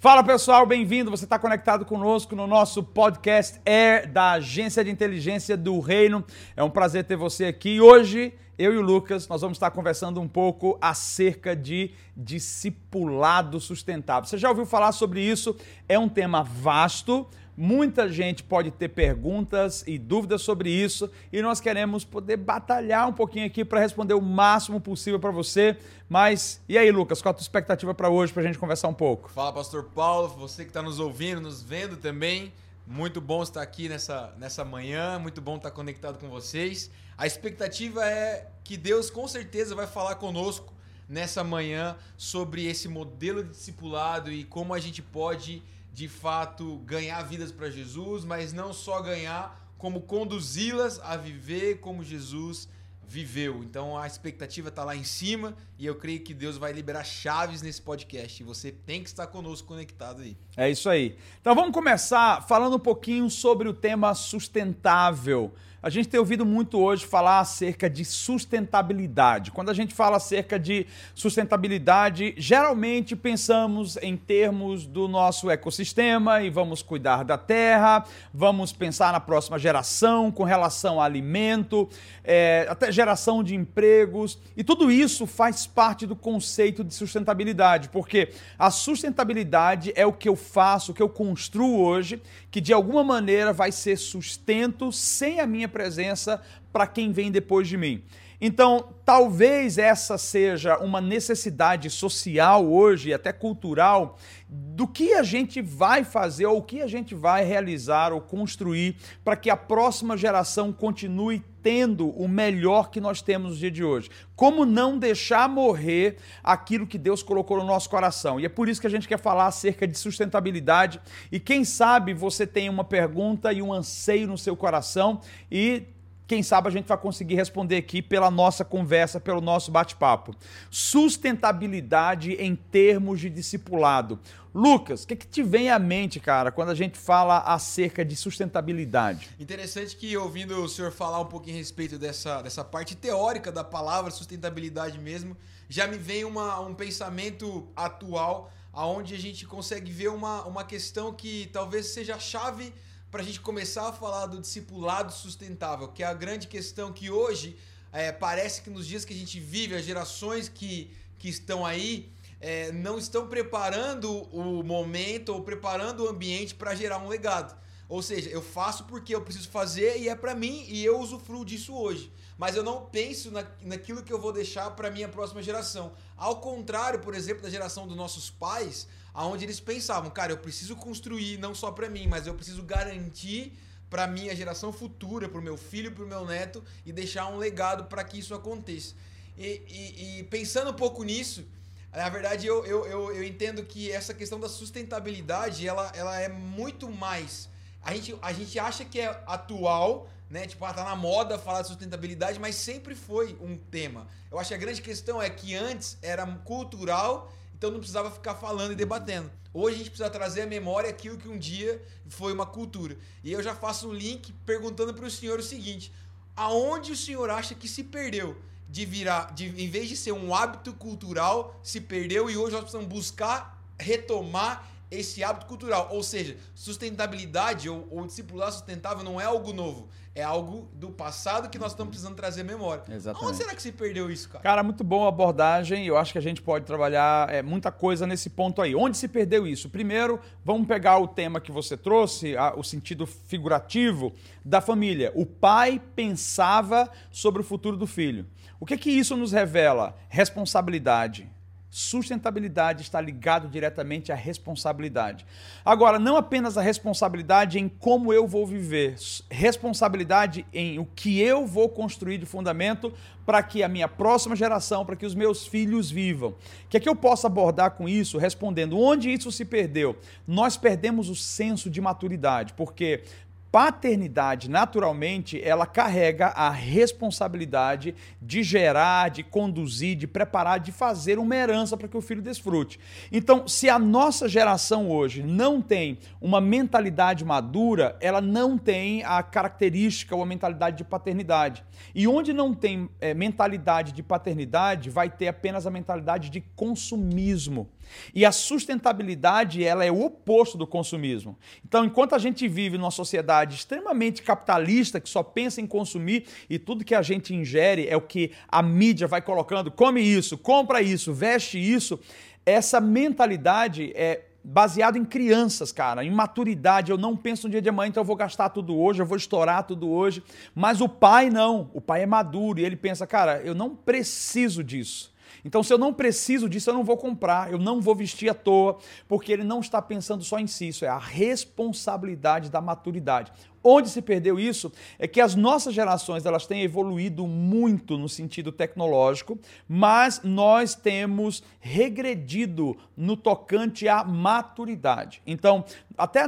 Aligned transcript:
Fala 0.00 0.24
pessoal, 0.24 0.64
bem-vindo. 0.64 1.10
Você 1.10 1.24
está 1.24 1.38
conectado 1.38 1.84
conosco 1.84 2.34
no 2.34 2.46
nosso 2.46 2.82
podcast 2.82 3.60
Air 3.66 4.10
da 4.10 4.30
Agência 4.30 4.82
de 4.82 4.90
Inteligência 4.90 5.58
do 5.58 5.78
Reino. 5.78 6.24
É 6.56 6.64
um 6.64 6.70
prazer 6.70 7.04
ter 7.04 7.16
você 7.16 7.44
aqui. 7.44 7.82
Hoje, 7.82 8.32
eu 8.58 8.72
e 8.72 8.78
o 8.78 8.80
Lucas, 8.80 9.28
nós 9.28 9.42
vamos 9.42 9.56
estar 9.56 9.70
conversando 9.70 10.18
um 10.18 10.26
pouco 10.26 10.78
acerca 10.80 11.54
de 11.54 11.90
discipulado 12.16 13.60
sustentável. 13.60 14.26
Você 14.26 14.38
já 14.38 14.48
ouviu 14.48 14.64
falar 14.64 14.92
sobre 14.92 15.20
isso? 15.20 15.54
É 15.86 15.98
um 15.98 16.08
tema 16.08 16.42
vasto. 16.42 17.28
Muita 17.62 18.08
gente 18.10 18.42
pode 18.42 18.70
ter 18.70 18.88
perguntas 18.88 19.84
e 19.86 19.98
dúvidas 19.98 20.40
sobre 20.40 20.70
isso 20.70 21.10
e 21.30 21.42
nós 21.42 21.60
queremos 21.60 22.06
poder 22.06 22.38
batalhar 22.38 23.06
um 23.06 23.12
pouquinho 23.12 23.44
aqui 23.44 23.66
para 23.66 23.78
responder 23.78 24.14
o 24.14 24.22
máximo 24.22 24.80
possível 24.80 25.20
para 25.20 25.30
você. 25.30 25.76
Mas 26.08 26.62
e 26.66 26.78
aí, 26.78 26.90
Lucas, 26.90 27.20
qual 27.20 27.32
a 27.32 27.34
tua 27.34 27.42
expectativa 27.42 27.92
para 27.92 28.08
hoje 28.08 28.32
para 28.32 28.42
a 28.42 28.46
gente 28.46 28.58
conversar 28.58 28.88
um 28.88 28.94
pouco? 28.94 29.30
Fala, 29.30 29.52
Pastor 29.52 29.84
Paulo, 29.94 30.28
você 30.28 30.64
que 30.64 30.70
está 30.70 30.80
nos 30.80 30.98
ouvindo, 30.98 31.38
nos 31.38 31.62
vendo 31.62 31.98
também. 31.98 32.50
Muito 32.86 33.20
bom 33.20 33.42
estar 33.42 33.60
aqui 33.60 33.90
nessa, 33.90 34.34
nessa 34.38 34.64
manhã, 34.64 35.18
muito 35.18 35.42
bom 35.42 35.56
estar 35.56 35.70
conectado 35.70 36.18
com 36.18 36.30
vocês. 36.30 36.90
A 37.18 37.26
expectativa 37.26 38.02
é 38.06 38.50
que 38.64 38.78
Deus 38.78 39.10
com 39.10 39.28
certeza 39.28 39.74
vai 39.74 39.86
falar 39.86 40.14
conosco 40.14 40.72
nessa 41.06 41.44
manhã 41.44 41.94
sobre 42.16 42.64
esse 42.64 42.88
modelo 42.88 43.44
de 43.44 43.50
discipulado 43.50 44.32
e 44.32 44.44
como 44.44 44.72
a 44.72 44.80
gente 44.80 45.02
pode 45.02 45.62
de 45.92 46.08
fato 46.08 46.78
ganhar 46.78 47.22
vidas 47.22 47.52
para 47.52 47.70
Jesus, 47.70 48.24
mas 48.24 48.52
não 48.52 48.72
só 48.72 49.00
ganhar, 49.00 49.60
como 49.76 50.02
conduzi-las 50.02 51.00
a 51.00 51.16
viver 51.16 51.80
como 51.80 52.04
Jesus 52.04 52.68
viveu. 53.10 53.64
Então 53.64 53.98
a 53.98 54.06
expectativa 54.06 54.68
está 54.68 54.84
lá 54.84 54.94
em 54.94 55.02
cima 55.02 55.56
e 55.76 55.84
eu 55.84 55.96
creio 55.96 56.20
que 56.20 56.32
Deus 56.32 56.56
vai 56.56 56.72
liberar 56.72 57.02
chaves 57.02 57.60
nesse 57.60 57.82
podcast. 57.82 58.44
Você 58.44 58.70
tem 58.70 59.02
que 59.02 59.08
estar 59.08 59.26
conosco 59.26 59.66
conectado 59.66 60.22
aí. 60.22 60.36
É 60.56 60.70
isso 60.70 60.88
aí. 60.88 61.16
Então 61.40 61.52
vamos 61.54 61.72
começar 61.72 62.46
falando 62.46 62.76
um 62.76 62.80
pouquinho 62.80 63.28
sobre 63.28 63.68
o 63.68 63.74
tema 63.74 64.14
sustentável. 64.14 65.52
A 65.82 65.88
gente 65.88 66.10
tem 66.10 66.20
ouvido 66.20 66.44
muito 66.44 66.78
hoje 66.78 67.06
falar 67.06 67.40
acerca 67.40 67.88
de 67.88 68.04
sustentabilidade. 68.04 69.50
Quando 69.50 69.70
a 69.70 69.74
gente 69.74 69.94
fala 69.94 70.18
acerca 70.18 70.58
de 70.58 70.86
sustentabilidade, 71.14 72.34
geralmente 72.36 73.16
pensamos 73.16 73.96
em 74.02 74.14
termos 74.14 74.86
do 74.86 75.08
nosso 75.08 75.48
ecossistema 75.48 76.42
e 76.42 76.50
vamos 76.50 76.82
cuidar 76.82 77.24
da 77.24 77.38
terra, 77.38 78.04
vamos 78.32 78.74
pensar 78.74 79.10
na 79.10 79.20
próxima 79.20 79.58
geração 79.58 80.30
com 80.30 80.44
relação 80.44 81.00
a 81.00 81.06
alimento, 81.06 81.88
é, 82.22 82.66
até 82.68 82.92
geração 82.92 83.42
de 83.42 83.54
empregos. 83.54 84.38
E 84.54 84.62
tudo 84.62 84.92
isso 84.92 85.26
faz 85.26 85.66
parte 85.66 86.06
do 86.06 86.14
conceito 86.14 86.84
de 86.84 86.92
sustentabilidade, 86.92 87.88
porque 87.88 88.34
a 88.58 88.70
sustentabilidade 88.70 89.94
é 89.96 90.04
o 90.04 90.12
que 90.12 90.28
eu 90.28 90.36
faço, 90.36 90.92
o 90.92 90.94
que 90.94 91.02
eu 91.02 91.08
construo 91.08 91.80
hoje, 91.80 92.20
que 92.50 92.60
de 92.60 92.74
alguma 92.74 93.02
maneira 93.02 93.50
vai 93.50 93.72
ser 93.72 93.96
sustento 93.96 94.92
sem 94.92 95.40
a 95.40 95.46
minha 95.46 95.69
presença 95.70 96.42
para 96.72 96.86
quem 96.86 97.12
vem 97.12 97.30
depois 97.30 97.66
de 97.68 97.76
mim. 97.76 98.02
Então, 98.40 98.94
talvez 99.04 99.76
essa 99.76 100.16
seja 100.16 100.78
uma 100.78 101.00
necessidade 101.00 101.90
social 101.90 102.66
hoje, 102.66 103.12
até 103.12 103.32
cultural, 103.32 104.16
do 104.48 104.88
que 104.88 105.12
a 105.12 105.22
gente 105.22 105.60
vai 105.60 106.04
fazer 106.04 106.46
ou 106.46 106.58
o 106.58 106.62
que 106.62 106.80
a 106.80 106.86
gente 106.86 107.14
vai 107.14 107.44
realizar 107.44 108.12
ou 108.12 108.20
construir 108.20 108.96
para 109.22 109.36
que 109.36 109.50
a 109.50 109.56
próxima 109.56 110.16
geração 110.16 110.72
continue 110.72 111.44
tendo 111.62 112.08
o 112.10 112.26
melhor 112.26 112.90
que 112.90 113.00
nós 113.00 113.20
temos 113.20 113.52
no 113.52 113.56
dia 113.58 113.70
de 113.70 113.84
hoje. 113.84 114.08
Como 114.34 114.64
não 114.64 114.98
deixar 114.98 115.46
morrer 115.46 116.16
aquilo 116.42 116.86
que 116.86 116.96
Deus 116.96 117.22
colocou 117.22 117.58
no 117.58 117.66
nosso 117.66 117.90
coração. 117.90 118.40
E 118.40 118.46
é 118.46 118.48
por 118.48 118.70
isso 118.70 118.80
que 118.80 118.86
a 118.86 118.90
gente 118.90 119.06
quer 119.06 119.18
falar 119.18 119.48
acerca 119.48 119.86
de 119.86 119.98
sustentabilidade. 119.98 120.98
E 121.30 121.38
quem 121.38 121.62
sabe 121.62 122.14
você 122.14 122.46
tem 122.46 122.70
uma 122.70 122.84
pergunta 122.84 123.52
e 123.52 123.60
um 123.60 123.70
anseio 123.70 124.26
no 124.26 124.38
seu 124.38 124.56
coração 124.56 125.20
e 125.52 125.82
quem 126.30 126.44
sabe 126.44 126.68
a 126.68 126.70
gente 126.70 126.86
vai 126.86 126.96
conseguir 126.96 127.34
responder 127.34 127.76
aqui 127.76 128.00
pela 128.00 128.30
nossa 128.30 128.64
conversa, 128.64 129.18
pelo 129.18 129.40
nosso 129.40 129.68
bate-papo. 129.72 130.32
Sustentabilidade 130.70 132.34
em 132.34 132.54
termos 132.54 133.18
de 133.18 133.28
discipulado. 133.28 134.16
Lucas, 134.54 135.02
o 135.02 135.08
que, 135.08 135.16
que 135.16 135.26
te 135.26 135.42
vem 135.42 135.70
à 135.70 135.78
mente, 135.80 136.20
cara, 136.20 136.52
quando 136.52 136.68
a 136.68 136.74
gente 136.76 136.96
fala 136.96 137.38
acerca 137.38 138.04
de 138.04 138.14
sustentabilidade? 138.14 139.28
Interessante 139.40 139.96
que 139.96 140.16
ouvindo 140.16 140.62
o 140.62 140.68
senhor 140.68 140.92
falar 140.92 141.18
um 141.18 141.26
pouquinho 141.26 141.56
a 141.56 141.58
respeito 141.58 141.98
dessa, 141.98 142.40
dessa 142.42 142.62
parte 142.62 142.94
teórica 142.94 143.50
da 143.50 143.64
palavra 143.64 144.12
sustentabilidade 144.12 145.00
mesmo, 145.00 145.36
já 145.68 145.88
me 145.88 145.98
vem 145.98 146.24
uma, 146.24 146.60
um 146.60 146.74
pensamento 146.74 147.66
atual 147.74 148.52
aonde 148.72 149.16
a 149.16 149.18
gente 149.18 149.44
consegue 149.44 149.90
ver 149.90 150.10
uma, 150.10 150.44
uma 150.44 150.62
questão 150.62 151.12
que 151.12 151.50
talvez 151.52 151.86
seja 151.86 152.14
a 152.14 152.20
chave 152.20 152.72
para 153.10 153.22
a 153.22 153.24
gente 153.24 153.40
começar 153.40 153.88
a 153.88 153.92
falar 153.92 154.26
do 154.26 154.40
discipulado 154.40 155.12
sustentável, 155.12 155.88
que 155.88 156.02
é 156.02 156.06
a 156.06 156.14
grande 156.14 156.46
questão 156.46 156.92
que 156.92 157.10
hoje 157.10 157.56
é, 157.92 158.12
parece 158.12 158.62
que 158.62 158.70
nos 158.70 158.86
dias 158.86 159.04
que 159.04 159.12
a 159.12 159.16
gente 159.16 159.40
vive, 159.40 159.74
as 159.74 159.84
gerações 159.84 160.48
que, 160.48 160.90
que 161.18 161.28
estão 161.28 161.66
aí 161.66 162.12
é, 162.40 162.70
não 162.70 162.98
estão 162.98 163.26
preparando 163.26 164.22
o 164.32 164.62
momento 164.62 165.30
ou 165.30 165.42
preparando 165.42 166.04
o 166.04 166.08
ambiente 166.08 166.54
para 166.54 166.74
gerar 166.74 166.98
um 166.98 167.08
legado. 167.08 167.58
Ou 167.88 168.00
seja, 168.00 168.30
eu 168.30 168.40
faço 168.40 168.84
porque 168.84 169.12
eu 169.12 169.20
preciso 169.20 169.48
fazer 169.48 169.98
e 169.98 170.08
é 170.08 170.14
para 170.14 170.32
mim 170.32 170.64
e 170.68 170.84
eu 170.84 171.00
usufruo 171.00 171.44
disso 171.44 171.74
hoje. 171.74 172.12
Mas 172.38 172.54
eu 172.54 172.62
não 172.62 172.86
penso 172.86 173.32
na, 173.32 173.44
naquilo 173.62 174.04
que 174.04 174.12
eu 174.12 174.20
vou 174.20 174.32
deixar 174.32 174.70
para 174.70 174.90
minha 174.90 175.08
próxima 175.08 175.42
geração. 175.42 175.92
Ao 176.16 176.36
contrário, 176.36 177.00
por 177.00 177.14
exemplo, 177.14 177.42
da 177.42 177.50
geração 177.50 177.88
dos 177.88 177.96
nossos 177.96 178.30
pais, 178.30 178.86
aonde 179.12 179.44
eles 179.44 179.60
pensavam, 179.60 180.10
cara, 180.10 180.32
eu 180.32 180.38
preciso 180.38 180.76
construir 180.76 181.38
não 181.38 181.54
só 181.54 181.70
para 181.70 181.88
mim, 181.88 182.06
mas 182.06 182.26
eu 182.26 182.34
preciso 182.34 182.62
garantir 182.62 183.58
para 183.90 184.06
minha 184.06 184.34
geração 184.34 184.72
futura, 184.72 185.28
para 185.28 185.40
o 185.40 185.42
meu 185.42 185.56
filho, 185.56 185.90
para 185.90 186.04
o 186.04 186.06
meu 186.06 186.24
neto 186.24 186.62
e 186.86 186.92
deixar 186.92 187.26
um 187.26 187.36
legado 187.36 187.84
para 187.84 188.04
que 188.04 188.18
isso 188.18 188.32
aconteça. 188.32 188.94
E, 189.36 189.62
e, 189.68 190.18
e, 190.20 190.22
pensando 190.24 190.70
um 190.70 190.74
pouco 190.74 191.02
nisso, 191.02 191.44
na 191.92 192.08
verdade 192.08 192.46
eu, 192.46 192.64
eu, 192.64 192.86
eu, 192.86 193.12
eu, 193.16 193.24
entendo 193.24 193.64
que 193.64 193.90
essa 193.90 194.14
questão 194.14 194.38
da 194.38 194.48
sustentabilidade 194.48 195.66
ela, 195.66 195.90
ela 195.94 196.20
é 196.20 196.28
muito 196.28 196.88
mais. 196.88 197.48
A 197.82 197.94
gente, 197.94 198.16
a 198.22 198.32
gente 198.32 198.58
acha 198.58 198.84
que 198.84 199.00
é 199.00 199.08
atual, 199.26 200.08
né? 200.28 200.46
Tipo, 200.46 200.64
ah, 200.64 200.72
tá 200.72 200.84
na 200.84 200.94
moda 200.94 201.38
falar 201.38 201.62
de 201.62 201.68
sustentabilidade, 201.68 202.38
mas 202.38 202.54
sempre 202.54 202.94
foi 202.94 203.36
um 203.40 203.56
tema. 203.56 204.06
Eu 204.30 204.38
acho 204.38 204.48
que 204.48 204.54
a 204.54 204.58
grande 204.58 204.80
questão 204.80 205.20
é 205.20 205.28
que 205.28 205.56
antes 205.56 205.98
era 206.00 206.24
cultural 206.44 207.32
então 207.60 207.70
não 207.70 207.78
precisava 207.78 208.10
ficar 208.10 208.34
falando 208.36 208.72
e 208.72 208.74
debatendo. 208.74 209.30
Hoje 209.52 209.74
a 209.74 209.78
gente 209.80 209.90
precisa 209.90 210.08
trazer 210.08 210.40
à 210.40 210.46
memória 210.46 210.88
aquilo 210.88 211.18
que 211.18 211.28
um 211.28 211.38
dia 211.38 211.84
foi 212.08 212.32
uma 212.32 212.46
cultura. 212.46 212.96
E 213.22 213.30
eu 213.30 213.42
já 213.42 213.54
faço 213.54 213.90
um 213.90 213.92
link 213.92 214.32
perguntando 214.46 214.94
para 214.94 215.04
o 215.04 215.10
senhor 215.10 215.38
o 215.38 215.42
seguinte: 215.42 215.92
aonde 216.34 216.92
o 216.92 216.96
senhor 216.96 217.28
acha 217.28 217.54
que 217.54 217.68
se 217.68 217.84
perdeu? 217.84 218.34
De 218.66 218.86
virar, 218.86 219.34
de, 219.34 219.48
em 219.62 219.68
vez 219.68 219.90
de 219.90 219.96
ser 219.96 220.12
um 220.12 220.34
hábito 220.34 220.72
cultural, 220.72 221.60
se 221.62 221.82
perdeu 221.82 222.30
e 222.30 222.36
hoje 222.36 222.52
nós 222.52 222.62
precisamos 222.62 222.88
buscar 222.88 223.62
retomar 223.78 224.66
esse 224.90 225.22
hábito 225.22 225.46
cultural. 225.46 225.88
Ou 225.92 226.02
seja, 226.02 226.36
sustentabilidade 226.54 227.68
ou, 227.68 227.86
ou 227.90 228.06
discipular 228.06 228.50
sustentável 228.50 229.04
não 229.04 229.20
é 229.20 229.24
algo 229.24 229.52
novo. 229.52 229.88
É 230.12 230.22
algo 230.22 230.68
do 230.74 230.90
passado 230.90 231.48
que 231.48 231.58
nós 231.58 231.70
estamos 231.70 231.90
precisando 231.90 232.16
trazer 232.16 232.42
memória. 232.42 232.82
Exatamente. 232.88 233.28
Onde 233.28 233.36
será 233.36 233.54
que 233.54 233.62
se 233.62 233.70
perdeu 233.70 234.10
isso, 234.10 234.28
cara? 234.28 234.42
Cara, 234.42 234.62
muito 234.64 234.82
boa 234.82 235.08
abordagem. 235.08 235.86
Eu 235.86 235.96
acho 235.96 236.12
que 236.12 236.18
a 236.18 236.22
gente 236.22 236.42
pode 236.42 236.64
trabalhar 236.64 237.32
é, 237.32 237.42
muita 237.42 237.70
coisa 237.70 238.06
nesse 238.06 238.28
ponto 238.28 238.60
aí. 238.60 238.74
Onde 238.74 238.96
se 238.96 239.06
perdeu 239.06 239.46
isso? 239.46 239.70
Primeiro, 239.70 240.18
vamos 240.44 240.66
pegar 240.66 240.98
o 240.98 241.06
tema 241.06 241.40
que 241.40 241.52
você 241.52 241.76
trouxe, 241.76 242.36
a, 242.36 242.54
o 242.56 242.64
sentido 242.64 243.06
figurativo 243.06 244.12
da 244.44 244.60
família. 244.60 245.12
O 245.14 245.24
pai 245.24 245.80
pensava 245.94 246.90
sobre 247.12 247.42
o 247.42 247.44
futuro 247.44 247.76
do 247.76 247.86
filho. 247.86 248.26
O 248.58 248.66
que 248.66 248.76
que 248.76 248.90
isso 248.90 249.16
nos 249.16 249.30
revela? 249.30 249.96
Responsabilidade 250.08 251.30
Sustentabilidade 251.70 252.82
está 252.82 253.00
ligado 253.00 253.48
diretamente 253.48 254.10
à 254.10 254.14
responsabilidade. 254.16 255.24
Agora, 255.64 256.00
não 256.00 256.16
apenas 256.16 256.58
a 256.58 256.62
responsabilidade 256.62 257.60
em 257.60 257.68
como 257.68 258.12
eu 258.12 258.26
vou 258.26 258.44
viver, 258.44 258.96
responsabilidade 259.30 260.44
em 260.52 260.80
o 260.80 260.84
que 260.84 261.20
eu 261.20 261.46
vou 261.46 261.68
construir 261.68 262.18
de 262.18 262.26
fundamento 262.26 262.92
para 263.24 263.40
que 263.40 263.62
a 263.62 263.68
minha 263.68 263.86
próxima 263.86 264.34
geração, 264.34 264.84
para 264.84 264.96
que 264.96 265.06
os 265.06 265.14
meus 265.14 265.46
filhos 265.46 265.88
vivam. 265.88 266.30
O 266.30 266.36
que 266.68 266.76
é 266.76 266.80
que 266.80 266.88
eu 266.88 266.96
posso 266.96 267.28
abordar 267.28 267.70
com 267.72 267.88
isso, 267.88 268.18
respondendo 268.18 268.76
onde 268.76 269.08
isso 269.08 269.30
se 269.30 269.44
perdeu? 269.44 269.96
Nós 270.26 270.56
perdemos 270.56 271.08
o 271.08 271.14
senso 271.14 271.70
de 271.70 271.80
maturidade, 271.80 272.52
porque 272.54 273.04
paternidade, 273.50 274.48
naturalmente, 274.48 275.40
ela 275.42 275.66
carrega 275.66 276.28
a 276.28 276.50
responsabilidade 276.50 277.94
de 278.22 278.42
gerar, 278.42 279.10
de 279.10 279.24
conduzir, 279.24 279.96
de 279.96 280.06
preparar, 280.06 280.60
de 280.60 280.70
fazer 280.70 281.18
uma 281.18 281.34
herança 281.34 281.76
para 281.76 281.88
que 281.88 281.96
o 281.96 282.00
filho 282.00 282.22
desfrute. 282.22 282.78
Então, 283.10 283.48
se 283.48 283.68
a 283.68 283.78
nossa 283.78 284.28
geração 284.28 284.88
hoje 284.88 285.22
não 285.22 285.60
tem 285.60 285.98
uma 286.20 286.40
mentalidade 286.40 287.24
madura, 287.24 287.96
ela 288.00 288.20
não 288.20 288.56
tem 288.56 289.02
a 289.04 289.22
característica 289.22 290.14
ou 290.14 290.22
a 290.22 290.26
mentalidade 290.26 290.76
de 290.78 290.84
paternidade. 290.84 291.64
E 291.94 292.06
onde 292.06 292.32
não 292.32 292.54
tem 292.54 292.88
é, 293.00 293.12
mentalidade 293.14 293.92
de 293.92 294.02
paternidade, 294.02 294.90
vai 294.90 295.10
ter 295.10 295.26
apenas 295.26 295.66
a 295.66 295.70
mentalidade 295.70 296.30
de 296.30 296.40
consumismo. 296.54 297.68
E 298.14 298.24
a 298.24 298.32
sustentabilidade, 298.32 299.64
ela 299.64 299.84
é 299.84 299.90
o 299.90 300.04
oposto 300.04 300.56
do 300.56 300.66
consumismo. 300.66 301.38
Então, 301.64 301.84
enquanto 301.84 302.14
a 302.14 302.18
gente 302.18 302.46
vive 302.48 302.78
numa 302.78 302.90
sociedade 302.90 303.56
extremamente 303.56 304.22
capitalista, 304.22 305.00
que 305.00 305.08
só 305.08 305.22
pensa 305.22 305.60
em 305.60 305.66
consumir 305.66 306.24
e 306.48 306.58
tudo 306.58 306.84
que 306.84 306.94
a 306.94 307.02
gente 307.02 307.34
ingere 307.34 307.86
é 307.88 307.96
o 307.96 308.00
que 308.00 308.32
a 308.48 308.62
mídia 308.62 309.06
vai 309.06 309.22
colocando, 309.22 309.70
come 309.70 310.00
isso, 310.00 310.36
compra 310.36 310.82
isso, 310.82 311.12
veste 311.12 311.58
isso, 311.58 312.00
essa 312.44 312.80
mentalidade 312.80 313.92
é 313.94 314.26
baseado 314.42 314.96
em 314.96 315.04
crianças, 315.04 315.70
cara, 315.70 316.04
em 316.04 316.10
maturidade. 316.10 316.90
Eu 316.90 316.98
não 316.98 317.16
penso 317.16 317.46
no 317.46 317.50
dia 317.50 317.62
de 317.62 317.68
amanhã, 317.68 317.90
então 317.90 318.00
eu 318.00 318.06
vou 318.06 318.16
gastar 318.16 318.48
tudo 318.48 318.76
hoje, 318.76 319.00
eu 319.00 319.06
vou 319.06 319.16
estourar 319.16 319.64
tudo 319.64 319.88
hoje. 319.88 320.22
Mas 320.54 320.80
o 320.80 320.88
pai 320.88 321.30
não. 321.30 321.70
O 321.74 321.80
pai 321.80 322.02
é 322.02 322.06
maduro 322.06 322.60
e 322.60 322.64
ele 322.64 322.76
pensa, 322.76 323.06
cara, 323.06 323.40
eu 323.42 323.54
não 323.54 323.74
preciso 323.74 324.64
disso. 324.64 325.09
Então, 325.44 325.62
se 325.62 325.72
eu 325.72 325.78
não 325.78 325.92
preciso 325.92 326.48
disso, 326.48 326.70
eu 326.70 326.74
não 326.74 326.84
vou 326.84 326.96
comprar, 326.96 327.50
eu 327.50 327.58
não 327.58 327.80
vou 327.80 327.94
vestir 327.94 328.28
à 328.30 328.34
toa, 328.34 328.78
porque 329.08 329.32
ele 329.32 329.44
não 329.44 329.60
está 329.60 329.80
pensando 329.80 330.22
só 330.24 330.38
em 330.38 330.46
si. 330.46 330.68
Isso 330.68 330.84
é 330.84 330.88
a 330.88 330.98
responsabilidade 330.98 332.50
da 332.50 332.60
maturidade. 332.60 333.32
Onde 333.62 333.90
se 333.90 334.00
perdeu 334.00 334.38
isso 334.38 334.72
é 334.98 335.06
que 335.06 335.20
as 335.20 335.34
nossas 335.34 335.74
gerações 335.74 336.24
elas 336.24 336.46
têm 336.46 336.62
evoluído 336.62 337.26
muito 337.26 337.98
no 337.98 338.08
sentido 338.08 338.50
tecnológico, 338.50 339.38
mas 339.68 340.22
nós 340.24 340.74
temos 340.74 341.42
regredido 341.60 342.76
no 342.96 343.16
tocante 343.16 343.86
à 343.86 344.02
maturidade. 344.02 345.20
Então, 345.26 345.64
até 345.96 346.24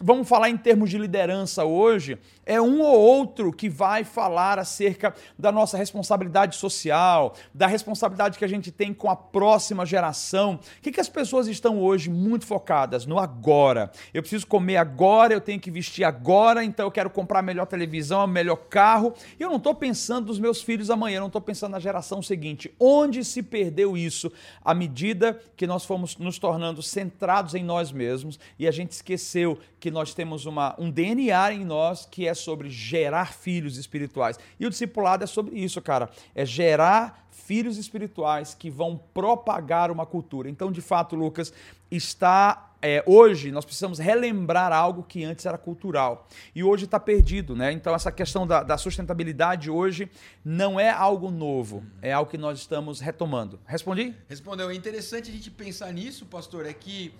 vamos 0.00 0.28
falar 0.28 0.50
em 0.50 0.56
termos 0.56 0.90
de 0.90 0.98
liderança 0.98 1.64
hoje, 1.64 2.18
é 2.44 2.60
um 2.60 2.80
ou 2.80 2.98
outro 2.98 3.52
que 3.52 3.68
vai 3.68 4.02
falar 4.02 4.58
acerca 4.58 5.14
da 5.38 5.52
nossa 5.52 5.76
responsabilidade 5.76 6.56
social, 6.56 7.34
da 7.54 7.66
responsabilidade 7.66 8.36
que 8.36 8.44
a 8.44 8.48
gente 8.48 8.72
tem 8.72 8.92
com 8.92 9.08
a 9.08 9.14
próxima 9.14 9.86
geração. 9.86 10.54
O 10.54 10.82
que, 10.82 10.90
que 10.90 11.00
as 11.00 11.08
pessoas 11.08 11.46
estão 11.46 11.80
hoje 11.80 12.10
muito 12.10 12.44
focadas? 12.44 13.06
No 13.06 13.18
agora. 13.18 13.92
Eu 14.12 14.22
preciso 14.22 14.46
comer 14.46 14.76
agora, 14.76 15.32
eu 15.32 15.40
tenho 15.40 15.60
que 15.60 15.70
vestir 15.70 16.04
agora, 16.04 16.64
então 16.64 16.86
eu 16.86 16.90
quero 16.90 17.10
comprar 17.10 17.38
a 17.38 17.42
melhor 17.42 17.66
televisão, 17.66 18.24
o 18.24 18.28
melhor 18.28 18.56
carro. 18.56 19.14
E 19.38 19.42
eu 19.42 19.48
não 19.48 19.56
estou 19.56 19.74
pensando 19.74 20.26
nos 20.26 20.40
meus 20.40 20.62
filhos 20.62 20.90
amanhã, 20.90 21.16
eu 21.16 21.20
não 21.20 21.26
estou 21.28 21.40
pensando 21.40 21.72
na 21.72 21.80
geração 21.80 22.20
seguinte. 22.20 22.74
Onde 22.78 23.24
se 23.24 23.42
perdeu 23.42 23.96
isso? 23.96 24.32
À 24.64 24.74
medida 24.74 25.40
que 25.56 25.66
nós 25.66 25.84
fomos 25.84 26.16
nos 26.16 26.38
tornando 26.38 26.82
centrados 26.82 27.54
em 27.54 27.62
nós 27.62 27.92
mesmos 27.92 28.38
e 28.58 28.66
a 28.66 28.70
gente 28.70 28.90
esqueceu 28.90 29.58
que 29.82 29.90
nós 29.90 30.14
temos 30.14 30.46
uma, 30.46 30.76
um 30.78 30.88
DNA 30.88 31.54
em 31.54 31.64
nós 31.64 32.06
que 32.08 32.28
é 32.28 32.34
sobre 32.34 32.70
gerar 32.70 33.32
filhos 33.32 33.76
espirituais. 33.76 34.38
E 34.60 34.64
o 34.64 34.70
discipulado 34.70 35.24
é 35.24 35.26
sobre 35.26 35.58
isso, 35.58 35.82
cara. 35.82 36.08
É 36.36 36.46
gerar 36.46 37.26
filhos 37.32 37.76
espirituais 37.76 38.54
que 38.54 38.70
vão 38.70 38.96
propagar 39.12 39.90
uma 39.90 40.06
cultura. 40.06 40.48
Então, 40.48 40.70
de 40.70 40.80
fato, 40.80 41.16
Lucas, 41.16 41.52
está. 41.90 42.68
É, 42.84 43.02
hoje 43.06 43.52
nós 43.52 43.64
precisamos 43.64 43.98
relembrar 43.98 44.72
algo 44.72 45.04
que 45.04 45.22
antes 45.24 45.46
era 45.46 45.56
cultural 45.56 46.26
e 46.52 46.64
hoje 46.64 46.84
está 46.84 46.98
perdido, 46.98 47.54
né? 47.54 47.70
Então 47.70 47.94
essa 47.94 48.10
questão 48.10 48.44
da, 48.44 48.64
da, 48.64 48.76
sustentabilidade 48.76 49.70
hoje 49.70 50.10
não 50.44 50.80
é 50.80 50.90
algo 50.90 51.30
novo, 51.30 51.84
é 52.00 52.12
algo 52.12 52.28
que 52.28 52.36
nós 52.36 52.58
estamos 52.58 52.98
retomando. 52.98 53.60
Respondi? 53.64 54.16
Respondeu. 54.28 54.68
É 54.68 54.74
interessante 54.74 55.30
a 55.30 55.32
gente 55.32 55.48
pensar 55.48 55.92
nisso, 55.92 56.26
pastor, 56.26 56.66
é 56.66 56.72
que 56.72 57.14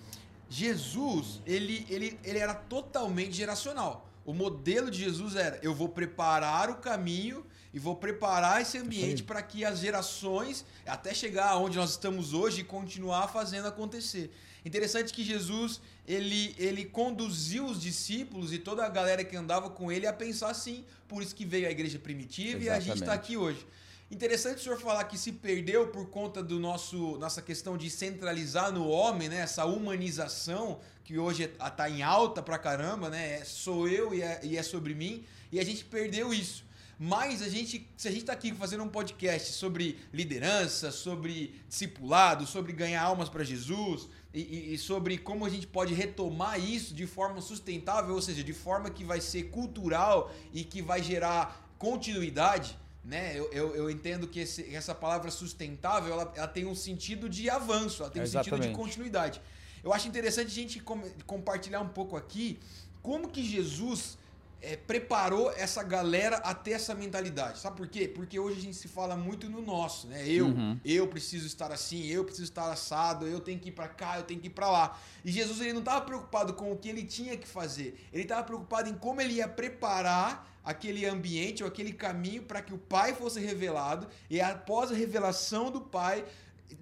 Jesus, 0.52 1.40
ele, 1.46 1.86
ele, 1.88 2.20
ele 2.22 2.38
era 2.38 2.52
totalmente 2.52 3.32
geracional. 3.32 4.06
O 4.22 4.34
modelo 4.34 4.90
de 4.90 4.98
Jesus 4.98 5.34
era: 5.34 5.58
eu 5.62 5.74
vou 5.74 5.88
preparar 5.88 6.68
o 6.68 6.74
caminho 6.74 7.42
e 7.72 7.78
vou 7.78 7.96
preparar 7.96 8.60
esse 8.60 8.76
ambiente 8.76 9.22
para 9.22 9.40
que 9.40 9.64
as 9.64 9.78
gerações, 9.78 10.62
até 10.86 11.14
chegar 11.14 11.48
aonde 11.48 11.78
nós 11.78 11.92
estamos 11.92 12.34
hoje, 12.34 12.62
continuar 12.62 13.28
fazendo 13.28 13.66
acontecer. 13.66 14.30
Interessante 14.62 15.14
que 15.14 15.24
Jesus 15.24 15.80
ele, 16.06 16.54
ele 16.58 16.84
conduziu 16.84 17.64
os 17.64 17.80
discípulos 17.80 18.52
e 18.52 18.58
toda 18.58 18.84
a 18.84 18.90
galera 18.90 19.24
que 19.24 19.34
andava 19.34 19.70
com 19.70 19.90
ele 19.90 20.06
a 20.06 20.12
pensar 20.12 20.50
assim. 20.50 20.84
Por 21.08 21.22
isso 21.22 21.34
que 21.34 21.46
veio 21.46 21.66
a 21.66 21.70
igreja 21.70 21.98
primitiva 21.98 22.58
Exatamente. 22.58 22.66
e 22.66 22.70
a 22.70 22.80
gente 22.80 23.02
está 23.02 23.14
aqui 23.14 23.38
hoje. 23.38 23.66
Interessante 24.12 24.58
o 24.58 24.62
senhor 24.62 24.78
falar 24.78 25.04
que 25.04 25.16
se 25.16 25.32
perdeu 25.32 25.86
por 25.86 26.10
conta 26.10 26.42
do 26.42 26.60
nosso 26.60 27.16
nossa 27.16 27.40
questão 27.40 27.78
de 27.78 27.88
centralizar 27.88 28.70
no 28.70 28.86
homem, 28.86 29.26
né? 29.26 29.38
Essa 29.38 29.64
humanização 29.64 30.80
que 31.02 31.18
hoje 31.18 31.44
está 31.44 31.88
em 31.88 32.02
alta 32.02 32.42
pra 32.42 32.58
caramba, 32.58 33.08
né? 33.08 33.38
É, 33.38 33.44
sou 33.46 33.88
eu 33.88 34.12
e 34.12 34.20
é, 34.20 34.38
e 34.42 34.58
é 34.58 34.62
sobre 34.62 34.94
mim. 34.94 35.24
E 35.50 35.58
a 35.58 35.64
gente 35.64 35.82
perdeu 35.86 36.30
isso. 36.30 36.62
Mas 36.98 37.40
a 37.40 37.48
gente, 37.48 37.88
se 37.96 38.06
a 38.06 38.10
gente 38.10 38.20
está 38.20 38.34
aqui 38.34 38.52
fazendo 38.52 38.84
um 38.84 38.88
podcast 38.88 39.50
sobre 39.54 39.98
liderança, 40.12 40.90
sobre 40.90 41.58
discipulado, 41.66 42.46
sobre 42.46 42.74
ganhar 42.74 43.02
almas 43.02 43.30
para 43.30 43.42
Jesus 43.42 44.10
e, 44.34 44.74
e, 44.74 44.78
sobre 44.78 45.16
como 45.16 45.46
a 45.46 45.48
gente 45.48 45.66
pode 45.66 45.94
retomar 45.94 46.62
isso 46.62 46.92
de 46.92 47.06
forma 47.06 47.40
sustentável, 47.40 48.14
ou 48.14 48.20
seja, 48.20 48.44
de 48.44 48.52
forma 48.52 48.90
que 48.90 49.04
vai 49.04 49.22
ser 49.22 49.44
cultural 49.44 50.30
e 50.52 50.64
que 50.64 50.82
vai 50.82 51.02
gerar 51.02 51.66
continuidade, 51.78 52.76
né? 53.04 53.38
Eu, 53.38 53.50
eu, 53.52 53.74
eu 53.74 53.90
entendo 53.90 54.28
que 54.28 54.40
esse, 54.40 54.74
essa 54.74 54.94
palavra 54.94 55.30
sustentável 55.30 56.12
ela, 56.12 56.32
ela, 56.36 56.48
tem 56.48 56.66
um 56.66 56.74
sentido 56.74 57.28
de 57.28 57.50
avanço, 57.50 58.02
ela 58.02 58.10
tem 58.10 58.22
um 58.22 58.26
sentido 58.26 58.58
de 58.60 58.70
continuidade. 58.70 59.40
Eu 59.82 59.92
acho 59.92 60.06
interessante 60.06 60.46
a 60.46 60.54
gente 60.54 60.80
com, 60.80 61.00
compartilhar 61.26 61.80
um 61.80 61.88
pouco 61.88 62.16
aqui 62.16 62.60
como 63.02 63.28
que 63.28 63.44
Jesus 63.44 64.16
é, 64.62 64.76
preparou 64.76 65.50
essa 65.50 65.82
galera 65.82 66.36
a 66.36 66.54
ter 66.54 66.72
essa 66.72 66.94
mentalidade. 66.94 67.58
Sabe 67.58 67.76
por 67.76 67.88
quê? 67.88 68.06
Porque 68.06 68.38
hoje 68.38 68.58
a 68.58 68.62
gente 68.62 68.76
se 68.76 68.86
fala 68.86 69.16
muito 69.16 69.50
no 69.50 69.60
nosso, 69.60 70.06
né? 70.06 70.26
Eu, 70.26 70.46
uhum. 70.46 70.78
eu 70.84 71.08
preciso 71.08 71.46
estar 71.46 71.72
assim, 71.72 72.06
eu 72.06 72.24
preciso 72.24 72.44
estar 72.44 72.70
assado, 72.70 73.26
eu 73.26 73.40
tenho 73.40 73.58
que 73.58 73.70
ir 73.70 73.72
para 73.72 73.88
cá, 73.88 74.18
eu 74.18 74.22
tenho 74.22 74.40
que 74.40 74.46
ir 74.46 74.50
para 74.50 74.70
lá. 74.70 74.98
E 75.24 75.32
Jesus 75.32 75.60
ele 75.60 75.72
não 75.72 75.80
estava 75.80 76.00
preocupado 76.02 76.54
com 76.54 76.70
o 76.70 76.78
que 76.78 76.88
ele 76.88 77.02
tinha 77.02 77.36
que 77.36 77.46
fazer. 77.46 78.00
Ele 78.12 78.22
estava 78.22 78.44
preocupado 78.44 78.88
em 78.88 78.94
como 78.94 79.20
ele 79.20 79.34
ia 79.34 79.48
preparar 79.48 80.48
aquele 80.64 81.04
ambiente 81.06 81.64
ou 81.64 81.68
aquele 81.68 81.92
caminho 81.92 82.44
para 82.44 82.62
que 82.62 82.72
o 82.72 82.78
Pai 82.78 83.14
fosse 83.14 83.40
revelado 83.40 84.06
e 84.30 84.40
após 84.40 84.92
a 84.92 84.94
revelação 84.94 85.72
do 85.72 85.80
Pai 85.80 86.24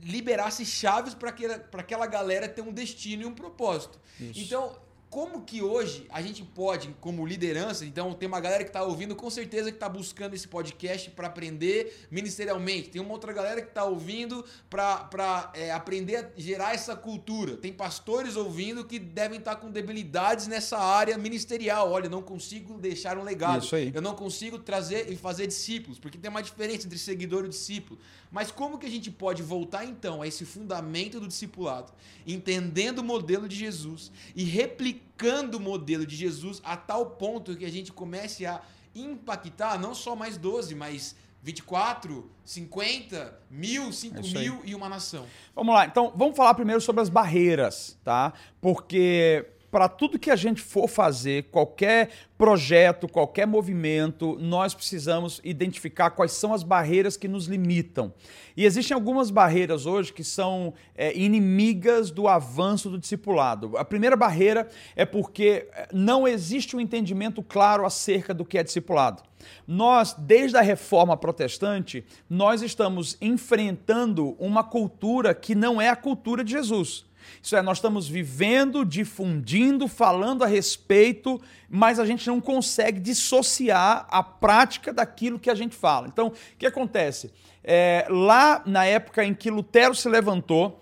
liberasse 0.02 0.66
chaves 0.66 1.14
para 1.14 1.30
aquela 1.30 2.06
galera 2.06 2.46
ter 2.46 2.60
um 2.60 2.72
destino 2.72 3.22
e 3.22 3.26
um 3.26 3.34
propósito. 3.34 3.98
Isso. 4.20 4.38
Então 4.38 4.76
como 5.10 5.42
que 5.42 5.60
hoje 5.60 6.06
a 6.08 6.22
gente 6.22 6.44
pode, 6.44 6.94
como 7.00 7.26
liderança, 7.26 7.84
então 7.84 8.14
tem 8.14 8.28
uma 8.28 8.38
galera 8.38 8.62
que 8.62 8.70
está 8.70 8.84
ouvindo, 8.84 9.16
com 9.16 9.28
certeza 9.28 9.68
que 9.68 9.76
está 9.76 9.88
buscando 9.88 10.34
esse 10.34 10.46
podcast 10.46 11.10
para 11.10 11.26
aprender 11.26 12.06
ministerialmente. 12.12 12.90
Tem 12.90 13.02
uma 13.02 13.10
outra 13.10 13.32
galera 13.32 13.60
que 13.60 13.68
está 13.68 13.84
ouvindo 13.84 14.44
para 14.70 15.50
é, 15.52 15.72
aprender 15.72 16.16
a 16.16 16.30
gerar 16.36 16.74
essa 16.74 16.94
cultura. 16.94 17.56
Tem 17.56 17.72
pastores 17.72 18.36
ouvindo 18.36 18.84
que 18.84 19.00
devem 19.00 19.40
estar 19.40 19.56
tá 19.56 19.60
com 19.60 19.68
debilidades 19.68 20.46
nessa 20.46 20.78
área 20.78 21.18
ministerial. 21.18 21.90
Olha, 21.90 22.06
eu 22.06 22.10
não 22.10 22.22
consigo 22.22 22.78
deixar 22.78 23.18
um 23.18 23.24
legado. 23.24 23.64
Isso 23.64 23.74
aí. 23.74 23.90
Eu 23.92 24.00
não 24.00 24.14
consigo 24.14 24.60
trazer 24.60 25.10
e 25.10 25.16
fazer 25.16 25.48
discípulos, 25.48 25.98
porque 25.98 26.18
tem 26.18 26.30
uma 26.30 26.42
diferença 26.42 26.86
entre 26.86 26.98
seguidor 26.98 27.44
e 27.44 27.48
discípulo. 27.48 27.98
Mas 28.30 28.50
como 28.50 28.78
que 28.78 28.86
a 28.86 28.90
gente 28.90 29.10
pode 29.10 29.42
voltar 29.42 29.84
então 29.84 30.22
a 30.22 30.26
esse 30.26 30.44
fundamento 30.44 31.18
do 31.18 31.26
discipulado, 31.26 31.92
entendendo 32.26 33.00
o 33.00 33.04
modelo 33.04 33.48
de 33.48 33.56
Jesus 33.56 34.12
e 34.36 34.44
replicando 34.44 35.58
o 35.58 35.60
modelo 35.60 36.06
de 36.06 36.14
Jesus 36.14 36.60
a 36.64 36.76
tal 36.76 37.06
ponto 37.06 37.56
que 37.56 37.64
a 37.64 37.70
gente 37.70 37.92
comece 37.92 38.46
a 38.46 38.62
impactar 38.94 39.78
não 39.78 39.94
só 39.94 40.14
mais 40.14 40.36
12, 40.36 40.74
mas 40.74 41.16
24, 41.42 42.30
50, 42.44 43.40
mil, 43.50 43.92
5 43.92 44.18
é 44.18 44.22
mil 44.22 44.60
e 44.64 44.74
uma 44.74 44.88
nação. 44.88 45.26
Vamos 45.54 45.74
lá, 45.74 45.86
então 45.86 46.12
vamos 46.14 46.36
falar 46.36 46.54
primeiro 46.54 46.80
sobre 46.80 47.02
as 47.02 47.08
barreiras, 47.08 47.98
tá? 48.04 48.32
Porque 48.60 49.46
para 49.70 49.88
tudo 49.88 50.18
que 50.18 50.30
a 50.30 50.36
gente 50.36 50.60
for 50.60 50.88
fazer, 50.88 51.44
qualquer 51.44 52.10
projeto, 52.36 53.06
qualquer 53.06 53.46
movimento, 53.46 54.36
nós 54.40 54.74
precisamos 54.74 55.40
identificar 55.44 56.10
quais 56.10 56.32
são 56.32 56.52
as 56.52 56.62
barreiras 56.62 57.16
que 57.16 57.28
nos 57.28 57.46
limitam. 57.46 58.12
E 58.56 58.64
existem 58.64 58.94
algumas 58.94 59.30
barreiras 59.30 59.86
hoje 59.86 60.12
que 60.12 60.24
são 60.24 60.74
é, 60.94 61.16
inimigas 61.16 62.10
do 62.10 62.26
avanço 62.26 62.90
do 62.90 62.98
discipulado. 62.98 63.76
A 63.76 63.84
primeira 63.84 64.16
barreira 64.16 64.68
é 64.96 65.04
porque 65.04 65.68
é, 65.72 65.88
não 65.92 66.26
existe 66.26 66.74
um 66.74 66.80
entendimento 66.80 67.42
claro 67.42 67.84
acerca 67.84 68.34
do 68.34 68.44
que 68.44 68.58
é 68.58 68.62
discipulado. 68.62 69.22
Nós, 69.66 70.14
desde 70.18 70.56
a 70.56 70.62
reforma 70.62 71.16
protestante, 71.16 72.04
nós 72.28 72.62
estamos 72.62 73.16
enfrentando 73.20 74.34
uma 74.38 74.64
cultura 74.64 75.34
que 75.34 75.54
não 75.54 75.80
é 75.80 75.88
a 75.88 75.96
cultura 75.96 76.42
de 76.42 76.52
Jesus. 76.52 77.09
Isso 77.42 77.56
é, 77.56 77.62
nós 77.62 77.78
estamos 77.78 78.08
vivendo, 78.08 78.84
difundindo, 78.84 79.88
falando 79.88 80.44
a 80.44 80.46
respeito, 80.46 81.40
mas 81.68 81.98
a 81.98 82.06
gente 82.06 82.26
não 82.26 82.40
consegue 82.40 83.00
dissociar 83.00 84.06
a 84.10 84.22
prática 84.22 84.92
daquilo 84.92 85.38
que 85.38 85.50
a 85.50 85.54
gente 85.54 85.74
fala. 85.76 86.08
Então, 86.08 86.28
o 86.28 86.32
que 86.58 86.66
acontece? 86.66 87.32
É, 87.62 88.06
lá 88.08 88.62
na 88.66 88.84
época 88.84 89.24
em 89.24 89.34
que 89.34 89.50
Lutero 89.50 89.94
se 89.94 90.08
levantou, 90.08 90.80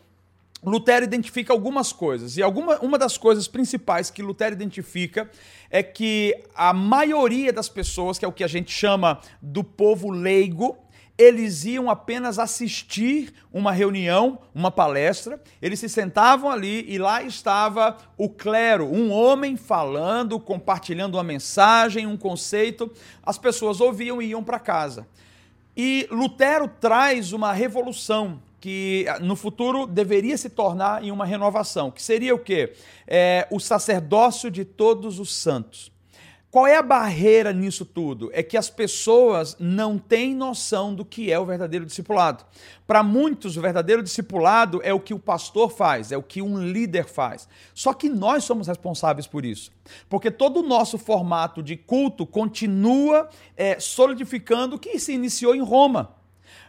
Lutero 0.64 1.04
identifica 1.04 1.52
algumas 1.52 1.92
coisas, 1.92 2.36
e 2.36 2.42
alguma, 2.42 2.78
uma 2.80 2.98
das 2.98 3.16
coisas 3.16 3.46
principais 3.46 4.10
que 4.10 4.22
Lutero 4.22 4.54
identifica 4.54 5.30
é 5.70 5.82
que 5.82 6.34
a 6.54 6.72
maioria 6.72 7.52
das 7.52 7.68
pessoas, 7.68 8.18
que 8.18 8.24
é 8.24 8.28
o 8.28 8.32
que 8.32 8.42
a 8.42 8.48
gente 8.48 8.72
chama 8.72 9.20
do 9.40 9.62
povo 9.62 10.10
leigo, 10.10 10.76
eles 11.18 11.64
iam 11.64 11.90
apenas 11.90 12.38
assistir 12.38 13.34
uma 13.52 13.72
reunião, 13.72 14.38
uma 14.54 14.70
palestra, 14.70 15.42
eles 15.60 15.80
se 15.80 15.88
sentavam 15.88 16.48
ali 16.48 16.84
e 16.88 16.96
lá 16.96 17.24
estava 17.24 17.96
o 18.16 18.28
clero, 18.28 18.86
um 18.86 19.10
homem 19.10 19.56
falando, 19.56 20.38
compartilhando 20.38 21.16
uma 21.16 21.24
mensagem, 21.24 22.06
um 22.06 22.16
conceito, 22.16 22.88
as 23.20 23.36
pessoas 23.36 23.80
ouviam 23.80 24.22
e 24.22 24.26
iam 24.26 24.44
para 24.44 24.60
casa. 24.60 25.08
E 25.76 26.06
Lutero 26.10 26.68
traz 26.80 27.32
uma 27.32 27.52
revolução 27.52 28.40
que 28.60 29.06
no 29.20 29.34
futuro 29.34 29.86
deveria 29.86 30.36
se 30.36 30.50
tornar 30.50 31.02
em 31.02 31.10
uma 31.10 31.24
renovação, 31.24 31.90
que 31.90 32.02
seria 32.02 32.34
o 32.34 32.38
quê? 32.38 32.74
É, 33.06 33.46
o 33.50 33.58
sacerdócio 33.58 34.50
de 34.50 34.64
todos 34.64 35.18
os 35.18 35.34
santos. 35.34 35.92
Qual 36.50 36.66
é 36.66 36.78
a 36.78 36.82
barreira 36.82 37.52
nisso 37.52 37.84
tudo? 37.84 38.30
É 38.32 38.42
que 38.42 38.56
as 38.56 38.70
pessoas 38.70 39.54
não 39.60 39.98
têm 39.98 40.34
noção 40.34 40.94
do 40.94 41.04
que 41.04 41.30
é 41.30 41.38
o 41.38 41.44
verdadeiro 41.44 41.84
discipulado. 41.84 42.42
Para 42.86 43.02
muitos, 43.02 43.58
o 43.58 43.60
verdadeiro 43.60 44.02
discipulado 44.02 44.80
é 44.82 44.90
o 44.90 45.00
que 45.00 45.12
o 45.12 45.18
pastor 45.18 45.70
faz, 45.70 46.10
é 46.10 46.16
o 46.16 46.22
que 46.22 46.40
um 46.40 46.62
líder 46.62 47.04
faz. 47.04 47.46
Só 47.74 47.92
que 47.92 48.08
nós 48.08 48.44
somos 48.44 48.66
responsáveis 48.66 49.26
por 49.26 49.44
isso. 49.44 49.70
Porque 50.08 50.30
todo 50.30 50.60
o 50.60 50.66
nosso 50.66 50.96
formato 50.96 51.62
de 51.62 51.76
culto 51.76 52.24
continua 52.24 53.28
é, 53.54 53.78
solidificando 53.78 54.76
o 54.76 54.78
que 54.78 54.98
se 54.98 55.12
iniciou 55.12 55.54
em 55.54 55.62
Roma. 55.62 56.16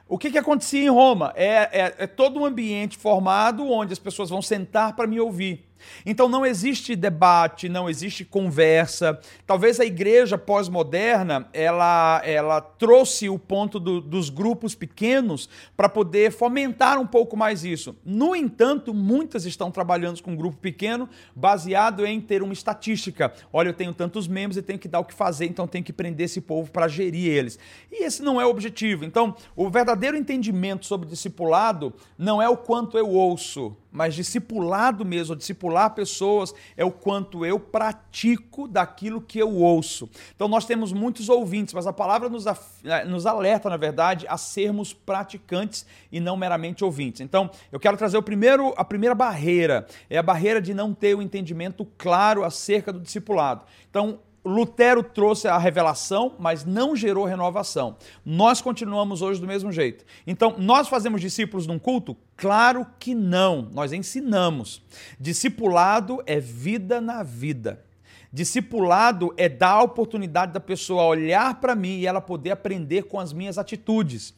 O 0.10 0.18
que, 0.18 0.30
que 0.30 0.38
acontecia 0.38 0.84
em 0.84 0.90
Roma? 0.90 1.32
É, 1.38 1.70
é, 1.72 1.96
é 2.00 2.08
todo 2.08 2.42
um 2.42 2.46
ambiente 2.46 2.98
formado 2.98 3.66
onde 3.72 3.94
as 3.94 4.00
pessoas 4.00 4.30
vão 4.30 4.42
sentar 4.42 4.94
para 4.94 5.08
me 5.08 5.22
ouvir. 5.22 5.69
Então 6.06 6.28
não 6.28 6.46
existe 6.46 6.96
debate, 6.96 7.70
não 7.70 7.90
existe 7.90 8.26
conversa. 8.26 9.20
Talvez 9.46 9.80
a 9.80 9.86
igreja 9.86 10.38
pós-moderna 10.38 11.48
ela, 11.54 12.22
ela 12.24 12.62
trouxe 12.62 13.30
o 13.30 13.40
ponto 13.40 13.80
do, 13.80 14.02
dos 14.02 14.30
grupos 14.30 14.76
pequenos 14.76 15.50
para 15.76 15.90
poder 15.90 16.32
fomentar 16.32 17.00
um 17.00 17.08
pouco 17.08 17.36
mais 17.36 17.64
isso. 17.64 17.96
No 18.04 18.36
entanto, 18.36 18.94
muitas 18.94 19.46
estão 19.46 19.72
trabalhando 19.72 20.22
com 20.22 20.32
um 20.32 20.36
grupo 20.36 20.58
pequeno 20.58 21.10
baseado 21.36 22.06
em 22.06 22.20
ter 22.20 22.42
uma 22.42 22.54
estatística. 22.54 23.34
Olha, 23.52 23.70
eu 23.70 23.74
tenho 23.74 23.94
tantos 23.94 24.28
membros 24.28 24.58
e 24.58 24.62
tenho 24.62 24.80
que 24.80 24.88
dar 24.88 25.00
o 25.00 25.06
que 25.06 25.14
fazer, 25.14 25.46
então 25.46 25.68
tenho 25.68 25.84
que 25.84 25.94
prender 25.94 26.26
esse 26.26 26.42
povo 26.42 26.72
para 26.72 26.88
gerir 26.88 27.28
eles. 27.32 27.60
E 27.92 28.04
esse 28.04 28.22
não 28.22 28.40
é 28.40 28.46
o 28.46 28.50
objetivo. 28.50 29.06
Então, 29.06 29.36
o 29.56 29.70
verdadeiro 29.70 30.18
entendimento 30.18 30.86
sobre 30.86 31.08
discipulado 31.08 31.94
não 32.18 32.42
é 32.42 32.50
o 32.50 32.58
quanto 32.58 32.98
eu 32.98 33.10
ouço, 33.10 33.76
mas 33.92 34.14
discipulado 34.14 35.06
mesmo, 35.06 35.36
discipular 35.70 35.92
pessoas 35.92 36.54
é 36.76 36.84
o 36.84 36.92
quanto 36.92 37.46
eu 37.46 37.60
pratico 37.60 38.68
daquilo 38.68 39.22
que 39.22 39.40
eu 39.40 39.54
ouço. 39.56 40.10
Então 40.36 40.48
nós 40.48 40.66
temos 40.66 40.92
muitos 40.92 41.30
ouvintes, 41.30 41.74
mas 41.74 41.86
a 41.86 41.94
palavra 41.94 42.28
nos, 42.28 42.46
eh, 42.48 43.06
nos 43.06 43.26
alerta, 43.26 43.70
na 43.70 43.78
verdade, 43.78 44.26
a 44.28 44.38
sermos 44.38 44.94
praticantes 44.94 45.86
e 46.12 46.20
não 46.20 46.36
meramente 46.36 46.84
ouvintes. 46.84 47.22
Então 47.22 47.50
eu 47.72 47.80
quero 47.80 47.98
trazer 47.98 48.18
o 48.18 48.24
primeiro, 48.24 48.74
a 48.76 48.84
primeira 48.84 49.14
barreira, 49.14 49.86
é 50.10 50.18
a 50.18 50.24
barreira 50.24 50.62
de 50.62 50.74
não 50.74 50.94
ter 50.94 51.16
o 51.16 51.22
entendimento 51.22 51.86
claro 51.98 52.44
acerca 52.44 52.92
do 52.92 53.00
discipulado. 53.00 53.64
Então 53.90 54.20
Lutero 54.44 55.04
trouxe 55.04 55.48
a 55.48 55.58
revelação, 55.58 56.36
mas 56.40 56.64
não 56.66 56.96
gerou 56.96 57.26
renovação. 57.26 57.98
Nós 58.26 58.62
continuamos 58.62 59.22
hoje 59.22 59.42
do 59.42 59.48
mesmo 59.48 59.72
jeito. 59.72 60.06
Então, 60.26 60.56
nós 60.58 60.88
fazemos 60.88 61.22
discípulos 61.22 61.68
num 61.68 61.80
culto? 61.80 62.16
Claro 62.38 62.86
que 63.00 63.14
não. 63.14 63.70
Nós 63.74 63.92
ensinamos. 63.92 64.82
Discipulado 65.20 66.24
é 66.26 66.40
vida 66.40 67.02
na 67.02 67.22
vida. 67.24 67.84
Discipulado 68.32 69.34
é 69.38 69.50
dar 69.50 69.72
a 69.72 69.84
oportunidade 69.84 70.54
da 70.54 70.60
pessoa 70.60 71.04
olhar 71.04 71.60
para 71.60 71.74
mim 71.74 71.98
e 71.98 72.06
ela 72.06 72.22
poder 72.22 72.52
aprender 72.52 73.04
com 73.04 73.20
as 73.20 73.34
minhas 73.34 73.58
atitudes. 73.58 74.36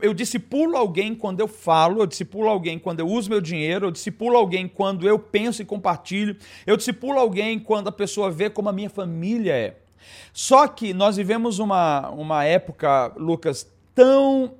Eu 0.00 0.14
discipulo 0.14 0.76
alguém 0.76 1.16
quando 1.16 1.40
eu 1.40 1.48
falo, 1.48 2.00
eu 2.00 2.06
discipulo 2.06 2.48
alguém 2.48 2.78
quando 2.78 3.00
eu 3.00 3.08
uso 3.08 3.28
meu 3.28 3.40
dinheiro, 3.40 3.86
eu 3.86 3.90
discipulo 3.90 4.36
alguém 4.36 4.68
quando 4.68 5.08
eu 5.08 5.18
penso 5.18 5.60
e 5.60 5.64
compartilho, 5.64 6.36
eu 6.64 6.76
discipulo 6.76 7.18
alguém 7.18 7.58
quando 7.58 7.88
a 7.88 7.92
pessoa 7.92 8.30
vê 8.30 8.48
como 8.48 8.68
a 8.68 8.72
minha 8.72 8.90
família 8.90 9.52
é. 9.52 9.76
Só 10.32 10.68
que 10.68 10.94
nós 10.94 11.16
vivemos 11.16 11.58
uma, 11.58 12.08
uma 12.10 12.44
época, 12.44 13.12
Lucas, 13.16 13.68
tão 13.96 14.54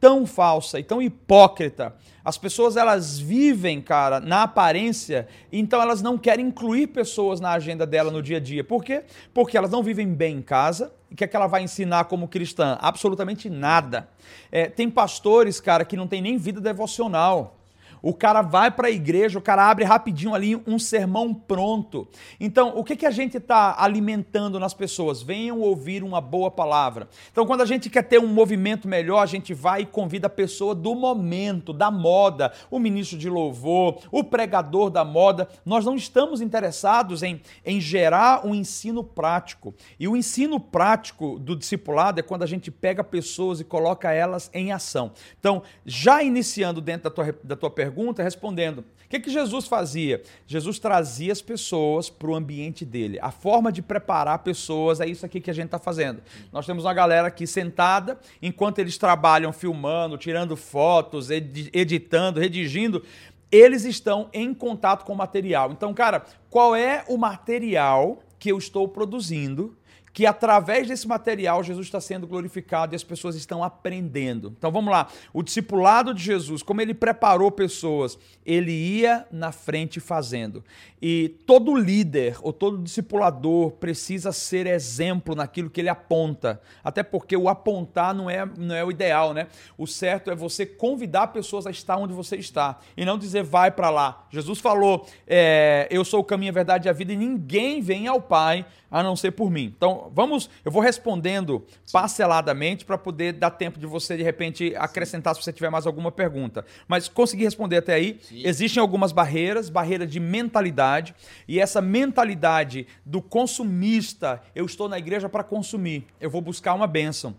tão 0.00 0.26
falsa 0.26 0.78
e 0.78 0.82
tão 0.82 1.02
hipócrita. 1.02 1.94
As 2.24 2.36
pessoas 2.36 2.76
elas 2.76 3.18
vivem, 3.18 3.80
cara, 3.80 4.20
na 4.20 4.42
aparência, 4.42 5.26
então 5.52 5.80
elas 5.80 6.02
não 6.02 6.18
querem 6.18 6.46
incluir 6.46 6.88
pessoas 6.88 7.40
na 7.40 7.52
agenda 7.52 7.86
dela 7.86 8.10
no 8.10 8.22
dia 8.22 8.36
a 8.36 8.40
dia. 8.40 8.62
Por 8.62 8.84
quê? 8.84 9.04
Porque 9.32 9.56
elas 9.56 9.70
não 9.70 9.82
vivem 9.82 10.06
bem 10.12 10.36
em 10.36 10.42
casa. 10.42 10.92
O 11.10 11.16
que 11.16 11.24
é 11.24 11.26
que 11.26 11.34
ela 11.34 11.46
vai 11.46 11.62
ensinar 11.62 12.04
como 12.04 12.28
cristã? 12.28 12.76
Absolutamente 12.80 13.48
nada. 13.48 14.08
É, 14.52 14.66
tem 14.66 14.90
pastores, 14.90 15.58
cara, 15.60 15.84
que 15.84 15.96
não 15.96 16.06
tem 16.06 16.20
nem 16.20 16.36
vida 16.36 16.60
devocional. 16.60 17.57
O 18.02 18.14
cara 18.14 18.42
vai 18.42 18.70
para 18.70 18.88
a 18.88 18.90
igreja, 18.90 19.38
o 19.38 19.42
cara 19.42 19.68
abre 19.68 19.84
rapidinho 19.84 20.34
ali 20.34 20.56
um 20.66 20.78
sermão 20.78 21.34
pronto. 21.34 22.08
Então, 22.38 22.72
o 22.76 22.84
que, 22.84 22.96
que 22.96 23.06
a 23.06 23.10
gente 23.10 23.36
está 23.36 23.76
alimentando 23.78 24.58
nas 24.58 24.74
pessoas? 24.74 25.22
Venham 25.22 25.60
ouvir 25.60 26.02
uma 26.02 26.20
boa 26.20 26.50
palavra. 26.50 27.08
Então, 27.30 27.46
quando 27.46 27.62
a 27.62 27.66
gente 27.66 27.90
quer 27.90 28.02
ter 28.02 28.18
um 28.18 28.26
movimento 28.26 28.86
melhor, 28.86 29.20
a 29.20 29.26
gente 29.26 29.52
vai 29.54 29.82
e 29.82 29.86
convida 29.86 30.26
a 30.26 30.30
pessoa 30.30 30.74
do 30.74 30.94
momento, 30.94 31.72
da 31.72 31.90
moda, 31.90 32.52
o 32.70 32.78
ministro 32.78 33.18
de 33.18 33.28
louvor, 33.28 33.98
o 34.10 34.22
pregador 34.22 34.90
da 34.90 35.04
moda. 35.04 35.48
Nós 35.64 35.84
não 35.84 35.94
estamos 35.94 36.40
interessados 36.40 37.22
em, 37.22 37.40
em 37.64 37.80
gerar 37.80 38.46
um 38.46 38.54
ensino 38.54 39.02
prático. 39.02 39.74
E 39.98 40.06
o 40.06 40.16
ensino 40.16 40.60
prático 40.60 41.38
do 41.38 41.56
discipulado 41.56 42.20
é 42.20 42.22
quando 42.22 42.42
a 42.42 42.46
gente 42.46 42.70
pega 42.70 43.02
pessoas 43.02 43.60
e 43.60 43.64
coloca 43.64 44.12
elas 44.12 44.50
em 44.52 44.72
ação. 44.72 45.12
Então, 45.38 45.62
já 45.84 46.22
iniciando 46.22 46.80
dentro 46.80 47.04
da 47.04 47.10
tua, 47.10 47.38
da 47.42 47.56
tua 47.56 47.70
pergunta, 47.70 47.87
pergunta 47.88 48.22
respondendo: 48.22 48.78
o 48.80 49.08
que, 49.08 49.18
que 49.18 49.30
Jesus 49.30 49.66
fazia? 49.66 50.22
Jesus 50.46 50.78
trazia 50.78 51.32
as 51.32 51.40
pessoas 51.40 52.10
para 52.10 52.28
o 52.28 52.34
ambiente 52.34 52.84
dele. 52.84 53.18
A 53.22 53.30
forma 53.30 53.72
de 53.72 53.80
preparar 53.80 54.40
pessoas 54.40 55.00
é 55.00 55.06
isso 55.06 55.24
aqui 55.24 55.40
que 55.40 55.50
a 55.50 55.54
gente 55.54 55.66
está 55.66 55.78
fazendo. 55.78 56.22
Nós 56.52 56.66
temos 56.66 56.84
uma 56.84 56.92
galera 56.92 57.28
aqui 57.28 57.46
sentada, 57.46 58.18
enquanto 58.42 58.78
eles 58.78 58.98
trabalham 58.98 59.52
filmando, 59.52 60.18
tirando 60.18 60.56
fotos, 60.56 61.30
editando, 61.30 62.38
redigindo, 62.38 63.02
eles 63.50 63.84
estão 63.84 64.28
em 64.32 64.52
contato 64.52 65.06
com 65.06 65.14
o 65.14 65.16
material. 65.16 65.72
Então, 65.72 65.94
cara, 65.94 66.24
qual 66.50 66.76
é 66.76 67.04
o 67.08 67.16
material 67.16 68.18
que 68.38 68.52
eu 68.52 68.58
estou 68.58 68.86
produzindo 68.86 69.74
que 70.18 70.26
através 70.26 70.88
desse 70.88 71.06
material 71.06 71.62
Jesus 71.62 71.86
está 71.86 72.00
sendo 72.00 72.26
glorificado 72.26 72.92
e 72.92 72.96
as 72.96 73.04
pessoas 73.04 73.36
estão 73.36 73.62
aprendendo. 73.62 74.52
Então 74.58 74.68
vamos 74.72 74.90
lá, 74.90 75.06
o 75.32 75.44
discipulado 75.44 76.12
de 76.12 76.20
Jesus, 76.20 76.60
como 76.60 76.80
ele 76.80 76.92
preparou 76.92 77.52
pessoas, 77.52 78.18
ele 78.44 78.72
ia 78.72 79.28
na 79.30 79.52
frente 79.52 80.00
fazendo. 80.00 80.64
E 81.00 81.36
todo 81.46 81.76
líder 81.76 82.36
ou 82.42 82.52
todo 82.52 82.82
discipulador 82.82 83.70
precisa 83.70 84.32
ser 84.32 84.66
exemplo 84.66 85.36
naquilo 85.36 85.70
que 85.70 85.80
ele 85.80 85.88
aponta, 85.88 86.60
até 86.82 87.04
porque 87.04 87.36
o 87.36 87.48
apontar 87.48 88.12
não 88.12 88.28
é, 88.28 88.44
não 88.44 88.74
é 88.74 88.84
o 88.84 88.90
ideal, 88.90 89.32
né? 89.32 89.46
O 89.76 89.86
certo 89.86 90.32
é 90.32 90.34
você 90.34 90.66
convidar 90.66 91.28
pessoas 91.28 91.64
a 91.64 91.70
estar 91.70 91.96
onde 91.96 92.12
você 92.12 92.34
está 92.34 92.80
e 92.96 93.04
não 93.04 93.16
dizer 93.16 93.44
vai 93.44 93.70
para 93.70 93.88
lá. 93.88 94.26
Jesus 94.30 94.58
falou, 94.58 95.06
é, 95.28 95.86
eu 95.92 96.04
sou 96.04 96.18
o 96.18 96.24
caminho, 96.24 96.50
a 96.50 96.54
verdade 96.54 96.88
e 96.88 96.90
a 96.90 96.92
vida 96.92 97.12
e 97.12 97.16
ninguém 97.16 97.80
vem 97.80 98.08
ao 98.08 98.20
Pai 98.20 98.66
a 98.90 99.02
não 99.02 99.14
ser 99.14 99.32
por 99.32 99.50
mim. 99.50 99.72
Então, 99.76 100.07
vamos, 100.12 100.50
eu 100.64 100.70
vou 100.70 100.82
respondendo 100.82 101.64
parceladamente 101.92 102.84
para 102.84 102.98
poder 102.98 103.32
dar 103.32 103.50
tempo 103.50 103.78
de 103.78 103.86
você 103.86 104.16
de 104.16 104.22
repente 104.22 104.74
acrescentar 104.76 105.34
se 105.34 105.42
você 105.42 105.52
tiver 105.52 105.70
mais 105.70 105.86
alguma 105.86 106.10
pergunta. 106.12 106.64
Mas 106.86 107.08
consegui 107.08 107.44
responder 107.44 107.78
até 107.78 107.94
aí. 107.94 108.18
Sim. 108.22 108.42
Existem 108.44 108.80
algumas 108.80 109.12
barreiras, 109.12 109.68
barreira 109.68 110.06
de 110.06 110.20
mentalidade, 110.20 111.14
e 111.46 111.60
essa 111.60 111.80
mentalidade 111.80 112.86
do 113.04 113.20
consumista, 113.20 114.42
eu 114.54 114.66
estou 114.66 114.88
na 114.88 114.98
igreja 114.98 115.28
para 115.28 115.44
consumir. 115.44 116.06
Eu 116.20 116.30
vou 116.30 116.40
buscar 116.40 116.74
uma 116.74 116.86
bênção. 116.86 117.36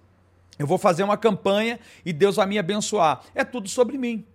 Eu 0.57 0.67
vou 0.67 0.77
fazer 0.77 1.03
uma 1.03 1.17
campanha 1.17 1.79
e 2.05 2.11
Deus 2.11 2.35
vai 2.35 2.45
me 2.45 2.59
abençoar. 2.59 3.21
É 3.33 3.45
tudo 3.45 3.69
sobre 3.69 3.97
mim. 3.97 4.25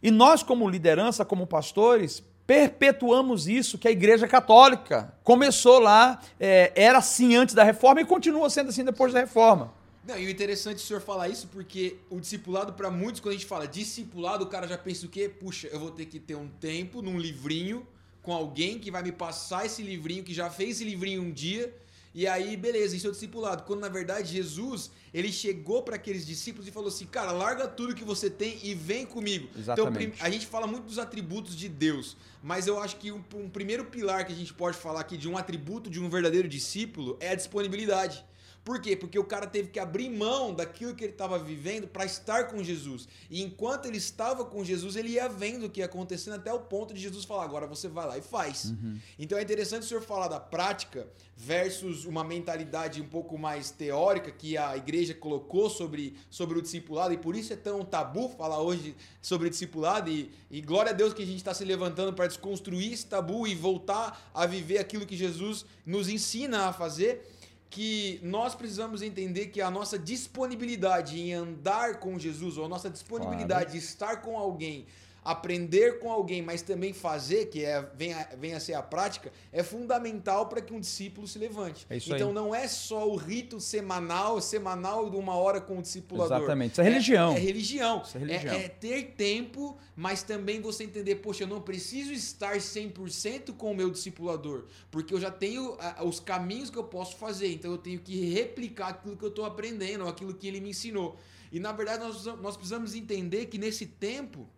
E 0.00 0.10
nós, 0.10 0.42
como 0.42 0.68
liderança, 0.68 1.24
como 1.24 1.46
pastores, 1.46 2.22
perpetuamos 2.46 3.46
isso 3.46 3.78
que 3.78 3.88
a 3.88 3.90
Igreja 3.90 4.26
Católica 4.26 5.14
começou 5.22 5.78
lá, 5.78 6.20
é, 6.38 6.72
era 6.74 6.98
assim 6.98 7.36
antes 7.36 7.54
da 7.54 7.62
reforma 7.62 8.00
e 8.00 8.04
continua 8.04 8.50
sendo 8.50 8.70
assim 8.70 8.84
depois 8.84 9.12
da 9.12 9.20
reforma. 9.20 9.72
Não, 10.04 10.18
e 10.18 10.26
o 10.26 10.30
interessante 10.30 10.78
é 10.78 10.78
o 10.78 10.86
senhor 10.86 11.00
falar 11.00 11.28
isso 11.28 11.46
porque 11.48 11.96
o 12.10 12.18
discipulado, 12.18 12.72
para 12.72 12.90
muitos, 12.90 13.20
quando 13.20 13.34
a 13.34 13.36
gente 13.36 13.46
fala 13.46 13.68
discipulado, 13.68 14.44
o 14.44 14.48
cara 14.48 14.66
já 14.66 14.76
pensa 14.76 15.06
o 15.06 15.08
quê? 15.08 15.28
Puxa, 15.28 15.68
eu 15.68 15.78
vou 15.78 15.92
ter 15.92 16.06
que 16.06 16.18
ter 16.18 16.34
um 16.34 16.48
tempo 16.48 17.00
num 17.00 17.16
livrinho 17.16 17.86
com 18.20 18.32
alguém 18.32 18.78
que 18.78 18.90
vai 18.90 19.02
me 19.02 19.12
passar 19.12 19.64
esse 19.64 19.82
livrinho, 19.82 20.24
que 20.24 20.34
já 20.34 20.50
fez 20.50 20.76
esse 20.76 20.84
livrinho 20.84 21.22
um 21.22 21.30
dia 21.30 21.72
e 22.14 22.26
aí, 22.26 22.56
beleza, 22.56 22.94
isso 22.96 23.06
é 23.06 23.10
o 23.10 23.12
discipulado. 23.12 23.62
Quando 23.62 23.80
na 23.80 23.88
verdade 23.88 24.32
Jesus, 24.32 24.90
ele 25.14 25.32
chegou 25.32 25.82
para 25.82 25.96
aqueles 25.96 26.26
discípulos 26.26 26.68
e 26.68 26.70
falou 26.70 26.88
assim: 26.88 27.06
"Cara, 27.06 27.32
larga 27.32 27.66
tudo 27.66 27.94
que 27.94 28.04
você 28.04 28.28
tem 28.28 28.58
e 28.62 28.74
vem 28.74 29.06
comigo". 29.06 29.48
Então, 29.50 29.60
Exatamente. 29.62 30.14
Então, 30.16 30.26
a 30.26 30.30
gente 30.30 30.46
fala 30.46 30.66
muito 30.66 30.84
dos 30.84 30.98
atributos 30.98 31.56
de 31.56 31.68
Deus, 31.68 32.16
mas 32.42 32.66
eu 32.66 32.80
acho 32.80 32.96
que 32.96 33.10
um, 33.10 33.22
um 33.34 33.48
primeiro 33.48 33.84
pilar 33.86 34.26
que 34.26 34.32
a 34.32 34.36
gente 34.36 34.52
pode 34.52 34.76
falar 34.76 35.00
aqui 35.00 35.16
de 35.16 35.28
um 35.28 35.36
atributo 35.36 35.88
de 35.88 36.00
um 36.00 36.08
verdadeiro 36.08 36.48
discípulo 36.48 37.16
é 37.20 37.30
a 37.30 37.34
disponibilidade. 37.34 38.24
Por 38.64 38.80
quê? 38.80 38.96
Porque 38.96 39.18
o 39.18 39.24
cara 39.24 39.46
teve 39.46 39.70
que 39.70 39.80
abrir 39.80 40.08
mão 40.08 40.54
daquilo 40.54 40.94
que 40.94 41.02
ele 41.02 41.12
estava 41.12 41.36
vivendo 41.38 41.88
para 41.88 42.04
estar 42.04 42.48
com 42.48 42.62
Jesus. 42.62 43.08
E 43.28 43.42
enquanto 43.42 43.86
ele 43.86 43.96
estava 43.96 44.44
com 44.44 44.62
Jesus, 44.62 44.94
ele 44.94 45.10
ia 45.10 45.28
vendo 45.28 45.66
o 45.66 45.70
que 45.70 45.80
ia 45.80 45.86
acontecendo 45.86 46.34
até 46.34 46.52
o 46.52 46.60
ponto 46.60 46.94
de 46.94 47.00
Jesus 47.00 47.24
falar: 47.24 47.44
agora 47.44 47.66
você 47.66 47.88
vai 47.88 48.06
lá 48.06 48.16
e 48.16 48.22
faz. 48.22 48.66
Uhum. 48.66 48.98
Então 49.18 49.36
é 49.36 49.42
interessante 49.42 49.82
o 49.82 49.86
senhor 49.86 50.02
falar 50.02 50.28
da 50.28 50.38
prática 50.38 51.08
versus 51.36 52.04
uma 52.04 52.22
mentalidade 52.22 53.02
um 53.02 53.08
pouco 53.08 53.36
mais 53.36 53.72
teórica 53.72 54.30
que 54.30 54.56
a 54.56 54.76
igreja 54.76 55.12
colocou 55.12 55.68
sobre, 55.68 56.16
sobre 56.30 56.56
o 56.56 56.62
discipulado, 56.62 57.12
e 57.12 57.18
por 57.18 57.34
isso 57.34 57.52
é 57.52 57.56
tão 57.56 57.84
tabu 57.84 58.28
falar 58.28 58.60
hoje 58.60 58.94
sobre 59.20 59.50
discipulado, 59.50 60.08
e, 60.08 60.30
e 60.48 60.60
glória 60.60 60.90
a 60.90 60.94
Deus 60.94 61.12
que 61.12 61.22
a 61.22 61.26
gente 61.26 61.38
está 61.38 61.52
se 61.52 61.64
levantando 61.64 62.12
para 62.12 62.28
desconstruir 62.28 62.92
esse 62.92 63.06
tabu 63.06 63.44
e 63.48 63.56
voltar 63.56 64.30
a 64.32 64.46
viver 64.46 64.78
aquilo 64.78 65.04
que 65.04 65.16
Jesus 65.16 65.66
nos 65.84 66.08
ensina 66.08 66.66
a 66.66 66.72
fazer 66.72 67.26
que 67.72 68.20
nós 68.22 68.54
precisamos 68.54 69.00
entender 69.00 69.46
que 69.46 69.58
a 69.58 69.70
nossa 69.70 69.98
disponibilidade 69.98 71.18
em 71.18 71.32
andar 71.32 72.00
com 72.00 72.18
Jesus, 72.18 72.58
ou 72.58 72.66
a 72.66 72.68
nossa 72.68 72.90
disponibilidade 72.90 73.64
claro. 73.64 73.70
de 73.70 73.78
estar 73.78 74.16
com 74.20 74.38
alguém 74.38 74.84
aprender 75.24 76.00
com 76.00 76.10
alguém, 76.10 76.42
mas 76.42 76.62
também 76.62 76.92
fazer, 76.92 77.46
que 77.46 77.64
é, 77.64 77.80
vem, 77.94 78.12
a, 78.12 78.28
vem 78.38 78.54
a 78.54 78.60
ser 78.60 78.74
a 78.74 78.82
prática, 78.82 79.32
é 79.52 79.62
fundamental 79.62 80.48
para 80.48 80.60
que 80.60 80.74
um 80.74 80.80
discípulo 80.80 81.28
se 81.28 81.38
levante. 81.38 81.86
É 81.88 81.96
então 81.96 82.28
aí. 82.28 82.34
não 82.34 82.54
é 82.54 82.66
só 82.66 83.08
o 83.08 83.14
rito 83.14 83.60
semanal, 83.60 84.40
semanal 84.40 85.08
de 85.08 85.16
uma 85.16 85.36
hora 85.36 85.60
com 85.60 85.78
o 85.78 85.82
discipulador. 85.82 86.38
Exatamente. 86.38 86.72
Isso 86.72 86.80
é 86.80 86.84
religião. 86.84 87.32
É, 87.32 87.36
é 87.36 87.38
religião. 87.38 88.02
Isso 88.04 88.16
é, 88.16 88.20
religião. 88.20 88.54
É, 88.54 88.64
é, 88.64 88.68
ter 88.68 89.14
tempo, 89.16 89.78
mas 89.94 90.24
também 90.24 90.60
você 90.60 90.84
entender, 90.84 91.16
poxa, 91.16 91.44
eu 91.44 91.48
não 91.48 91.60
preciso 91.60 92.12
estar 92.12 92.56
100% 92.56 93.54
com 93.56 93.70
o 93.70 93.74
meu 93.74 93.90
discipulador, 93.90 94.64
porque 94.90 95.14
eu 95.14 95.20
já 95.20 95.30
tenho 95.30 95.76
os 96.04 96.18
caminhos 96.18 96.68
que 96.68 96.78
eu 96.78 96.84
posso 96.84 97.16
fazer, 97.16 97.52
então 97.52 97.70
eu 97.70 97.78
tenho 97.78 98.00
que 98.00 98.32
replicar 98.32 98.88
aquilo 98.88 99.16
que 99.16 99.24
eu 99.24 99.28
estou 99.28 99.44
aprendendo, 99.44 100.08
aquilo 100.08 100.34
que 100.34 100.48
ele 100.48 100.60
me 100.60 100.70
ensinou. 100.70 101.16
E 101.52 101.60
na 101.60 101.70
verdade 101.70 102.02
nós, 102.02 102.24
nós 102.40 102.56
precisamos 102.56 102.94
entender 102.94 103.46
que 103.46 103.58
nesse 103.58 103.86
tempo 103.86 104.48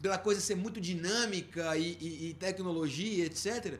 pela 0.00 0.18
coisa 0.18 0.40
ser 0.40 0.56
muito 0.56 0.80
dinâmica 0.80 1.76
e, 1.76 1.96
e, 2.00 2.28
e 2.30 2.34
tecnologia, 2.34 3.24
etc., 3.24 3.78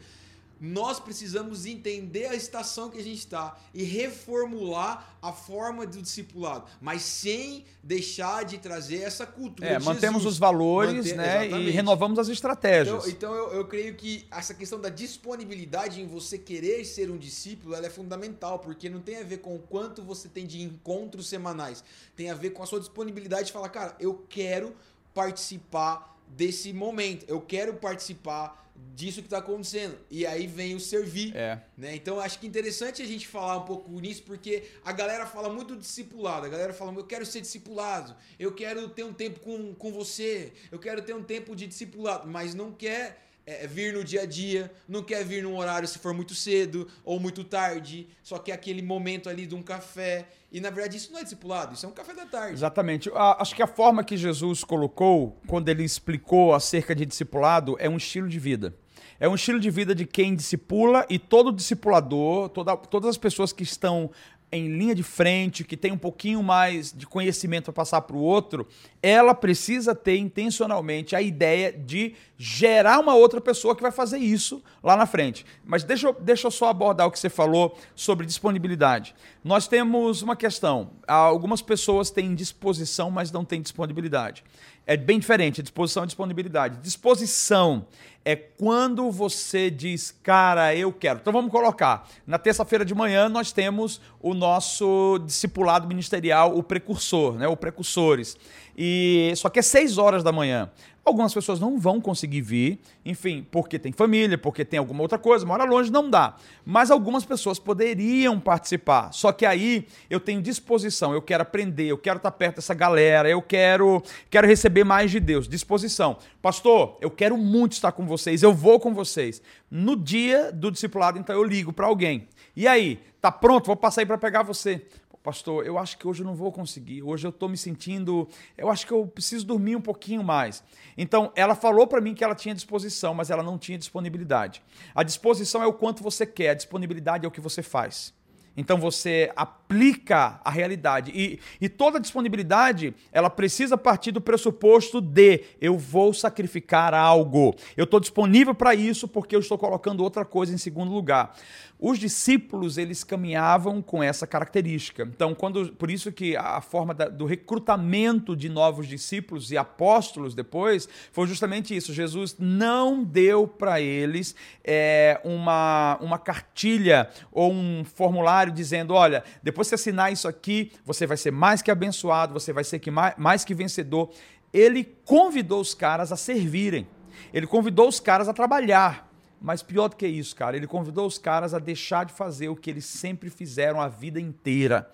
nós 0.60 1.00
precisamos 1.00 1.64
entender 1.64 2.26
a 2.26 2.34
estação 2.34 2.90
que 2.90 2.98
a 2.98 3.02
gente 3.02 3.18
está 3.18 3.56
e 3.72 3.82
reformular 3.82 5.16
a 5.22 5.32
forma 5.32 5.86
do 5.86 6.02
discipulado, 6.02 6.66
mas 6.82 7.00
sem 7.00 7.64
deixar 7.82 8.44
de 8.44 8.58
trazer 8.58 8.98
essa 8.98 9.24
cultura. 9.26 9.66
É, 9.66 9.78
mantemos 9.78 10.26
os 10.26 10.36
valores 10.36 11.14
né, 11.14 11.48
e 11.48 11.70
renovamos 11.70 12.18
as 12.18 12.28
estratégias. 12.28 13.06
Então, 13.06 13.30
então 13.30 13.34
eu, 13.34 13.54
eu, 13.54 13.64
creio 13.66 13.94
que 13.94 14.26
essa 14.30 14.52
questão 14.52 14.78
da 14.78 14.90
disponibilidade 14.90 15.98
em 15.98 16.06
você 16.06 16.36
querer 16.36 16.84
ser 16.84 17.10
um 17.10 17.16
discípulo 17.16 17.74
ela 17.74 17.86
é 17.86 17.90
fundamental, 17.90 18.58
porque 18.58 18.90
não 18.90 19.00
tem 19.00 19.16
a 19.16 19.24
ver 19.24 19.38
com 19.38 19.56
o 19.56 19.58
quanto 19.58 20.02
você 20.02 20.28
tem 20.28 20.46
de 20.46 20.60
encontros 20.60 21.26
semanais, 21.26 21.82
tem 22.14 22.30
a 22.30 22.34
ver 22.34 22.50
com 22.50 22.62
a 22.62 22.66
sua 22.66 22.80
disponibilidade 22.80 23.46
de 23.46 23.52
falar, 23.52 23.70
cara, 23.70 23.96
eu 23.98 24.26
quero 24.28 24.74
participar 25.14 26.09
desse 26.30 26.72
momento. 26.72 27.24
Eu 27.28 27.40
quero 27.40 27.74
participar 27.74 28.60
disso 28.94 29.20
que 29.20 29.26
está 29.26 29.38
acontecendo. 29.38 29.98
E 30.10 30.26
aí 30.26 30.46
vem 30.46 30.74
o 30.74 30.80
servir. 30.80 31.36
É. 31.36 31.60
Né? 31.76 31.94
Então 31.94 32.20
acho 32.20 32.38
que 32.38 32.46
interessante 32.46 33.02
a 33.02 33.06
gente 33.06 33.26
falar 33.26 33.58
um 33.58 33.64
pouco 33.64 33.90
nisso, 34.00 34.22
porque 34.24 34.64
a 34.84 34.92
galera 34.92 35.26
fala 35.26 35.48
muito 35.48 35.76
discipulado. 35.76 36.46
A 36.46 36.48
galera 36.48 36.72
fala, 36.72 36.92
eu 36.94 37.04
quero 37.04 37.24
ser 37.24 37.40
discipulado, 37.40 38.14
eu 38.38 38.52
quero 38.52 38.88
ter 38.88 39.04
um 39.04 39.12
tempo 39.12 39.40
com, 39.40 39.74
com 39.74 39.92
você, 39.92 40.52
eu 40.70 40.78
quero 40.78 41.02
ter 41.02 41.14
um 41.14 41.22
tempo 41.22 41.54
de 41.54 41.66
discipulado, 41.66 42.28
mas 42.28 42.54
não 42.54 42.72
quer 42.72 43.29
é, 43.50 43.66
vir 43.66 43.92
no 43.92 44.04
dia 44.04 44.22
a 44.22 44.26
dia, 44.26 44.70
não 44.88 45.02
quer 45.02 45.24
vir 45.24 45.42
num 45.42 45.56
horário 45.56 45.88
se 45.88 45.98
for 45.98 46.14
muito 46.14 46.34
cedo 46.34 46.86
ou 47.04 47.18
muito 47.18 47.42
tarde, 47.42 48.08
só 48.22 48.38
quer 48.38 48.52
aquele 48.52 48.80
momento 48.80 49.28
ali 49.28 49.44
de 49.44 49.56
um 49.56 49.62
café. 49.62 50.28
E 50.52 50.60
na 50.60 50.70
verdade 50.70 50.96
isso 50.96 51.12
não 51.12 51.18
é 51.18 51.22
discipulado, 51.24 51.74
isso 51.74 51.84
é 51.84 51.88
um 51.88 51.92
café 51.92 52.14
da 52.14 52.26
tarde. 52.26 52.54
Exatamente. 52.54 53.10
Acho 53.12 53.54
que 53.54 53.62
a 53.62 53.66
forma 53.66 54.04
que 54.04 54.16
Jesus 54.16 54.62
colocou 54.62 55.36
quando 55.48 55.68
ele 55.68 55.82
explicou 55.82 56.54
acerca 56.54 56.94
de 56.94 57.04
discipulado 57.04 57.76
é 57.80 57.88
um 57.88 57.96
estilo 57.96 58.28
de 58.28 58.38
vida. 58.38 58.74
É 59.18 59.28
um 59.28 59.34
estilo 59.34 59.58
de 59.58 59.68
vida 59.68 59.94
de 59.94 60.06
quem 60.06 60.34
discipula 60.34 61.04
e 61.10 61.18
todo 61.18 61.52
discipulador, 61.52 62.48
toda, 62.48 62.76
todas 62.76 63.10
as 63.10 63.18
pessoas 63.18 63.52
que 63.52 63.62
estão 63.64 64.10
em 64.52 64.68
linha 64.68 64.94
de 64.94 65.02
frente, 65.02 65.62
que 65.62 65.76
tem 65.76 65.92
um 65.92 65.98
pouquinho 65.98 66.42
mais 66.42 66.92
de 66.92 67.06
conhecimento 67.06 67.66
para 67.66 67.72
passar 67.72 68.00
para 68.02 68.16
o 68.16 68.20
outro, 68.20 68.66
ela 69.02 69.34
precisa 69.34 69.94
ter 69.94 70.16
intencionalmente 70.16 71.14
a 71.14 71.22
ideia 71.22 71.72
de 71.72 72.14
gerar 72.36 72.98
uma 72.98 73.14
outra 73.14 73.40
pessoa 73.40 73.76
que 73.76 73.82
vai 73.82 73.92
fazer 73.92 74.18
isso 74.18 74.62
lá 74.82 74.96
na 74.96 75.06
frente. 75.06 75.46
Mas 75.64 75.84
deixa 75.84 76.08
eu, 76.08 76.12
deixa 76.14 76.46
eu 76.46 76.50
só 76.50 76.68
abordar 76.68 77.06
o 77.06 77.10
que 77.10 77.18
você 77.18 77.30
falou 77.30 77.78
sobre 77.94 78.26
disponibilidade. 78.26 79.14
Nós 79.44 79.68
temos 79.68 80.20
uma 80.20 80.34
questão. 80.34 80.90
Algumas 81.06 81.62
pessoas 81.62 82.10
têm 82.10 82.34
disposição, 82.34 83.10
mas 83.10 83.30
não 83.30 83.44
têm 83.44 83.62
disponibilidade. 83.62 84.42
É 84.86 84.96
bem 84.96 85.20
diferente, 85.20 85.62
disposição 85.62 86.02
e 86.02 86.06
disponibilidade. 86.06 86.78
Disposição 86.78 87.86
é 88.24 88.36
quando 88.36 89.10
você 89.10 89.70
diz, 89.70 90.14
cara, 90.22 90.74
eu 90.74 90.92
quero. 90.92 91.20
Então 91.20 91.32
vamos 91.32 91.50
colocar. 91.50 92.08
Na 92.26 92.38
terça-feira 92.38 92.84
de 92.84 92.94
manhã 92.94 93.28
nós 93.28 93.52
temos 93.52 94.00
o 94.20 94.34
nosso 94.34 95.18
discipulado 95.24 95.88
ministerial, 95.88 96.56
o 96.56 96.62
precursor, 96.62 97.34
né? 97.34 97.48
O 97.48 97.56
precursores. 97.56 98.36
E 98.82 99.34
só 99.36 99.50
que 99.50 99.58
é 99.58 99.62
6 99.62 99.98
horas 99.98 100.22
da 100.22 100.32
manhã. 100.32 100.70
Algumas 101.04 101.34
pessoas 101.34 101.60
não 101.60 101.78
vão 101.78 102.00
conseguir 102.00 102.40
vir, 102.40 102.78
enfim, 103.04 103.46
porque 103.50 103.78
tem 103.78 103.92
família, 103.92 104.38
porque 104.38 104.64
tem 104.64 104.78
alguma 104.78 105.02
outra 105.02 105.18
coisa, 105.18 105.44
mora 105.44 105.64
longe, 105.64 105.92
não 105.92 106.08
dá. 106.08 106.36
Mas 106.64 106.90
algumas 106.90 107.22
pessoas 107.22 107.58
poderiam 107.58 108.40
participar. 108.40 109.12
Só 109.12 109.32
que 109.32 109.44
aí 109.44 109.86
eu 110.08 110.18
tenho 110.18 110.40
disposição, 110.40 111.12
eu 111.12 111.20
quero 111.20 111.42
aprender, 111.42 111.88
eu 111.88 111.98
quero 111.98 112.16
estar 112.16 112.30
perto 112.30 112.56
dessa 112.56 112.72
galera, 112.72 113.28
eu 113.28 113.42
quero, 113.42 114.02
quero 114.30 114.46
receber 114.46 114.84
mais 114.84 115.10
de 115.10 115.20
Deus. 115.20 115.46
Disposição. 115.46 116.16
Pastor, 116.40 116.96
eu 117.02 117.10
quero 117.10 117.36
muito 117.36 117.72
estar 117.72 117.92
com 117.92 118.06
vocês, 118.06 118.42
eu 118.42 118.54
vou 118.54 118.80
com 118.80 118.94
vocês. 118.94 119.42
No 119.70 119.94
dia 119.94 120.50
do 120.50 120.70
discipulado, 120.70 121.18
então 121.18 121.36
eu 121.36 121.44
ligo 121.44 121.70
para 121.70 121.86
alguém. 121.86 122.28
E 122.56 122.66
aí, 122.66 122.98
tá 123.20 123.30
pronto? 123.30 123.66
Vou 123.66 123.76
passar 123.76 124.00
aí 124.00 124.06
para 124.06 124.16
pegar 124.16 124.42
você 124.42 124.86
pastor, 125.22 125.66
eu 125.66 125.78
acho 125.78 125.98
que 125.98 126.06
hoje 126.06 126.22
eu 126.22 126.26
não 126.26 126.34
vou 126.34 126.50
conseguir. 126.50 127.02
Hoje 127.02 127.26
eu 127.26 127.30
estou 127.30 127.48
me 127.48 127.56
sentindo, 127.56 128.28
eu 128.56 128.70
acho 128.70 128.86
que 128.86 128.92
eu 128.92 129.06
preciso 129.06 129.46
dormir 129.46 129.76
um 129.76 129.80
pouquinho 129.80 130.24
mais. 130.24 130.62
Então, 130.96 131.32
ela 131.34 131.54
falou 131.54 131.86
para 131.86 132.00
mim 132.00 132.14
que 132.14 132.24
ela 132.24 132.34
tinha 132.34 132.54
disposição, 132.54 133.14
mas 133.14 133.30
ela 133.30 133.42
não 133.42 133.58
tinha 133.58 133.78
disponibilidade. 133.78 134.62
A 134.94 135.02
disposição 135.02 135.62
é 135.62 135.66
o 135.66 135.72
quanto 135.72 136.02
você 136.02 136.24
quer, 136.26 136.50
a 136.50 136.54
disponibilidade 136.54 137.24
é 137.24 137.28
o 137.28 137.30
que 137.30 137.40
você 137.40 137.62
faz. 137.62 138.14
Então 138.56 138.78
você 138.78 139.32
aplica 139.70 140.40
a 140.44 140.50
realidade. 140.50 141.12
E, 141.14 141.38
e 141.60 141.68
toda 141.68 142.00
disponibilidade, 142.00 142.92
ela 143.12 143.30
precisa 143.30 143.78
partir 143.78 144.10
do 144.10 144.20
pressuposto 144.20 145.00
de 145.00 145.44
eu 145.60 145.78
vou 145.78 146.12
sacrificar 146.12 146.92
algo. 146.92 147.54
Eu 147.76 147.84
estou 147.84 148.00
disponível 148.00 148.52
para 148.52 148.74
isso 148.74 149.06
porque 149.06 149.36
eu 149.36 149.40
estou 149.40 149.56
colocando 149.56 150.02
outra 150.02 150.24
coisa 150.24 150.52
em 150.52 150.58
segundo 150.58 150.92
lugar. 150.92 151.36
Os 151.82 151.98
discípulos, 151.98 152.76
eles 152.76 153.02
caminhavam 153.02 153.80
com 153.80 154.02
essa 154.02 154.26
característica. 154.26 155.02
Então, 155.04 155.34
quando, 155.34 155.72
por 155.72 155.90
isso 155.90 156.12
que 156.12 156.36
a 156.36 156.60
forma 156.60 156.92
da, 156.92 157.08
do 157.08 157.24
recrutamento 157.24 158.36
de 158.36 158.50
novos 158.50 158.86
discípulos 158.86 159.50
e 159.50 159.56
apóstolos 159.56 160.34
depois 160.34 160.86
foi 161.10 161.26
justamente 161.26 161.74
isso. 161.74 161.94
Jesus 161.94 162.36
não 162.38 163.02
deu 163.02 163.48
para 163.48 163.80
eles 163.80 164.34
é, 164.62 165.18
uma, 165.24 165.96
uma 166.02 166.18
cartilha 166.18 167.08
ou 167.32 167.50
um 167.50 167.82
formulário 167.82 168.52
dizendo: 168.52 168.92
olha, 168.92 169.24
depois 169.42 169.59
que 169.68 169.74
assinar 169.74 170.12
isso 170.12 170.26
aqui, 170.26 170.72
você 170.84 171.06
vai 171.06 171.16
ser 171.16 171.30
mais 171.30 171.62
que 171.62 171.70
abençoado, 171.70 172.32
você 172.32 172.52
vai 172.52 172.64
ser 172.64 172.78
que 172.78 172.90
mais, 172.90 173.14
mais 173.16 173.44
que 173.44 173.54
vencedor. 173.54 174.10
Ele 174.52 174.84
convidou 175.04 175.60
os 175.60 175.74
caras 175.74 176.10
a 176.10 176.16
servirem. 176.16 176.86
Ele 177.32 177.46
convidou 177.46 177.88
os 177.88 178.00
caras 178.00 178.28
a 178.28 178.32
trabalhar. 178.32 179.08
Mas 179.40 179.62
pior 179.62 179.88
do 179.88 179.96
que 179.96 180.06
isso, 180.06 180.36
cara, 180.36 180.56
ele 180.56 180.66
convidou 180.66 181.06
os 181.06 181.16
caras 181.16 181.54
a 181.54 181.58
deixar 181.58 182.04
de 182.04 182.12
fazer 182.12 182.48
o 182.48 182.56
que 182.56 182.68
eles 182.68 182.84
sempre 182.84 183.30
fizeram 183.30 183.80
a 183.80 183.88
vida 183.88 184.20
inteira. 184.20 184.90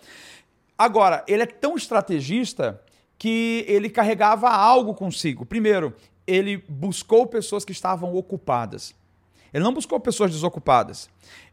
Agora, 0.79 1.25
ele 1.27 1.43
é 1.43 1.47
tão 1.47 1.77
estrategista 1.77 2.81
que 3.19 3.65
ele 3.67 3.89
carregava 3.89 4.49
algo 4.49 4.95
consigo. 4.95 5.45
Primeiro, 5.45 5.95
ele 6.27 6.59
buscou 6.69 7.27
pessoas 7.27 7.65
que 7.65 7.73
estavam 7.73 8.15
ocupadas. 8.15 8.95
Ele 9.57 9.65
não 9.65 9.73
buscou 9.73 9.99
pessoas 9.99 10.31
desocupadas. 10.31 11.09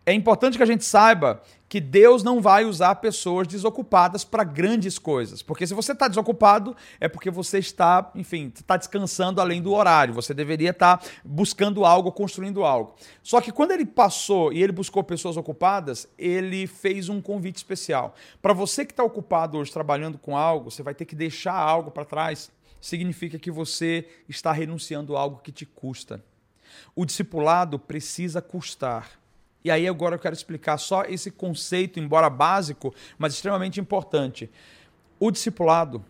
É 0.05 0.11
importante 0.11 0.57
que 0.57 0.63
a 0.63 0.65
gente 0.65 0.83
saiba 0.83 1.41
que 1.69 1.79
Deus 1.79 2.21
não 2.21 2.41
vai 2.41 2.65
usar 2.65 2.95
pessoas 2.95 3.47
desocupadas 3.47 4.25
para 4.25 4.43
grandes 4.43 4.99
coisas. 4.99 5.41
Porque 5.41 5.65
se 5.65 5.73
você 5.73 5.93
está 5.93 6.09
desocupado, 6.09 6.75
é 6.99 7.07
porque 7.07 7.31
você 7.31 7.59
está, 7.59 8.11
enfim, 8.13 8.51
está 8.53 8.75
descansando 8.75 9.39
além 9.39 9.61
do 9.61 9.71
horário. 9.71 10.13
Você 10.15 10.33
deveria 10.33 10.71
estar 10.71 10.97
tá 10.97 11.09
buscando 11.23 11.85
algo, 11.85 12.11
construindo 12.11 12.65
algo. 12.65 12.93
Só 13.21 13.39
que 13.39 13.53
quando 13.53 13.71
ele 13.71 13.85
passou 13.85 14.51
e 14.51 14.61
ele 14.61 14.73
buscou 14.73 15.01
pessoas 15.01 15.37
ocupadas, 15.37 16.05
ele 16.17 16.67
fez 16.67 17.07
um 17.07 17.21
convite 17.21 17.55
especial. 17.55 18.15
Para 18.41 18.51
você 18.51 18.83
que 18.83 18.91
está 18.91 19.01
ocupado 19.05 19.57
hoje 19.57 19.71
trabalhando 19.71 20.17
com 20.17 20.35
algo, 20.35 20.69
você 20.69 20.83
vai 20.83 20.93
ter 20.93 21.05
que 21.05 21.15
deixar 21.15 21.55
algo 21.55 21.89
para 21.89 22.03
trás. 22.03 22.51
Significa 22.81 23.39
que 23.39 23.49
você 23.49 24.05
está 24.27 24.51
renunciando 24.51 25.15
a 25.15 25.21
algo 25.21 25.39
que 25.41 25.53
te 25.53 25.65
custa. 25.65 26.21
O 26.95 27.05
discipulado 27.05 27.77
precisa 27.77 28.41
custar. 28.41 29.11
E 29.63 29.71
aí 29.71 29.87
agora 29.87 30.15
eu 30.15 30.19
quero 30.19 30.35
explicar 30.35 30.77
só 30.77 31.03
esse 31.03 31.31
conceito, 31.31 31.99
embora 31.99 32.29
básico, 32.29 32.93
mas 33.17 33.33
extremamente 33.33 33.79
importante. 33.79 34.49
O 35.19 35.31
discipulado, 35.31 36.03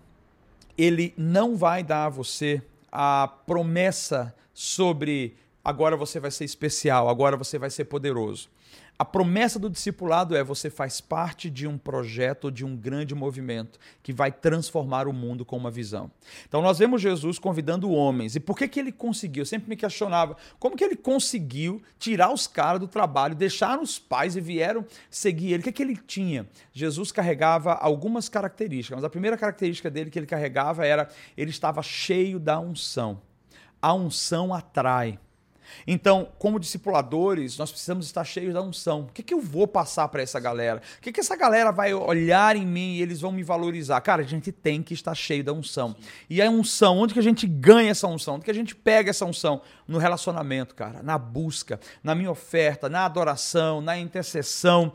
ele 0.78 1.14
não 1.16 1.56
vai 1.56 1.84
dar 1.84 2.06
a 2.06 2.10
você 2.10 2.62
a 2.92 3.28
promessa 3.28 4.36
sobre 4.54 5.36
agora 5.64 5.96
você 5.96 6.20
vai 6.20 6.30
ser 6.30 6.46
especial, 6.46 7.10
agora 7.10 7.36
você 7.36 7.58
vai 7.58 7.70
ser 7.70 7.86
poderoso. 7.86 8.50
A 8.98 9.04
promessa 9.04 9.58
do 9.58 9.72
discipulado 9.72 10.36
é 10.36 10.44
você 10.44 10.70
faz 10.70 11.02
parte 11.02 11.50
de 11.50 11.68
um 11.68 11.80
projeto, 11.80 12.52
de 12.52 12.64
um 12.64 12.76
grande 12.76 13.16
movimento 13.16 13.80
que 14.04 14.14
vai 14.14 14.32
transformar 14.32 15.08
o 15.08 15.14
mundo 15.14 15.44
com 15.44 15.58
uma 15.58 15.72
visão. 15.72 16.12
Então 16.48 16.62
nós 16.62 16.78
vemos 16.78 17.02
Jesus 17.02 17.40
convidando 17.40 17.92
homens. 17.92 18.36
E 18.36 18.40
por 18.40 18.56
que, 18.56 18.68
que 18.68 18.80
ele 18.80 18.92
conseguiu? 18.92 19.42
Eu 19.42 19.48
sempre 19.48 19.68
me 19.68 19.76
questionava, 19.76 20.38
como 20.60 20.78
que 20.78 20.84
ele 20.84 20.96
conseguiu 20.96 21.82
tirar 21.98 22.32
os 22.32 22.46
caras 22.46 22.80
do 22.80 22.88
trabalho, 22.88 23.34
deixar 23.34 23.80
os 23.80 23.98
pais 23.98 24.36
e 24.36 24.42
vieram 24.42 24.86
seguir 25.10 25.54
ele? 25.54 25.62
O 25.62 25.64
que, 25.64 25.72
que 25.72 25.82
ele 25.82 25.98
tinha? 25.98 26.48
Jesus 26.72 27.12
carregava 27.12 27.74
algumas 27.74 28.30
características, 28.30 28.98
mas 28.98 29.04
a 29.04 29.10
primeira 29.10 29.36
característica 29.36 29.90
dele 29.90 30.12
que 30.12 30.20
ele 30.20 30.28
carregava 30.28 30.86
era 30.86 31.10
ele 31.36 31.50
estava 31.50 31.82
cheio 31.82 32.40
da 32.40 32.60
unção. 32.60 33.20
A 33.82 33.94
unção 33.94 34.54
atrai. 34.54 35.20
Então, 35.86 36.30
como 36.38 36.60
discipuladores, 36.60 37.58
nós 37.58 37.72
precisamos 37.72 38.06
estar 38.06 38.24
cheios 38.24 38.54
da 38.54 38.62
unção. 38.62 39.02
O 39.02 39.08
que, 39.14 39.24
que 39.24 39.34
eu 39.34 39.42
vou 39.42 39.68
passar 39.68 40.08
para 40.08 40.22
essa 40.22 40.40
galera? 40.40 40.82
O 40.98 41.02
que, 41.02 41.12
que 41.12 41.20
essa 41.20 41.36
galera 41.36 41.72
vai 41.72 41.94
olhar 41.94 42.56
em 42.56 42.66
mim 42.66 42.96
e 42.96 43.02
eles 43.02 43.22
vão 43.22 43.32
me 43.32 43.44
valorizar? 43.44 44.00
Cara, 44.02 44.22
a 44.22 44.26
gente 44.26 44.52
tem 44.52 44.82
que 44.82 44.94
estar 44.94 45.16
cheio 45.16 45.44
da 45.44 45.54
unção. 45.54 45.96
E 46.30 46.42
a 46.42 46.50
unção, 46.50 46.98
onde 46.98 47.14
que 47.14 47.20
a 47.20 47.24
gente 47.24 47.48
ganha 47.48 47.92
essa 47.92 48.08
unção? 48.08 48.36
Onde 48.36 48.46
que 48.46 48.52
a 48.52 48.56
gente 48.56 48.76
pega 48.76 49.10
essa 49.10 49.26
unção? 49.26 49.62
No 49.88 49.98
relacionamento, 49.98 50.76
cara, 50.76 51.04
na 51.04 51.18
busca, 51.18 51.80
na 52.04 52.16
minha 52.16 52.32
oferta, 52.32 52.90
na 52.90 53.06
adoração, 53.06 53.82
na 53.82 53.98
intercessão. 53.98 54.92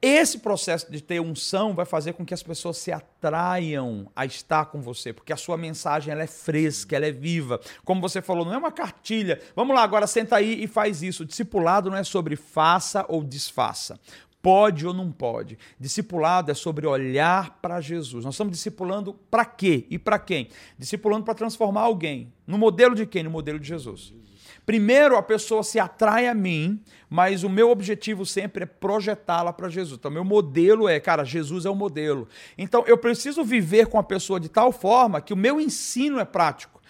Esse 0.00 0.38
processo 0.38 0.90
de 0.92 1.00
ter 1.00 1.20
unção 1.20 1.74
vai 1.74 1.84
fazer 1.84 2.12
com 2.12 2.24
que 2.24 2.32
as 2.32 2.42
pessoas 2.42 2.76
se 2.76 2.92
atraiam 2.92 4.08
a 4.14 4.24
estar 4.24 4.66
com 4.66 4.80
você, 4.80 5.12
porque 5.12 5.32
a 5.32 5.36
sua 5.36 5.56
mensagem 5.56 6.12
ela 6.12 6.22
é 6.22 6.26
fresca, 6.28 6.94
ela 6.94 7.06
é 7.06 7.10
viva. 7.10 7.60
Como 7.84 8.00
você 8.00 8.22
falou, 8.22 8.44
não 8.44 8.54
é 8.54 8.58
uma 8.58 8.70
cartilha. 8.70 9.40
Vamos 9.56 9.74
lá, 9.74 9.82
agora 9.82 10.06
senta 10.06 10.36
aí 10.36 10.62
e 10.62 10.68
faz 10.68 11.02
isso. 11.02 11.24
Discipulado 11.24 11.90
não 11.90 11.98
é 11.98 12.04
sobre 12.04 12.36
faça 12.36 13.04
ou 13.08 13.24
desfaça. 13.24 13.98
Pode 14.40 14.86
ou 14.86 14.94
não 14.94 15.10
pode. 15.10 15.58
Discipulado 15.80 16.52
é 16.52 16.54
sobre 16.54 16.86
olhar 16.86 17.58
para 17.60 17.80
Jesus. 17.80 18.24
Nós 18.24 18.34
estamos 18.34 18.52
discipulando 18.52 19.14
para 19.28 19.44
quê 19.44 19.84
e 19.90 19.98
para 19.98 20.16
quem? 20.20 20.48
Discipulando 20.78 21.24
para 21.24 21.34
transformar 21.34 21.80
alguém. 21.80 22.32
No 22.46 22.56
modelo 22.56 22.94
de 22.94 23.04
quem? 23.04 23.24
No 23.24 23.30
modelo 23.30 23.58
de 23.58 23.66
Jesus. 23.66 24.14
Primeiro, 24.68 25.16
a 25.16 25.22
pessoa 25.22 25.62
se 25.62 25.80
atrai 25.80 26.28
a 26.28 26.34
mim, 26.34 26.78
mas 27.08 27.42
o 27.42 27.48
meu 27.48 27.70
objetivo 27.70 28.26
sempre 28.26 28.64
é 28.64 28.66
projetá-la 28.66 29.50
para 29.50 29.70
Jesus. 29.70 29.98
Então, 29.98 30.10
meu 30.10 30.26
modelo 30.26 30.86
é, 30.86 31.00
cara, 31.00 31.24
Jesus 31.24 31.64
é 31.64 31.70
o 31.70 31.74
modelo. 31.74 32.28
Então, 32.58 32.84
eu 32.86 32.98
preciso 32.98 33.42
viver 33.42 33.86
com 33.86 33.98
a 33.98 34.02
pessoa 34.02 34.38
de 34.38 34.50
tal 34.50 34.70
forma 34.70 35.22
que 35.22 35.32
o 35.32 35.36
meu 35.38 35.58
ensino 35.58 36.20
é 36.20 36.24
prático. 36.26 36.82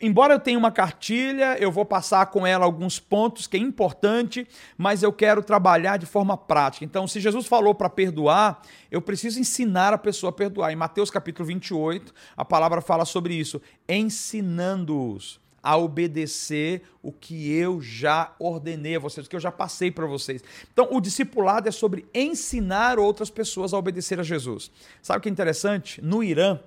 Embora 0.00 0.32
eu 0.32 0.40
tenha 0.40 0.58
uma 0.58 0.70
cartilha, 0.72 1.58
eu 1.60 1.70
vou 1.70 1.84
passar 1.84 2.24
com 2.24 2.46
ela 2.46 2.64
alguns 2.64 2.98
pontos 2.98 3.46
que 3.46 3.58
é 3.58 3.60
importante, 3.60 4.48
mas 4.78 5.02
eu 5.02 5.12
quero 5.12 5.42
trabalhar 5.42 5.98
de 5.98 6.06
forma 6.06 6.38
prática. 6.38 6.86
Então, 6.86 7.06
se 7.06 7.20
Jesus 7.20 7.46
falou 7.46 7.74
para 7.74 7.90
perdoar, 7.90 8.62
eu 8.90 9.02
preciso 9.02 9.38
ensinar 9.38 9.92
a 9.92 9.98
pessoa 9.98 10.30
a 10.30 10.32
perdoar. 10.32 10.72
Em 10.72 10.76
Mateus 10.76 11.10
capítulo 11.10 11.46
28, 11.48 12.14
a 12.34 12.46
palavra 12.46 12.80
fala 12.80 13.04
sobre 13.04 13.34
isso, 13.34 13.60
ensinando-os 13.86 15.44
a 15.66 15.76
obedecer 15.76 16.82
o 17.02 17.10
que 17.10 17.52
eu 17.52 17.80
já 17.80 18.32
ordenei 18.38 18.94
a 18.94 19.00
vocês, 19.00 19.26
o 19.26 19.28
que 19.28 19.34
eu 19.34 19.40
já 19.40 19.50
passei 19.50 19.90
para 19.90 20.06
vocês. 20.06 20.40
Então, 20.72 20.86
o 20.92 21.00
discipulado 21.00 21.68
é 21.68 21.72
sobre 21.72 22.06
ensinar 22.14 23.00
outras 23.00 23.30
pessoas 23.30 23.74
a 23.74 23.76
obedecer 23.76 24.20
a 24.20 24.22
Jesus. 24.22 24.70
Sabe 25.02 25.18
o 25.18 25.20
que 25.22 25.28
é 25.28 25.32
interessante? 25.32 26.00
No 26.00 26.22
Irã, 26.22 26.60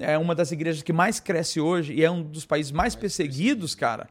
é 0.00 0.16
uma 0.16 0.34
das 0.34 0.52
igrejas 0.52 0.82
que 0.82 0.90
mais 0.90 1.20
cresce 1.20 1.60
hoje 1.60 1.92
e 1.92 2.02
é 2.02 2.10
um 2.10 2.22
dos 2.22 2.46
países 2.46 2.72
mais 2.72 2.94
perseguidos, 2.94 3.74
cara. 3.74 4.08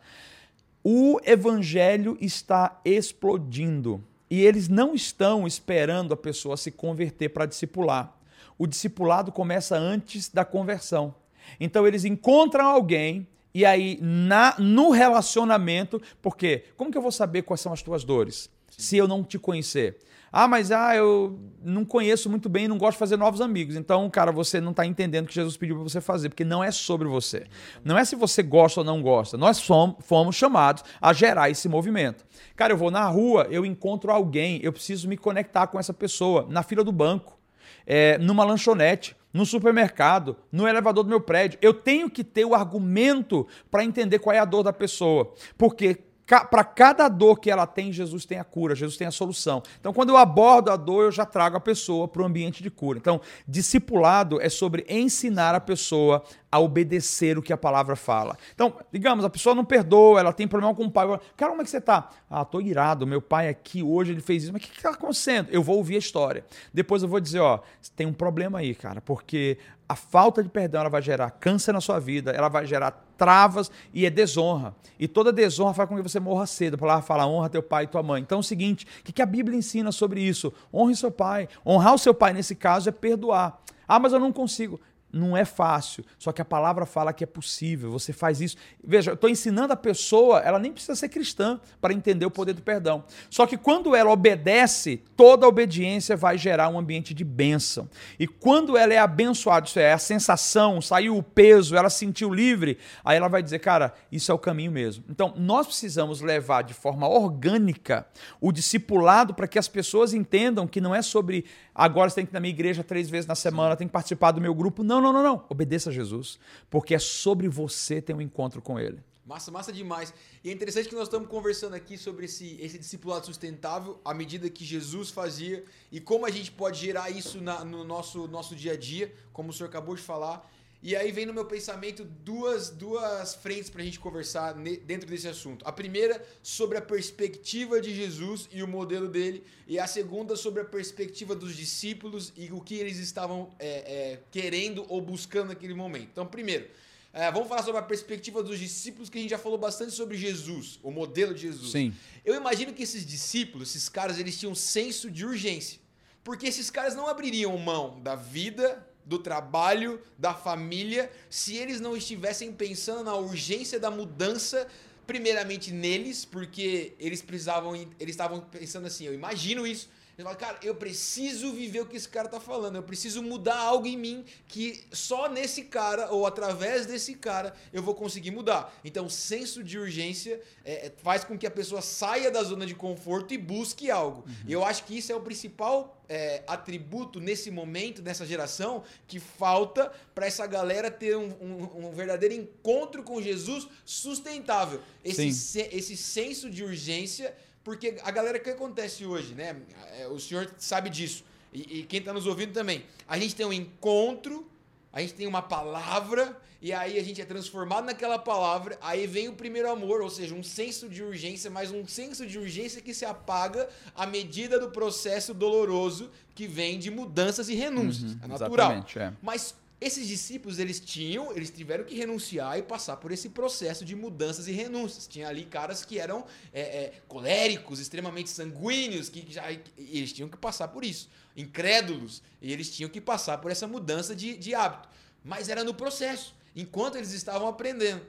O 0.84 1.20
evangelho 1.26 2.16
está 2.22 2.80
explodindo 2.86 4.04
e 4.30 4.46
eles 4.46 4.68
não 4.68 4.94
estão 4.94 5.48
esperando 5.48 6.14
a 6.14 6.18
pessoa 6.18 6.56
se 6.56 6.70
converter 6.70 7.30
para 7.30 7.48
discipular. 7.48 8.16
O 8.60 8.68
discipulado 8.68 9.32
começa 9.32 9.76
antes 9.76 10.30
da 10.30 10.46
conversão. 10.46 11.16
Então 11.60 11.88
eles 11.88 12.06
encontram 12.06 12.68
alguém 12.68 13.28
e 13.56 13.64
aí, 13.64 13.98
na, 14.02 14.54
no 14.60 14.90
relacionamento, 14.90 16.02
porque 16.22 16.66
como 16.76 16.92
que 16.92 16.98
eu 16.98 17.02
vou 17.02 17.10
saber 17.10 17.44
quais 17.44 17.62
são 17.62 17.72
as 17.72 17.82
tuas 17.82 18.04
dores? 18.04 18.50
Se 18.70 18.98
eu 18.98 19.08
não 19.08 19.24
te 19.24 19.40
conhecer. 19.40 19.98
Ah, 20.30 20.46
mas 20.46 20.74
ah, 20.74 20.94
eu 20.94 21.40
não 21.64 21.86
conheço 21.86 22.30
muito 22.30 22.50
bem, 22.50 22.68
não 22.68 22.78
gosto 22.78 22.96
de 22.96 23.00
fazer 23.00 23.16
novos 23.16 23.40
amigos. 23.40 23.78
Então, 23.78 24.10
cara, 24.10 24.30
você 24.30 24.60
não 24.60 24.72
está 24.72 24.86
entendendo 24.86 25.24
o 25.24 25.28
que 25.30 25.36
Jesus 25.36 25.56
pediu 25.56 25.78
para 25.78 25.86
você 25.86 26.02
fazer, 26.02 26.28
porque 26.28 26.44
não 26.44 26.62
é 26.62 26.70
sobre 26.70 27.08
você. 27.08 27.46
Não 27.82 27.98
é 27.98 28.04
se 28.04 28.18
você 28.18 28.44
gosta 28.44 28.82
ou 28.82 28.86
não 28.86 29.02
gosta. 29.02 29.38
Nós 29.38 29.62
fomos, 29.62 29.96
fomos 30.02 30.36
chamados 30.36 30.84
a 31.00 31.14
gerar 31.14 31.50
esse 31.50 31.70
movimento. 31.70 32.26
Cara, 32.58 32.74
eu 32.74 32.78
vou 32.78 32.92
na 32.92 33.08
rua, 33.08 33.48
eu 33.50 33.66
encontro 33.66 34.12
alguém, 34.12 34.60
eu 34.64 34.74
preciso 34.74 35.08
me 35.08 35.16
conectar 35.16 35.68
com 35.68 35.80
essa 35.80 35.94
pessoa 35.94 36.46
na 36.50 36.62
fila 36.62 36.84
do 36.84 36.92
banco, 36.92 37.40
é, 37.88 38.18
numa 38.18 38.44
lanchonete 38.44 39.16
no 39.36 39.46
supermercado, 39.46 40.38
no 40.50 40.66
elevador 40.66 41.04
do 41.04 41.10
meu 41.10 41.20
prédio. 41.20 41.60
Eu 41.62 41.74
tenho 41.74 42.10
que 42.10 42.24
ter 42.24 42.46
o 42.46 42.56
argumento 42.56 43.46
para 43.70 43.84
entender 43.84 44.18
qual 44.20 44.34
é 44.34 44.40
a 44.40 44.46
dor 44.46 44.64
da 44.64 44.72
pessoa. 44.72 45.34
Porque 45.58 46.06
para 46.50 46.64
cada 46.64 47.10
dor 47.10 47.42
que 47.42 47.52
ela 47.52 47.68
tem, 47.68 47.92
Jesus 47.92 48.24
tem 48.24 48.40
a 48.40 48.46
cura, 48.46 48.74
Jesus 48.74 48.98
tem 48.98 49.06
a 49.06 49.12
solução. 49.12 49.62
Então, 49.78 49.92
quando 49.92 50.10
eu 50.10 50.18
abordo 50.18 50.72
a 50.72 50.78
dor, 50.78 51.04
eu 51.04 51.12
já 51.12 51.26
trago 51.26 51.58
a 51.58 51.60
pessoa 51.60 52.08
para 52.08 52.22
o 52.22 52.26
ambiente 52.26 52.64
de 52.64 52.72
cura. 52.72 52.98
Então, 52.98 53.20
discipulado 53.46 54.42
é 54.42 54.48
sobre 54.48 54.86
ensinar 54.88 55.54
a 55.54 55.60
pessoa 55.60 56.24
a 56.56 56.60
obedecer 56.60 57.38
o 57.38 57.42
que 57.42 57.52
a 57.52 57.58
palavra 57.58 57.98
fala. 57.98 58.38
Então, 58.54 58.74
digamos, 58.90 59.26
a 59.26 59.30
pessoa 59.30 59.54
não 59.54 59.66
perdoa, 59.66 60.22
ela 60.22 60.32
tem 60.32 60.48
problema 60.48 60.74
com 60.74 60.86
o 60.86 60.92
pai. 60.92 61.06
Cara, 61.36 61.52
como 61.52 61.62
é 61.62 61.66
que 61.66 61.70
você 61.70 61.82
tá? 61.82 62.10
Ah, 62.30 62.46
tô 62.46 62.62
irado, 62.62 63.06
meu 63.06 63.22
pai 63.22 63.50
aqui 63.50 63.84
hoje 63.84 64.14
ele 64.14 64.22
fez 64.22 64.44
isso. 64.44 64.54
Mas 64.54 64.62
o 64.62 64.66
que, 64.66 64.72
que 64.72 64.82
tá 64.82 64.92
acontecendo? 64.92 65.50
Eu 65.52 65.62
vou 65.62 65.76
ouvir 65.76 65.96
a 65.96 66.00
história. 66.00 66.46
Depois 66.74 67.04
eu 67.04 67.10
vou 67.10 67.20
dizer, 67.20 67.42
ó, 67.42 67.60
tem 67.94 68.08
um 68.08 68.14
problema 68.14 68.60
aí, 68.60 68.74
cara, 68.74 69.02
porque 69.02 69.58
a 69.88 69.98
falta 69.98 70.42
de 70.42 70.48
perdão 70.48 70.80
ela 70.80 70.90
vai 70.90 71.02
gerar 71.02 71.30
câncer 71.30 71.74
na 71.74 71.82
sua 71.82 72.00
vida, 72.00 72.32
ela 72.32 72.48
vai 72.48 72.66
gerar 72.66 72.92
travas 73.18 73.70
e 73.94 74.06
é 74.06 74.10
desonra. 74.10 74.74
E 74.98 75.10
toda 75.10 75.34
desonra 75.34 75.74
faz 75.74 75.90
com 75.90 75.98
que 75.98 76.02
você 76.02 76.22
morra 76.22 76.46
cedo. 76.46 76.76
A 76.76 76.78
palavra 76.78 77.04
fala 77.04 77.28
honra 77.28 77.50
teu 77.50 77.62
pai 77.62 77.84
e 77.84 77.88
tua 77.88 78.02
mãe. 78.02 78.22
Então 78.22 78.38
é 78.38 78.40
o 78.40 78.44
seguinte, 78.44 78.88
o 79.02 79.12
que 79.12 79.22
a 79.22 79.26
Bíblia 79.26 79.58
ensina 79.58 79.92
sobre 79.92 80.22
isso? 80.22 80.54
Honre 80.74 80.96
seu 80.96 81.12
pai. 81.12 81.50
Honrar 81.66 81.94
o 81.94 81.98
seu 81.98 82.14
pai 82.14 82.32
nesse 82.32 82.56
caso 82.56 82.88
é 82.88 82.94
perdoar. 82.94 83.62
Ah, 83.86 84.00
mas 84.00 84.14
eu 84.14 84.20
não 84.20 84.32
consigo 84.32 84.80
não 85.16 85.36
é 85.36 85.46
fácil, 85.46 86.04
só 86.20 86.32
que 86.32 86.42
a 86.42 86.46
palavra 86.46 86.86
fala 86.86 87.14
que 87.14 87.24
é 87.24 87.28
possível, 87.28 87.90
você 87.90 88.12
faz 88.12 88.42
isso. 88.42 88.58
Veja, 88.84 89.12
eu 89.12 89.16
estou 89.16 89.30
ensinando 89.30 89.72
a 89.72 89.78
pessoa, 89.78 90.40
ela 90.40 90.60
nem 90.60 90.72
precisa 90.72 90.96
ser 90.96 91.10
cristã 91.10 91.60
para 91.80 91.94
entender 91.94 92.26
o 92.26 92.32
poder 92.32 92.54
do 92.54 92.62
perdão. 92.62 93.04
Só 93.30 93.48
que 93.48 93.58
quando 93.58 93.96
ela 93.96 94.12
obedece, 94.12 95.02
toda 95.16 95.48
obediência 95.48 96.18
vai 96.18 96.38
gerar 96.38 96.68
um 96.70 96.78
ambiente 96.78 97.14
de 97.14 97.24
bênção. 97.24 97.90
E 98.20 98.28
quando 98.28 98.76
ela 98.78 98.94
é 98.94 98.98
abençoada, 98.98 99.66
isso 99.66 99.80
é 99.80 99.94
a 99.94 99.98
sensação, 99.98 100.82
saiu 100.82 101.18
o 101.18 101.24
peso, 101.24 101.76
ela 101.76 101.90
se 101.90 102.00
sentiu 102.00 102.34
livre, 102.34 102.78
aí 103.04 103.16
ela 103.16 103.30
vai 103.30 103.42
dizer, 103.42 103.60
cara, 103.60 103.94
isso 104.12 104.32
é 104.32 104.36
o 104.36 104.40
caminho 104.40 104.72
mesmo. 104.72 105.06
Então, 105.10 105.34
nós 105.38 105.66
precisamos 105.66 106.20
levar 106.20 106.64
de 106.64 106.74
forma 106.74 107.08
orgânica 107.08 108.06
o 108.42 108.52
discipulado 108.52 109.34
para 109.34 109.48
que 109.48 109.58
as 109.58 109.70
pessoas 109.70 110.14
entendam 110.14 110.68
que 110.68 110.82
não 110.82 110.94
é 110.94 111.02
sobre 111.02 111.46
agora 111.74 112.10
você 112.10 112.16
tem 112.16 112.26
que 112.26 112.32
ir 112.32 112.34
na 112.34 112.40
minha 112.40 112.54
igreja 112.54 112.84
três 112.84 113.10
vezes 113.10 113.28
na 113.28 113.36
semana, 113.36 113.76
tem 113.76 113.88
que 113.88 113.92
participar 113.94 114.32
do 114.32 114.40
meu 114.40 114.54
grupo. 114.56 114.84
Não, 114.84 115.05
não, 115.06 115.24
não, 115.24 115.24
não. 115.24 115.46
Obedeça 115.50 115.90
a 115.90 115.94
Jesus, 115.94 116.40
porque 116.70 116.96
é 116.96 117.00
sobre 117.00 117.48
você 117.48 118.02
ter 118.02 118.14
um 118.14 118.22
encontro 118.22 118.62
com 118.62 118.80
Ele. 118.80 119.00
Massa, 119.26 119.50
massa 119.50 119.74
demais. 119.74 120.14
E 120.44 120.50
é 120.50 120.54
interessante 120.54 120.88
que 120.88 120.94
nós 120.94 121.08
estamos 121.08 121.28
conversando 121.28 121.74
aqui 121.74 121.98
sobre 121.98 122.26
esse, 122.26 122.58
esse 122.62 122.78
discipulado 122.78 123.26
sustentável, 123.26 124.00
à 124.06 124.14
medida 124.14 124.48
que 124.52 124.64
Jesus 124.64 125.10
fazia 125.10 125.66
e 125.92 126.00
como 126.00 126.28
a 126.28 126.30
gente 126.30 126.52
pode 126.52 126.80
gerar 126.80 127.10
isso 127.10 127.42
na, 127.42 127.66
no 127.66 127.84
nosso, 127.84 128.28
nosso 128.28 128.56
dia 128.56 128.74
a 128.74 128.78
dia, 128.78 129.12
como 129.34 129.50
o 129.50 129.54
senhor 129.54 129.68
acabou 129.68 129.96
de 129.96 130.02
falar. 130.04 130.48
E 130.86 130.96
aí 130.96 131.12
vem 131.12 131.26
no 131.26 131.34
meu 131.34 131.46
pensamento 131.46 132.04
duas, 132.04 132.70
duas 132.70 133.34
frentes 133.34 133.72
para 133.72 133.82
a 133.82 133.84
gente 133.84 134.00
conversar 134.00 134.54
dentro 134.54 135.10
desse 135.10 135.28
assunto. 135.28 135.68
A 135.68 135.72
primeira 135.72 136.24
sobre 136.44 136.78
a 136.78 136.82
perspectiva 136.82 137.82
de 137.82 137.92
Jesus 137.92 138.48
e 138.52 138.62
o 138.62 138.68
modelo 138.68 139.08
dele, 139.08 139.44
e 139.68 139.80
a 139.80 139.88
segunda 139.88 140.36
sobre 140.36 140.62
a 140.62 140.64
perspectiva 140.64 141.34
dos 141.34 141.56
discípulos 141.56 142.32
e 142.38 142.52
o 142.52 142.62
que 142.62 142.76
eles 142.76 143.00
estavam 143.00 143.50
é, 143.58 143.68
é, 143.68 144.20
querendo 144.30 144.86
ou 144.88 145.02
buscando 145.02 145.48
naquele 145.48 145.74
momento. 145.74 146.10
Então, 146.12 146.28
primeiro, 146.28 146.68
é, 147.12 147.32
vamos 147.32 147.48
falar 147.48 147.64
sobre 147.64 147.80
a 147.80 147.84
perspectiva 147.84 148.44
dos 148.44 148.60
discípulos, 148.60 149.10
que 149.10 149.18
a 149.18 149.22
gente 149.22 149.32
já 149.32 149.40
falou 149.40 149.58
bastante 149.58 149.92
sobre 149.92 150.16
Jesus, 150.16 150.80
o 150.84 150.92
modelo 150.92 151.34
de 151.34 151.42
Jesus. 151.42 151.72
Sim. 151.72 151.96
Eu 152.24 152.36
imagino 152.36 152.72
que 152.72 152.84
esses 152.84 153.04
discípulos, 153.04 153.70
esses 153.70 153.90
caras, 153.90 154.20
eles 154.20 154.38
tinham 154.38 154.52
um 154.52 154.56
senso 154.56 155.10
de 155.10 155.26
urgência. 155.26 155.80
Porque 156.24 156.46
esses 156.46 156.70
caras 156.70 156.94
não 156.94 157.08
abririam 157.08 157.58
mão 157.58 158.00
da 158.04 158.16
vida 158.16 158.85
do 159.06 159.20
trabalho, 159.20 160.02
da 160.18 160.34
família, 160.34 161.12
se 161.30 161.56
eles 161.56 161.80
não 161.80 161.96
estivessem 161.96 162.52
pensando 162.52 163.04
na 163.04 163.16
urgência 163.16 163.80
da 163.80 163.92
mudança 163.92 164.68
primeiramente 165.06 165.72
neles, 165.72 166.26
porque 166.26 166.94
eles 167.00 167.22
precisavam, 167.22 167.76
eles 167.76 168.14
estavam 168.14 168.42
pensando 168.42 168.88
assim, 168.88 169.06
eu 169.06 169.14
imagino 169.14 169.68
isso, 169.68 169.88
ele 170.18 170.24
fala, 170.24 170.36
cara, 170.36 170.58
eu 170.64 170.74
preciso 170.74 171.52
viver 171.52 171.82
o 171.82 171.86
que 171.86 171.98
esse 171.98 172.08
cara 172.08 172.30
tá 172.30 172.40
falando, 172.40 172.78
eu 172.78 172.84
preciso 172.84 173.22
mudar 173.22 173.58
algo 173.58 173.86
em 173.86 173.98
mim 173.98 174.26
que 174.48 174.84
só 174.92 175.28
nesse 175.28 175.64
cara 175.64 176.12
ou 176.12 176.26
através 176.26 176.86
desse 176.86 177.16
cara 177.16 177.54
eu 177.74 177.84
vou 177.84 177.94
conseguir 177.94 178.32
mudar. 178.32 178.74
Então, 178.84 179.06
o 179.06 179.10
senso 179.10 179.64
de 179.64 179.78
urgência 179.78 180.42
é, 180.64 180.88
é 180.88 180.94
faz 181.04 181.24
com 181.24 181.38
que 181.38 181.46
a 181.46 181.52
pessoa 181.52 181.82
saia 181.82 182.32
da 182.32 182.42
zona 182.44 182.66
de 182.66 182.74
conforto 182.76 183.34
e 183.34 183.38
busque 183.38 183.92
algo. 183.92 184.24
Uhum. 184.26 184.36
E 184.48 184.54
eu 184.54 184.64
acho 184.64 184.86
que 184.86 184.98
isso 184.98 185.12
é 185.12 185.16
o 185.16 185.22
principal 185.22 186.02
é, 186.08 186.44
atributo 186.48 187.20
nesse 187.20 187.52
momento, 187.52 188.02
nessa 188.02 188.26
geração, 188.26 188.84
que 189.08 189.20
falta 189.20 189.92
para 190.14 190.26
essa 190.26 190.46
galera 190.48 190.90
ter 190.90 191.18
um, 191.18 191.30
um, 191.42 191.88
um, 191.88 191.92
verdadeiro 191.92 192.34
encontro 192.36 193.04
com 193.04 193.22
Jesus 193.22 193.68
sustentável. 193.84 194.82
Esse, 195.04 195.32
se, 195.34 195.62
esse 195.72 195.98
senso 195.98 196.50
de 196.50 196.64
urgência 196.64 197.36
porque 197.66 197.98
a 198.04 198.12
galera, 198.12 198.38
o 198.38 198.42
que 198.42 198.52
acontece 198.52 199.06
hoje, 199.08 199.34
né? 199.34 199.58
É, 200.00 200.08
o 200.08 200.20
senhor 200.20 200.54
sabe 200.60 200.88
disso. 200.88 201.26
E, 201.52 201.80
e 201.80 201.84
quem 201.84 201.98
está 202.00 202.14
nos 202.14 202.28
ouvindo 202.28 202.54
também. 202.54 202.86
A 203.08 203.18
gente 203.18 203.36
tem 203.36 203.44
um 203.44 203.52
encontro, 203.52 204.48
a 204.94 205.02
gente 205.02 205.16
tem 205.16 205.26
uma 205.26 205.42
palavra, 205.42 206.40
e 206.62 206.72
aí 206.72 207.00
a 207.00 207.04
gente 207.04 207.20
é 207.20 207.26
transformado 207.26 207.86
naquela 207.86 208.20
palavra, 208.20 208.78
aí 208.82 209.08
vem 209.08 209.30
o 209.30 209.34
primeiro 209.34 209.68
amor, 209.72 210.02
ou 210.02 210.12
seja, 210.12 210.36
um 210.36 210.44
senso 210.44 210.88
de 210.88 211.02
urgência, 211.02 211.50
mas 211.50 211.72
um 211.72 211.88
senso 211.88 212.28
de 212.28 212.38
urgência 212.38 212.84
que 212.84 212.94
se 212.94 213.04
apaga 213.04 213.68
à 213.96 214.06
medida 214.06 214.60
do 214.60 214.70
processo 214.70 215.34
doloroso 215.34 216.12
que 216.36 216.46
vem 216.46 216.78
de 216.78 216.92
mudanças 216.92 217.50
e 217.50 217.56
renúncias. 217.56 218.12
Uhum, 218.12 218.20
é 218.22 218.28
natural. 218.28 218.86
É. 218.96 219.12
Mas 219.24 219.56
esses 219.86 220.08
discípulos, 220.08 220.58
eles 220.58 220.80
tinham, 220.80 221.32
eles 221.32 221.52
tiveram 221.52 221.84
que 221.84 221.96
renunciar 221.96 222.58
e 222.58 222.64
passar 222.64 222.98
por 222.98 223.12
esse 223.12 223.30
processo 223.30 223.86
de 223.86 223.96
mudanças 223.96 224.48
e 224.48 224.52
renúncias. 224.52 225.06
Tinha 225.06 225.28
ali 225.28 225.46
caras 225.46 225.86
que 225.86 226.00
eram 226.00 226.26
é, 226.52 226.62
é, 226.62 227.02
coléricos, 227.08 227.80
extremamente 227.80 228.32
sanguíneos, 228.32 229.10
que 229.10 229.26
já 229.32 229.52
eles 229.78 230.12
tinham 230.12 230.28
que 230.28 230.38
passar 230.38 230.70
por 230.70 230.84
isso. 230.84 231.08
Incrédulos, 231.38 232.24
e 232.42 232.52
eles 232.52 232.76
tinham 232.76 232.90
que 232.90 233.00
passar 233.00 233.38
por 233.38 233.52
essa 233.52 233.68
mudança 233.68 234.16
de, 234.16 234.36
de 234.36 234.56
hábito. 234.56 234.90
Mas 235.24 235.50
era 235.50 235.64
no 235.64 235.74
processo, 235.74 236.36
enquanto 236.56 236.96
eles 236.96 237.12
estavam 237.12 237.48
aprendendo. 237.48 238.04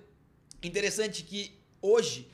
Interessante 0.62 1.23
que 1.23 1.59
hoje 1.83 2.27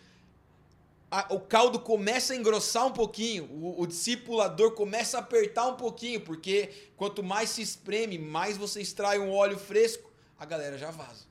a, 1.12 1.27
o 1.35 1.38
caldo 1.38 1.79
começa 1.79 2.33
a 2.33 2.37
engrossar 2.37 2.87
um 2.87 2.90
pouquinho, 2.90 3.44
o, 3.44 3.83
o 3.83 3.87
discipulador 3.87 4.70
começa 4.70 5.18
a 5.18 5.20
apertar 5.20 5.66
um 5.66 5.77
pouquinho, 5.77 6.22
porque 6.22 6.70
quanto 6.96 7.22
mais 7.22 7.51
se 7.51 7.61
espreme, 7.61 8.18
mais 8.18 8.57
você 8.57 8.81
extrai 8.81 9.18
um 9.18 9.31
óleo 9.31 9.59
fresco, 9.59 10.11
a 10.38 10.46
galera 10.46 10.79
já 10.79 10.90
vaza. 10.90 11.27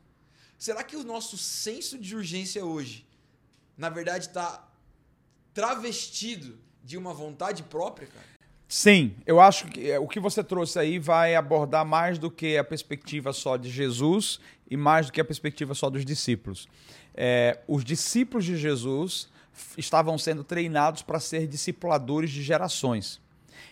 Será 0.56 0.84
que 0.84 0.96
o 0.96 1.04
nosso 1.04 1.36
senso 1.36 1.98
de 1.98 2.16
urgência 2.16 2.64
hoje, 2.64 3.08
na 3.76 3.90
verdade, 3.90 4.28
está 4.28 4.70
travestido 5.52 6.60
de 6.84 6.96
uma 6.96 7.12
vontade 7.12 7.64
própria, 7.64 8.08
cara? 8.08 8.26
Sim, 8.68 9.16
eu 9.26 9.42
acho 9.42 9.66
que 9.66 9.90
é, 9.90 10.00
o 10.00 10.08
que 10.08 10.20
você 10.20 10.44
trouxe 10.44 10.78
aí 10.78 11.00
vai 11.00 11.34
abordar 11.34 11.84
mais 11.84 12.20
do 12.20 12.30
que 12.30 12.56
a 12.56 12.64
perspectiva 12.64 13.34
só 13.34 13.58
de 13.58 13.70
Jesus 13.72 14.40
e 14.70 14.78
mais 14.78 15.08
do 15.08 15.12
que 15.12 15.20
a 15.20 15.26
perspectiva 15.26 15.74
só 15.74 15.90
dos 15.90 16.06
discípulos. 16.06 16.68
É, 17.16 17.60
os 17.68 17.84
discípulos 17.84 18.46
de 18.46 18.56
Jesus 18.56 19.31
estavam 19.78 20.18
sendo 20.18 20.44
treinados 20.44 21.02
para 21.02 21.20
ser 21.20 21.48
discipuladores 21.48 22.32
de 22.32 22.42
gerações. 22.42 23.22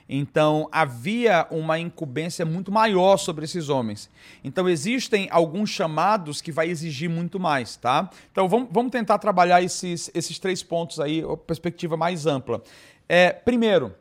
Então 0.08 0.68
havia 0.72 1.48
uma 1.52 1.78
incumbência 1.78 2.44
muito 2.44 2.72
maior 2.72 3.18
sobre 3.18 3.46
esses 3.46 3.70
homens. 3.70 4.10
Então 4.44 4.68
existem 4.68 5.28
alguns 5.32 5.70
chamados 5.70 6.42
que 6.42 6.52
vai 6.52 6.68
exigir 6.68 7.10
muito 7.10 7.40
mais, 7.40 7.76
tá? 7.76 8.10
Então 8.32 8.50
vamos, 8.50 8.70
vamos 8.72 8.92
tentar 8.92 9.20
trabalhar 9.20 9.62
esses, 9.62 10.10
esses 10.14 10.40
três 10.40 10.64
pontos 10.64 11.00
aí, 11.00 11.24
a 11.24 11.38
perspectiva 11.38 11.96
mais 11.96 12.26
ampla. 12.26 12.64
É, 13.08 13.32
primeiro, 13.32 13.94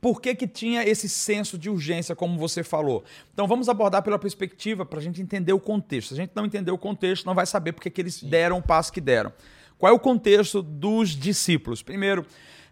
por 0.00 0.20
que, 0.20 0.34
que 0.34 0.48
tinha 0.48 0.82
esse 0.82 1.08
senso 1.08 1.56
de 1.56 1.70
urgência, 1.70 2.16
como 2.16 2.36
você 2.36 2.64
falou? 2.64 3.04
Então 3.32 3.46
vamos 3.46 3.68
abordar 3.68 4.02
pela 4.02 4.18
perspectiva 4.18 4.84
para 4.84 4.98
a 4.98 5.02
gente 5.02 5.22
entender 5.22 5.52
o 5.52 5.60
contexto. 5.60 6.08
Se 6.08 6.14
a 6.14 6.16
gente 6.16 6.32
não 6.34 6.44
entender 6.44 6.72
o 6.72 6.78
contexto, 6.78 7.24
não 7.24 7.34
vai 7.36 7.46
saber 7.46 7.72
por 7.72 7.80
que, 7.80 7.88
que 7.88 8.00
eles 8.00 8.20
deram 8.20 8.58
o 8.58 8.62
passo 8.62 8.92
que 8.92 9.00
deram. 9.00 9.32
Qual 9.78 9.92
é 9.92 9.94
o 9.94 9.98
contexto 9.98 10.62
dos 10.62 11.10
discípulos? 11.10 11.82
Primeiro, 11.82 12.24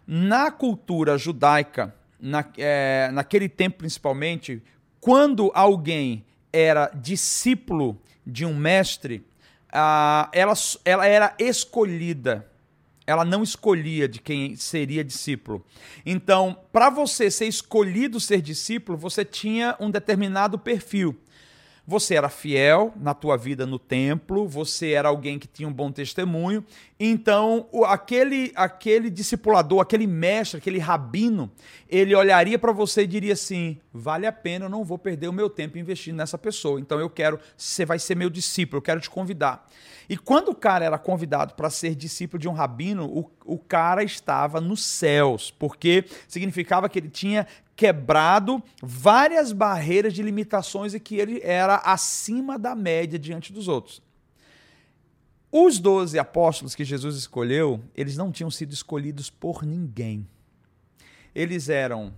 na 0.07 0.51
cultura 0.51 1.17
judaica, 1.17 1.93
na, 2.19 2.45
é, 2.57 3.09
naquele 3.11 3.49
tempo 3.49 3.79
principalmente, 3.79 4.61
quando 4.99 5.51
alguém 5.53 6.25
era 6.53 6.91
discípulo 6.93 7.99
de 8.25 8.45
um 8.45 8.55
mestre, 8.55 9.25
ah, 9.71 10.29
ela, 10.33 10.53
ela 10.85 11.05
era 11.05 11.33
escolhida. 11.39 12.47
Ela 13.07 13.25
não 13.25 13.41
escolhia 13.41 14.07
de 14.07 14.21
quem 14.21 14.55
seria 14.55 15.03
discípulo. 15.03 15.65
Então, 16.05 16.57
para 16.71 16.89
você 16.89 17.31
ser 17.31 17.47
escolhido 17.47 18.19
ser 18.19 18.41
discípulo, 18.41 18.97
você 18.97 19.25
tinha 19.25 19.75
um 19.79 19.89
determinado 19.89 20.57
perfil. 20.59 21.17
Você 21.85 22.13
era 22.13 22.29
fiel 22.29 22.93
na 22.95 23.13
tua 23.13 23.35
vida 23.35 23.65
no 23.65 23.79
templo, 23.79 24.47
você 24.47 24.91
era 24.91 25.09
alguém 25.09 25.39
que 25.39 25.47
tinha 25.47 25.67
um 25.67 25.73
bom 25.73 25.91
testemunho. 25.91 26.63
Então, 26.99 27.67
aquele 27.85 28.51
aquele 28.55 29.09
discipulador, 29.09 29.81
aquele 29.81 30.05
mestre, 30.05 30.59
aquele 30.59 30.77
rabino, 30.77 31.51
ele 31.89 32.13
olharia 32.13 32.59
para 32.59 32.71
você 32.71 33.01
e 33.01 33.07
diria 33.07 33.33
assim: 33.33 33.79
"Vale 33.91 34.27
a 34.27 34.31
pena, 34.31 34.65
eu 34.65 34.69
não 34.69 34.83
vou 34.83 34.99
perder 34.99 35.27
o 35.27 35.33
meu 35.33 35.49
tempo 35.49 35.79
investindo 35.79 36.17
nessa 36.17 36.37
pessoa. 36.37 36.79
Então 36.79 36.99
eu 36.99 37.09
quero, 37.09 37.39
você 37.57 37.83
vai 37.83 37.97
ser 37.97 38.15
meu 38.15 38.29
discípulo, 38.29 38.77
eu 38.77 38.83
quero 38.83 39.01
te 39.01 39.09
convidar". 39.09 39.67
E 40.07 40.17
quando 40.17 40.49
o 40.49 40.55
cara 40.55 40.85
era 40.85 40.99
convidado 40.99 41.55
para 41.55 41.69
ser 41.69 41.95
discípulo 41.95 42.39
de 42.39 42.47
um 42.47 42.53
rabino, 42.53 43.05
o, 43.05 43.31
o 43.45 43.57
cara 43.57 44.03
estava 44.03 44.59
nos 44.59 44.83
céus, 44.83 45.51
porque 45.57 46.05
significava 46.27 46.89
que 46.89 46.99
ele 46.99 47.09
tinha 47.09 47.47
quebrado 47.81 48.63
várias 48.79 49.51
barreiras 49.51 50.13
de 50.13 50.21
limitações 50.21 50.93
e 50.93 50.99
que 50.99 51.15
ele 51.15 51.41
era 51.43 51.77
acima 51.77 52.59
da 52.59 52.75
média 52.75 53.17
diante 53.17 53.51
dos 53.51 53.67
outros. 53.67 54.03
Os 55.51 55.79
doze 55.79 56.19
apóstolos 56.19 56.75
que 56.75 56.85
Jesus 56.85 57.15
escolheu, 57.15 57.83
eles 57.95 58.15
não 58.15 58.31
tinham 58.31 58.51
sido 58.51 58.71
escolhidos 58.71 59.31
por 59.31 59.63
ninguém. 59.65 60.27
Eles 61.33 61.69
eram 61.69 62.13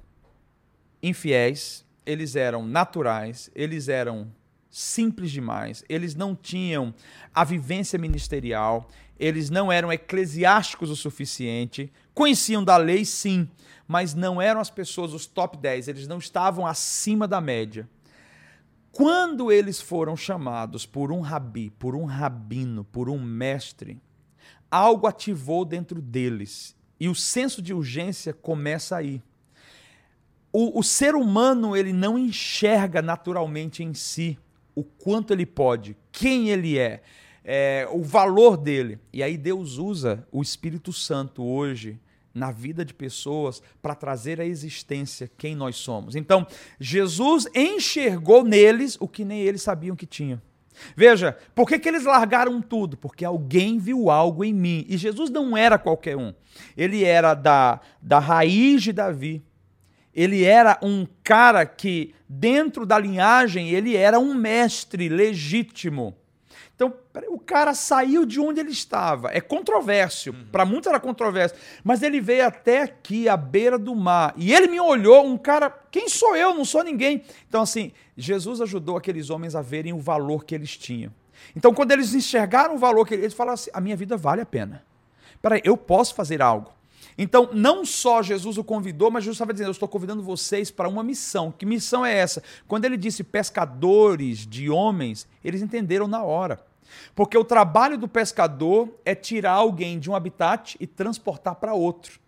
infiéis, 1.02 1.86
eles 2.06 2.36
eram 2.36 2.68
naturais, 2.68 3.50
eles 3.56 3.88
eram 3.88 4.30
simples 4.74 5.30
demais, 5.32 5.86
eles 5.88 6.16
não 6.16 6.36
tinham 6.36 6.92
a 7.32 7.44
vivência 7.44 8.00
ministerial, 8.00 8.90
eles 9.20 9.52
não 9.52 9.72
eram 9.72 9.94
eclesiásticos 9.94 10.90
o 10.90 10.96
suficiente, 10.96 11.94
conheciam 12.12 12.64
da 12.64 12.76
lei, 12.76 13.06
sim, 13.06 13.48
mas 13.88 14.16
não 14.16 14.42
eram 14.42 14.60
as 14.60 14.72
pessoas 14.72 15.14
os 15.14 15.28
top 15.28 15.58
10, 15.58 15.90
eles 15.90 16.08
não 16.08 16.18
estavam 16.18 16.66
acima 16.66 17.28
da 17.28 17.40
média. 17.40 17.88
Quando 18.92 19.52
eles 19.52 19.80
foram 19.80 20.18
chamados 20.18 20.88
por 20.88 21.12
um 21.12 21.22
rabi, 21.22 21.70
por 21.78 21.96
um 21.96 22.06
rabino, 22.06 22.84
por 22.84 23.10
um 23.10 23.22
mestre, 23.22 24.02
algo 24.72 25.06
ativou 25.06 25.66
dentro 25.66 26.02
deles 26.02 26.76
e 27.00 27.08
o 27.08 27.14
senso 27.14 27.62
de 27.62 27.76
urgência 27.76 28.34
começa 28.34 28.96
aí. 28.96 29.22
O, 30.52 30.80
o, 30.80 30.84
ser 30.84 31.14
humano 31.14 31.76
ele 31.76 31.94
não 31.94 32.18
enxerga 32.18 33.02
naturalmente 33.02 33.84
em 33.84 33.94
si 33.94 34.38
o 34.76 34.84
quanto 34.84 35.34
ele 35.34 35.46
pode, 35.46 35.96
quem 36.12 36.50
ele 36.50 36.78
é, 36.78 37.02
é, 37.44 37.88
o 37.92 38.02
valor 38.02 38.58
dele. 38.58 39.00
E 39.12 39.22
aí 39.22 39.38
Deus 39.38 39.78
usa 39.78 40.26
o 40.32 40.42
Espírito 40.42 40.94
Santo 40.94 41.44
hoje 41.44 42.00
na 42.34 42.52
vida 42.52 42.84
de 42.84 42.94
pessoas 42.94 43.62
para 43.82 43.94
trazer 43.94 44.42
à 44.42 44.46
existência 44.46 45.30
quem 45.38 45.56
nós 45.56 45.76
somos. 45.76 46.16
Então, 46.16 46.48
Jesus 46.80 47.48
enxergou 47.54 48.44
neles 48.44 48.98
o 49.00 49.08
que 49.08 49.24
nem 49.24 49.42
eles 49.42 49.62
sabiam 49.62 49.96
que 49.96 50.08
tinham. 50.08 50.42
Veja, 50.96 51.38
por 51.54 51.68
que, 51.68 51.78
que 51.78 51.88
eles 51.88 52.04
largaram 52.04 52.60
tudo? 52.60 52.98
Porque 52.98 53.24
alguém 53.24 53.78
viu 53.78 54.10
algo 54.10 54.44
em 54.44 54.54
mim. 54.54 54.86
E 54.90 54.98
Jesus 54.98 55.30
não 55.30 55.56
era 55.56 55.78
qualquer 55.78 56.18
um. 56.18 56.34
Ele 56.76 57.04
era 57.04 57.36
da, 57.36 57.80
da 58.02 58.18
raiz 58.18 58.82
de 58.82 58.92
Davi 58.92 59.44
ele 60.16 60.44
era 60.44 60.78
um 60.82 61.08
cara 61.24 61.66
que, 61.66 62.14
dentro 62.28 62.86
da 62.86 62.98
linhagem, 63.00 63.70
ele 63.70 63.96
era 63.96 64.20
um 64.20 64.34
mestre 64.34 65.10
legítimo. 65.10 66.16
Então, 66.76 66.94
o 67.30 67.40
cara 67.40 67.74
saiu 67.74 68.26
de 68.26 68.40
onde 68.40 68.60
ele 68.60 68.72
estava. 68.72 69.30
É 69.32 69.40
controverso. 69.40 70.32
Uhum. 70.32 70.48
Para 70.52 70.66
muitos 70.66 70.88
era 70.88 71.00
controverso. 71.00 71.56
Mas 71.84 72.02
ele 72.02 72.20
veio 72.20 72.48
até 72.48 72.82
aqui, 72.82 73.30
à 73.30 73.38
beira 73.38 73.78
do 73.78 73.96
mar. 73.96 74.34
E 74.36 74.52
ele 74.52 74.68
me 74.68 74.80
olhou, 74.80 75.26
um 75.26 75.38
cara. 75.38 75.70
Quem 75.70 76.10
sou 76.10 76.36
eu? 76.36 76.54
Não 76.54 76.66
sou 76.66 76.84
ninguém. 76.84 77.24
Então, 77.48 77.62
assim, 77.62 77.92
Jesus 78.18 78.60
ajudou 78.60 78.98
aqueles 78.98 79.30
homens 79.30 79.56
a 79.56 79.62
verem 79.62 79.94
o 79.94 80.00
valor 80.00 80.46
que 80.46 80.56
eles 80.56 80.76
tinham. 80.76 81.12
Então, 81.56 81.74
quando 81.74 81.92
eles 81.92 82.14
enxergaram 82.14 82.76
o 82.76 82.78
valor 82.78 83.06
que 83.06 83.14
eles, 83.14 83.26
eles 83.26 83.36
falaram 83.36 83.54
assim: 83.54 83.70
a 83.74 83.80
minha 83.80 83.96
vida 83.96 84.18
vale 84.18 84.42
a 84.42 84.46
pena. 84.46 84.84
Peraí, 85.42 85.62
eu 85.64 85.78
posso 85.78 86.16
fazer 86.16 86.42
algo. 86.42 86.72
Então, 87.18 87.50
não 87.54 87.86
só 87.86 88.22
Jesus 88.22 88.58
o 88.58 88.64
convidou, 88.64 89.12
mas 89.12 89.24
Jesus 89.24 89.36
estava 89.36 89.54
dizendo: 89.54 89.68
Eu 89.68 89.72
estou 89.72 89.88
convidando 89.88 90.24
vocês 90.24 90.72
para 90.72 90.90
uma 90.90 91.04
missão. 91.04 91.52
Que 91.52 91.66
missão 91.66 92.06
é 92.06 92.16
essa? 92.16 92.44
Quando 92.68 92.86
ele 92.86 92.98
disse 92.98 93.24
pescadores 93.24 94.48
de 94.48 94.70
homens, 94.70 95.28
eles 95.44 95.62
entenderam 95.62 96.08
na 96.08 96.24
hora. 96.24 96.64
Porque 97.16 97.38
o 97.38 97.44
trabalho 97.44 97.98
do 97.98 98.08
pescador 98.08 98.90
é 99.06 99.16
tirar 99.16 99.54
alguém 99.54 100.00
de 100.00 100.10
um 100.10 100.16
habitat 100.16 100.76
e 100.80 100.88
transportar 100.88 101.56
para 101.56 101.74
outro. 101.74 102.22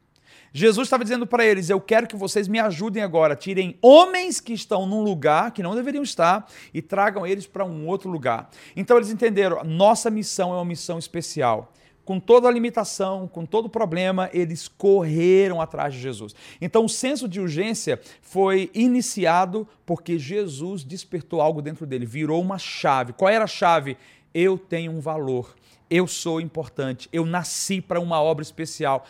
Jesus 0.54 0.88
estava 0.88 1.04
dizendo 1.04 1.28
para 1.28 1.46
eles: 1.46 1.70
Eu 1.70 1.82
quero 1.82 2.08
que 2.08 2.16
vocês 2.16 2.48
me 2.48 2.60
ajudem 2.60 3.04
agora. 3.04 3.36
Tirem 3.36 3.78
homens 3.82 4.40
que 4.40 4.54
estão 4.54 4.86
num 4.86 5.02
lugar 5.02 5.52
que 5.52 5.62
não 5.62 5.76
deveriam 5.76 6.04
estar 6.04 6.48
e 6.74 6.82
tragam 6.82 7.28
eles 7.28 7.46
para 7.46 7.66
um 7.66 7.88
outro 7.88 8.10
lugar. 8.10 8.50
Então 8.76 8.96
eles 8.96 9.10
entenderam: 9.10 9.64
nossa 9.66 10.10
missão 10.10 10.54
é 10.54 10.56
uma 10.56 10.66
missão 10.66 10.98
especial 10.98 11.74
com 12.06 12.20
toda 12.20 12.48
a 12.48 12.52
limitação, 12.52 13.28
com 13.28 13.46
todo 13.46 13.66
o 13.66 13.70
problema, 13.70 14.30
eles 14.32 14.68
correram 14.68 15.60
atrás 15.60 15.94
de 15.94 16.00
Jesus. 16.00 16.36
Então 16.62 16.86
o 16.86 16.90
senso 16.90 17.28
de 17.28 17.42
urgência 17.42 18.00
foi 18.22 18.70
iniciado 18.74 19.68
porque 19.86 20.20
Jesus 20.20 20.84
despertou 20.84 21.42
algo 21.42 21.62
dentro 21.62 21.86
dele, 21.86 22.06
virou 22.06 22.40
uma 22.40 22.60
chave. 22.60 23.12
Qual 23.12 23.30
era 23.30 23.46
a 23.46 23.48
chave? 23.48 23.98
Eu 24.34 24.58
tenho 24.58 24.92
um 24.92 25.00
valor, 25.00 25.56
eu 25.90 26.08
sou 26.08 26.40
importante, 26.40 27.10
eu 27.12 27.26
nasci 27.26 27.82
para 27.82 28.00
uma 28.00 28.22
obra 28.22 28.44
especial. 28.44 29.06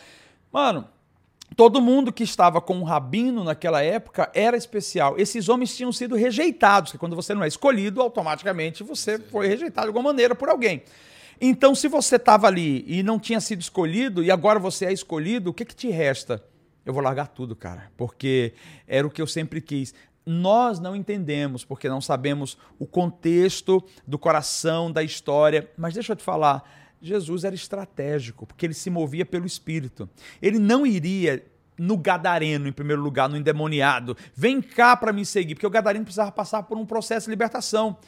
Mano, 0.50 0.88
Todo 1.54 1.80
mundo 1.80 2.12
que 2.12 2.24
estava 2.24 2.60
com 2.60 2.74
um 2.74 2.82
rabino 2.82 3.44
naquela 3.44 3.80
época 3.80 4.28
era 4.34 4.56
especial. 4.56 5.14
Esses 5.16 5.48
homens 5.48 5.76
tinham 5.76 5.92
sido 5.92 6.16
rejeitados, 6.16 6.90
que 6.90 6.98
quando 6.98 7.14
você 7.14 7.32
não 7.34 7.44
é 7.44 7.48
escolhido, 7.48 8.02
automaticamente 8.02 8.82
você 8.82 9.18
foi 9.18 9.46
rejeitado 9.46 9.86
de 9.86 9.90
alguma 9.90 10.10
maneira 10.10 10.34
por 10.34 10.48
alguém. 10.48 10.82
Então, 11.40 11.74
se 11.74 11.88
você 11.88 12.16
estava 12.16 12.46
ali 12.46 12.84
e 12.86 13.02
não 13.02 13.18
tinha 13.18 13.40
sido 13.40 13.60
escolhido 13.60 14.22
e 14.22 14.30
agora 14.30 14.58
você 14.58 14.86
é 14.86 14.92
escolhido, 14.92 15.50
o 15.50 15.54
que, 15.54 15.64
que 15.64 15.74
te 15.74 15.88
resta? 15.88 16.42
Eu 16.84 16.94
vou 16.94 17.02
largar 17.02 17.28
tudo, 17.28 17.54
cara, 17.54 17.90
porque 17.96 18.54
era 18.86 19.06
o 19.06 19.10
que 19.10 19.20
eu 19.20 19.26
sempre 19.26 19.60
quis. 19.60 19.92
Nós 20.24 20.80
não 20.80 20.96
entendemos, 20.96 21.64
porque 21.64 21.88
não 21.88 22.00
sabemos 22.00 22.56
o 22.78 22.86
contexto 22.86 23.84
do 24.06 24.18
coração, 24.18 24.90
da 24.90 25.02
história. 25.02 25.70
Mas 25.76 25.94
deixa 25.94 26.12
eu 26.12 26.16
te 26.16 26.22
falar, 26.22 26.68
Jesus 27.00 27.44
era 27.44 27.54
estratégico, 27.54 28.46
porque 28.46 28.66
ele 28.66 28.74
se 28.74 28.88
movia 28.88 29.26
pelo 29.26 29.46
Espírito. 29.46 30.08
Ele 30.40 30.58
não 30.58 30.86
iria 30.86 31.44
no 31.78 31.96
gadareno, 31.96 32.66
em 32.66 32.72
primeiro 32.72 33.02
lugar, 33.02 33.28
no 33.28 33.36
endemoniado. 33.36 34.16
Vem 34.34 34.62
cá 34.62 34.96
para 34.96 35.12
me 35.12 35.24
seguir, 35.24 35.54
porque 35.54 35.66
o 35.66 35.70
gadareno 35.70 36.04
precisava 36.04 36.32
passar 36.32 36.62
por 36.62 36.78
um 36.78 36.86
processo 36.86 37.26
de 37.26 37.30
libertação. 37.30 37.98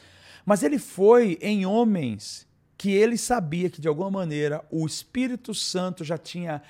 Mas 0.46 0.62
ele 0.62 0.78
foi 0.78 1.38
em 1.42 1.66
homens 1.66 2.47
que 2.78 2.92
ele 2.92 3.18
sabia 3.18 3.68
que 3.68 3.80
de 3.80 3.88
alguma 3.88 4.08
maneira 4.08 4.64
o 4.70 4.86
Espírito 4.86 5.52
Santo 5.52 6.04
já 6.04 6.16
tinha 6.16 6.62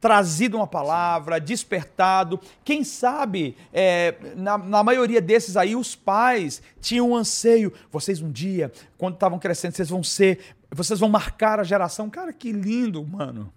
trazido 0.00 0.56
uma 0.56 0.66
palavra, 0.68 1.40
despertado. 1.40 2.40
Quem 2.64 2.84
sabe, 2.84 3.56
é, 3.72 4.14
na, 4.36 4.56
na, 4.56 4.84
maioria 4.84 5.20
desses 5.20 5.56
aí, 5.56 5.74
os 5.74 5.96
pais 5.96 6.62
tinham 6.80 7.10
um 7.10 7.16
anseio. 7.16 7.72
Vocês 7.90 8.22
um 8.22 8.30
dia, 8.30 8.70
quando 8.96 9.14
estavam 9.14 9.40
crescendo, 9.40 9.74
vocês 9.74 9.90
vão 9.90 10.04
ser, 10.04 10.38
vocês 10.70 11.00
vão 11.00 11.08
marcar 11.08 11.58
a 11.58 11.64
geração. 11.64 12.08
Cara, 12.08 12.32
que 12.32 12.52
lindo, 12.52 13.04
mano. 13.04 13.52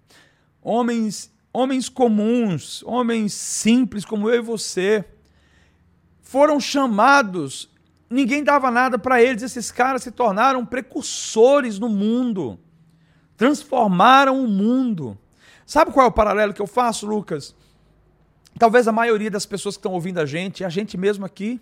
Homens, 0.59 1.31
homens 1.53 1.87
comuns, 1.87 2.81
homens 2.83 3.33
simples 3.33 4.03
como 4.03 4.27
eu 4.27 4.37
e 4.37 4.41
você, 4.41 5.05
foram 6.21 6.59
chamados 6.59 7.70
ninguém 8.12 8.43
dava 8.43 8.69
nada 8.69 9.00
para 9.00 9.21
eles. 9.21 9.41
Esses 9.41 9.71
caras 9.71 10.04
se 10.04 10.12
tornaram 10.12 10.65
precursores 10.65 11.80
no 11.80 11.89
mundo, 11.89 12.60
transformaram 13.38 14.43
o 14.43 14.47
mundo. 14.47 15.17
Sabe 15.65 15.91
qual 15.91 16.06
é 16.06 16.10
o 16.10 16.13
paralelo 16.13 16.54
que 16.54 16.62
eu 16.62 16.67
faço, 16.67 17.08
Lucas? 17.08 17.56
Talvez 18.60 18.88
a 18.88 18.91
maioria 18.91 19.32
das 19.32 19.45
pessoas 19.45 19.76
que 19.76 19.80
estão 19.80 19.93
ouvindo 19.93 20.19
a 20.19 20.26
gente, 20.26 20.65
a 20.65 20.69
gente 20.69 20.97
mesmo 20.97 21.26
aqui, 21.26 21.60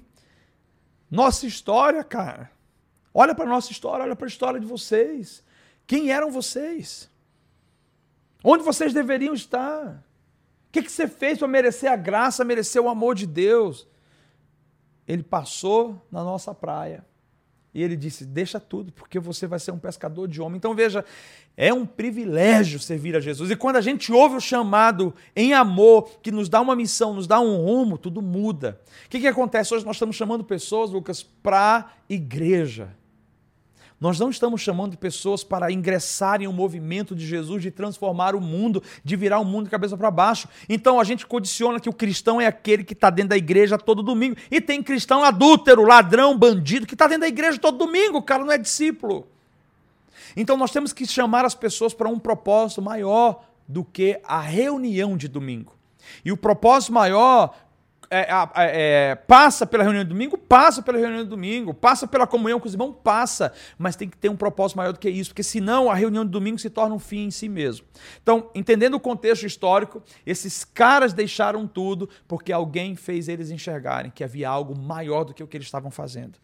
nossa 1.10 1.46
história, 1.46 2.04
cara. 2.04 2.52
Olha 3.14 3.36
para 3.36 3.46
nossa 3.46 3.72
história, 3.72 4.04
olha 4.04 4.16
para 4.16 4.26
a 4.26 4.28
história 4.28 4.60
de 4.60 4.66
vocês. 4.66 5.44
Quem 5.86 6.12
eram 6.12 6.32
vocês? 6.32 7.10
Onde 8.44 8.64
vocês 8.64 8.94
deveriam 8.94 9.34
estar? 9.34 10.04
O 10.68 10.72
que, 10.72 10.84
que 10.84 10.92
você 10.92 11.08
fez 11.08 11.38
para 11.40 11.48
merecer 11.48 11.92
a 11.92 11.96
graça, 11.96 12.46
merecer 12.46 12.82
o 12.82 12.90
amor 12.90 13.16
de 13.16 13.26
Deus? 13.26 13.88
Ele 15.10 15.24
passou 15.24 16.00
na 16.12 16.24
nossa 16.24 16.54
praia 16.54 17.04
e 17.74 17.82
ele 17.82 17.96
disse: 17.96 18.26
Deixa 18.26 18.60
tudo, 18.60 18.92
porque 18.92 19.20
você 19.20 19.48
vai 19.48 19.58
ser 19.58 19.72
um 19.72 19.80
pescador 19.80 20.28
de 20.28 20.40
homem. 20.40 20.58
Então 20.58 20.76
veja, 20.76 21.04
é 21.58 21.74
um 21.74 21.84
privilégio 21.84 22.80
servir 22.80 23.16
a 23.16 23.20
Jesus. 23.20 23.50
E 23.50 23.56
quando 23.56 23.78
a 23.78 23.82
gente 23.82 24.14
ouve 24.14 24.36
o 24.36 24.40
chamado 24.40 25.12
em 25.36 25.52
amor, 25.52 26.12
que 26.22 26.32
nos 26.32 26.48
dá 26.48 26.62
uma 26.62 26.76
missão, 26.76 27.16
nos 27.16 27.26
dá 27.26 27.40
um 27.40 27.58
rumo, 27.58 27.98
tudo 27.98 28.22
muda. 28.22 28.80
O 29.08 29.10
que, 29.10 29.20
que 29.20 29.28
acontece? 29.28 29.74
Hoje 29.74 29.84
nós 29.84 29.96
estamos 29.96 30.16
chamando 30.16 30.44
pessoas, 30.44 30.92
Lucas, 30.92 31.24
para 31.24 31.78
a 31.80 31.90
igreja. 32.08 32.96
Nós 34.00 34.18
não 34.18 34.30
estamos 34.30 34.62
chamando 34.62 34.98
pessoas 34.98 35.44
para 35.44 35.72
ingressarem 35.72 36.48
o 36.48 36.54
movimento 36.54 37.14
de 37.14 37.26
Jesus 37.26 37.62
de 37.62 37.70
transformar 37.70 38.34
o 38.34 38.40
mundo, 38.40 38.82
de 39.04 39.16
virar 39.18 39.40
o 39.40 39.46
mundo 39.46 39.66
de 39.66 39.70
cabeça 39.70 39.98
para 39.98 40.10
baixo. 40.10 40.48
Então 40.70 41.00
a 41.00 41.04
gente 41.04 41.28
condiciona 41.28 41.80
que 41.80 41.90
o 41.90 41.94
cristão 41.94 42.40
é 42.40 42.48
aquele 42.48 42.84
que 42.84 42.94
está 42.94 43.10
dentro 43.10 43.30
da 43.30 43.38
igreja 43.38 43.78
todo 43.78 44.02
domingo. 44.02 44.38
E 44.50 44.62
tem 44.62 44.82
cristão 44.82 45.24
adúltero, 45.24 45.84
ladrão, 45.84 46.38
bandido, 46.38 46.88
que 46.88 46.96
está 46.96 47.08
dentro 47.08 47.22
da 47.22 47.28
igreja 47.28 47.60
todo 47.60 47.78
domingo, 47.78 48.20
o 48.20 48.24
cara 48.24 48.46
não 48.46 48.54
é 48.54 48.58
discípulo. 48.58 49.28
Então 50.36 50.56
nós 50.56 50.72
temos 50.72 50.94
que 50.94 51.06
chamar 51.06 51.44
as 51.44 51.56
pessoas 51.56 51.94
para 51.94 52.08
um 52.08 52.20
propósito 52.20 52.82
maior 52.82 53.44
do 53.68 53.84
que 53.84 54.20
a 54.24 54.40
reunião 54.40 55.18
de 55.18 55.28
domingo. 55.28 55.76
E 56.24 56.32
o 56.32 56.38
propósito 56.38 56.94
maior 56.94 57.54
é, 58.10 59.12
é, 59.12 59.16
passa 59.16 59.66
pela 59.66 59.84
reunião 59.84 60.04
de 60.04 60.10
domingo, 60.10 60.38
passa 60.38 60.82
pela 60.82 60.98
reunião 60.98 61.24
de 61.24 61.30
domingo, 61.30 61.74
passa 61.74 62.08
pela 62.08 62.26
comunhão 62.26 62.60
com 62.60 62.68
os 62.68 62.74
irmãos, 62.74 62.96
passa, 63.04 63.54
mas 63.78 63.96
tem 63.96 64.10
que 64.10 64.18
ter 64.18 64.30
um 64.30 64.36
propósito 64.36 64.78
maior 64.78 64.92
do 64.92 65.00
que 65.00 65.10
isso, 65.10 65.30
porque 65.30 65.44
senão 65.44 65.90
a 65.90 65.96
reunião 65.96 66.26
de 66.26 66.32
domingo 66.32 66.58
se 66.58 66.70
torna 66.70 66.96
um 66.96 67.00
fim 67.00 67.26
em 67.26 67.32
si 67.32 67.48
mesmo. 67.48 67.86
Então, 68.22 68.50
entendendo 68.56 68.96
o 68.96 69.00
contexto 69.00 69.46
histórico, 69.46 70.02
esses 70.26 70.64
caras 70.64 71.14
deixaram 71.14 71.68
tudo 71.68 72.10
porque 72.28 72.52
alguém 72.52 72.96
fez 72.96 73.28
eles 73.28 73.52
enxergarem 73.52 74.12
que 74.12 74.24
havia 74.24 74.50
algo 74.50 74.76
maior 74.76 75.24
do 75.24 75.34
que 75.34 75.44
o 75.44 75.48
que 75.48 75.58
eles 75.58 75.68
estavam 75.68 75.92
fazendo. 75.92 76.40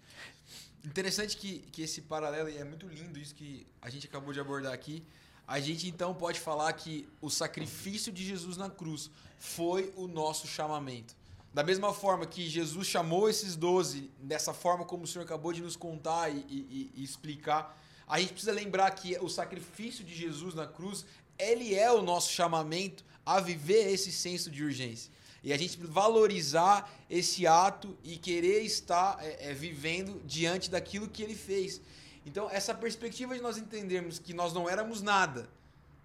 Interessante 0.83 1.35
que, 1.35 1.59
que 1.71 1.81
esse 1.81 2.01
paralelo, 2.03 2.47
e 2.47 2.57
é 2.57 2.63
muito 2.63 2.87
lindo 2.87 3.17
isso 3.17 3.33
que 3.33 3.65
a 3.81 3.89
gente 3.89 4.05
acabou 4.05 4.31
de 4.31 4.39
abordar 4.39 4.71
aqui. 4.71 5.03
A 5.47 5.59
gente 5.59 5.87
então 5.87 6.13
pode 6.13 6.39
falar 6.39 6.71
que 6.73 7.07
o 7.19 7.29
sacrifício 7.29 8.11
de 8.11 8.23
Jesus 8.23 8.55
na 8.55 8.69
cruz 8.69 9.09
foi 9.39 9.91
o 9.95 10.07
nosso 10.07 10.47
chamamento. 10.47 11.15
Da 11.55 11.63
mesma 11.63 11.93
forma 11.93 12.25
que 12.25 12.49
Jesus 12.49 12.85
chamou 12.85 13.29
esses 13.29 13.55
doze, 13.55 14.11
dessa 14.19 14.53
forma 14.53 14.83
como 14.83 15.05
o 15.05 15.07
Senhor 15.07 15.23
acabou 15.23 15.53
de 15.53 15.61
nos 15.61 15.77
contar 15.77 16.29
e, 16.29 16.45
e, 16.49 16.91
e, 16.93 17.01
explicar, 17.01 17.81
a 18.05 18.19
gente 18.19 18.33
precisa 18.33 18.51
lembrar 18.51 18.91
que 18.91 19.17
o 19.19 19.29
sacrifício 19.29 20.03
de 20.03 20.13
Jesus 20.13 20.53
na 20.53 20.67
cruz, 20.67 21.05
ele 21.39 21.73
é 21.73 21.89
o 21.89 22.01
nosso 22.01 22.29
chamamento 22.29 23.05
a 23.25 23.39
viver 23.39 23.89
esse 23.89 24.11
senso 24.11 24.51
de 24.51 24.65
urgência. 24.65 25.09
E 25.41 25.53
a 25.53 25.57
gente 25.57 25.77
valorizar 25.77 26.93
esse 27.09 27.47
ato 27.47 27.97
e 28.03 28.17
querer 28.17 28.59
estar 28.63 29.17
é, 29.21 29.51
é, 29.51 29.53
vivendo 29.53 30.21
diante 30.25 30.69
daquilo 30.69 31.07
que 31.07 31.23
ele 31.23 31.35
fez. 31.35 31.79
Então, 32.25 32.49
essa 32.51 32.75
perspectiva 32.75 33.33
de 33.33 33.39
nós 33.41 33.57
entendermos 33.57 34.19
que 34.19 34.33
nós 34.33 34.51
não 34.51 34.69
éramos 34.69 35.01
nada, 35.01 35.49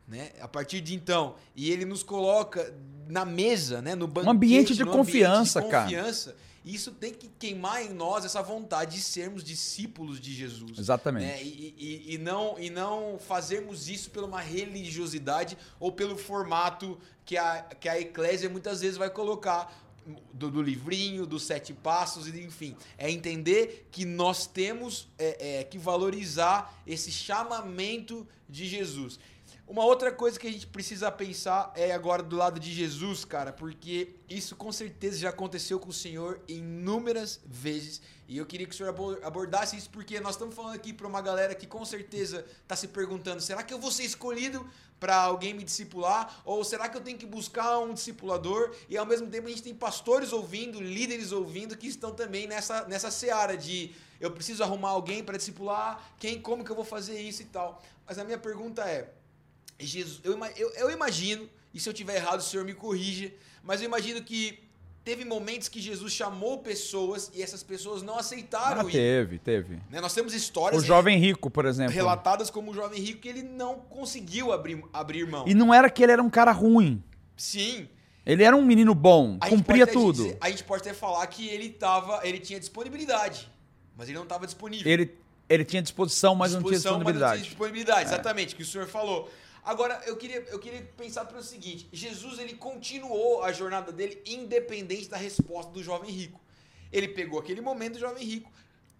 né? 0.06 0.30
A 0.40 0.46
partir 0.46 0.80
de 0.80 0.94
então, 0.94 1.34
e 1.56 1.72
ele 1.72 1.84
nos 1.84 2.04
coloca 2.04 2.72
na 3.10 3.24
mesa, 3.24 3.82
né? 3.82 3.94
No 3.94 4.06
banquete, 4.06 4.26
um 4.28 4.30
ambiente 4.30 4.74
de 4.74 4.84
confiança, 4.84 5.60
ambiente 5.60 5.68
de 5.68 5.90
confiança, 5.90 6.32
cara. 6.32 6.50
Isso 6.64 6.92
tem 6.92 7.12
que 7.14 7.26
queimar 7.38 7.82
em 7.82 7.88
nós 7.88 8.24
essa 8.24 8.42
vontade 8.42 8.96
de 8.96 9.02
sermos 9.02 9.42
discípulos 9.42 10.20
de 10.20 10.34
Jesus. 10.34 10.78
Exatamente. 10.78 11.26
Né? 11.26 11.42
E, 11.42 11.74
e, 11.78 12.14
e, 12.14 12.18
não, 12.18 12.58
e 12.58 12.68
não 12.68 13.18
fazermos 13.18 13.88
isso 13.88 14.10
por 14.10 14.22
uma 14.24 14.40
religiosidade 14.40 15.56
ou 15.78 15.90
pelo 15.90 16.18
formato 16.18 16.98
que 17.24 17.38
a, 17.38 17.62
que 17.62 17.88
a 17.88 17.98
eclésia 17.98 18.50
muitas 18.50 18.82
vezes 18.82 18.98
vai 18.98 19.08
colocar 19.08 19.72
do, 20.32 20.50
do, 20.50 20.62
livrinho, 20.62 21.24
dos 21.24 21.44
sete 21.44 21.72
passos, 21.72 22.26
enfim. 22.28 22.76
É 22.98 23.10
entender 23.10 23.88
que 23.90 24.04
nós 24.04 24.46
temos 24.46 25.08
é, 25.18 25.60
é, 25.60 25.64
que 25.64 25.78
valorizar 25.78 26.82
esse 26.86 27.10
chamamento 27.10 28.26
de 28.48 28.66
Jesus. 28.66 29.18
Uma 29.70 29.84
outra 29.84 30.10
coisa 30.10 30.36
que 30.36 30.48
a 30.48 30.50
gente 30.50 30.66
precisa 30.66 31.12
pensar 31.12 31.72
é 31.76 31.92
agora 31.92 32.24
do 32.24 32.34
lado 32.34 32.58
de 32.58 32.72
Jesus, 32.72 33.24
cara, 33.24 33.52
porque 33.52 34.16
isso 34.28 34.56
com 34.56 34.72
certeza 34.72 35.16
já 35.16 35.28
aconteceu 35.28 35.78
com 35.78 35.90
o 35.90 35.92
Senhor 35.92 36.40
inúmeras 36.48 37.38
vezes. 37.46 38.02
E 38.26 38.36
eu 38.36 38.44
queria 38.44 38.66
que 38.66 38.74
o 38.74 38.76
Senhor 38.76 39.20
abordasse 39.22 39.76
isso, 39.76 39.88
porque 39.88 40.18
nós 40.18 40.34
estamos 40.34 40.56
falando 40.56 40.74
aqui 40.74 40.92
para 40.92 41.06
uma 41.06 41.22
galera 41.22 41.54
que 41.54 41.68
com 41.68 41.84
certeza 41.84 42.44
está 42.64 42.74
se 42.74 42.88
perguntando: 42.88 43.40
será 43.40 43.62
que 43.62 43.72
eu 43.72 43.78
vou 43.78 43.92
ser 43.92 44.02
escolhido 44.02 44.68
para 44.98 45.14
alguém 45.14 45.54
me 45.54 45.62
discipular? 45.62 46.42
Ou 46.44 46.64
será 46.64 46.88
que 46.88 46.96
eu 46.96 47.00
tenho 47.00 47.16
que 47.16 47.24
buscar 47.24 47.78
um 47.78 47.94
discipulador? 47.94 48.74
E 48.88 48.98
ao 48.98 49.06
mesmo 49.06 49.28
tempo 49.28 49.46
a 49.46 49.50
gente 49.50 49.62
tem 49.62 49.72
pastores 49.72 50.32
ouvindo, 50.32 50.80
líderes 50.80 51.30
ouvindo, 51.30 51.78
que 51.78 51.86
estão 51.86 52.10
também 52.10 52.48
nessa, 52.48 52.88
nessa 52.88 53.08
seara 53.08 53.56
de 53.56 53.94
eu 54.20 54.32
preciso 54.32 54.64
arrumar 54.64 54.90
alguém 54.90 55.22
para 55.22 55.36
discipular, 55.36 56.12
quem, 56.18 56.40
como 56.40 56.64
que 56.64 56.72
eu 56.72 56.76
vou 56.76 56.84
fazer 56.84 57.20
isso 57.20 57.42
e 57.42 57.44
tal. 57.44 57.80
Mas 58.04 58.18
a 58.18 58.24
minha 58.24 58.36
pergunta 58.36 58.82
é 58.82 59.19
Jesus, 59.86 60.20
eu, 60.24 60.38
eu, 60.56 60.70
eu 60.74 60.90
imagino, 60.90 61.48
e 61.74 61.80
se 61.80 61.88
eu 61.88 61.92
tiver 61.92 62.16
errado, 62.16 62.40
o 62.40 62.42
senhor 62.42 62.64
me 62.64 62.74
corrija, 62.74 63.32
mas 63.62 63.80
eu 63.80 63.86
imagino 63.86 64.22
que 64.22 64.58
teve 65.04 65.24
momentos 65.24 65.68
que 65.68 65.80
Jesus 65.80 66.12
chamou 66.12 66.58
pessoas 66.58 67.30
e 67.34 67.42
essas 67.42 67.62
pessoas 67.62 68.02
não 68.02 68.18
aceitaram 68.18 68.82
Ah, 68.82 68.88
ir. 68.88 68.92
teve, 68.92 69.38
teve. 69.38 69.74
Né? 69.90 70.00
Nós 70.00 70.12
temos 70.14 70.32
O 70.32 70.36
histórias 70.36 70.84
jovem 70.84 71.18
rico, 71.18 71.50
por 71.50 71.64
exemplo. 71.64 71.92
relatadas 71.94 72.50
como 72.50 72.70
o 72.70 72.74
jovem 72.74 73.00
rico 73.00 73.20
que 73.20 73.28
ele 73.28 73.42
não 73.42 73.76
conseguiu 73.80 74.52
abrir, 74.52 74.82
abrir 74.92 75.26
mão. 75.26 75.46
E 75.48 75.54
não 75.54 75.72
era 75.72 75.88
que 75.88 76.02
ele 76.02 76.12
era 76.12 76.22
um 76.22 76.28
cara 76.30 76.52
ruim. 76.52 77.02
Sim. 77.36 77.88
Ele 78.26 78.44
era 78.44 78.54
um 78.54 78.62
menino 78.64 78.94
bom, 78.94 79.38
A 79.40 79.48
cumpria 79.48 79.86
tudo. 79.86 80.22
dizer- 80.24 80.38
a 80.40 80.50
gente 80.50 80.62
pode 80.64 80.82
até 80.82 80.92
falar 80.92 81.26
que 81.28 81.48
ele 81.48 81.70
tava, 81.70 82.20
ele 82.22 82.38
tinha 82.38 82.60
disponibilidade, 82.60 83.50
mas 83.96 84.08
ele 84.08 84.16
não 84.18 84.24
estava 84.24 84.44
disponível. 84.44 84.92
Ele, 84.92 85.14
ele 85.48 85.64
tinha 85.64 85.80
disposição, 85.80 86.34
mas 86.34 86.52
não 86.52 86.60
tinha 86.60 86.72
Disposição, 86.72 86.92
mas 86.98 87.04
não 87.06 87.12
disponibilidade. 87.12 87.32
É. 87.32 87.42
tinha 87.42 87.50
disponibilidade, 87.50 88.04
exatamente, 88.10 88.54
que 88.54 88.62
o 88.62 88.66
senhor 88.66 88.86
falou. 88.86 89.30
Agora, 89.64 90.02
eu 90.06 90.16
queria, 90.16 90.40
eu 90.48 90.58
queria 90.58 90.82
pensar 90.96 91.24
pelo 91.26 91.42
seguinte: 91.42 91.88
Jesus 91.92 92.38
ele 92.38 92.54
continuou 92.54 93.42
a 93.42 93.52
jornada 93.52 93.92
dele 93.92 94.22
independente 94.26 95.08
da 95.08 95.16
resposta 95.16 95.70
do 95.72 95.82
jovem 95.82 96.10
rico. 96.10 96.40
Ele 96.92 97.08
pegou 97.08 97.38
aquele 97.38 97.60
momento 97.60 97.94
do 97.94 98.00
jovem 98.00 98.24
rico, 98.24 98.50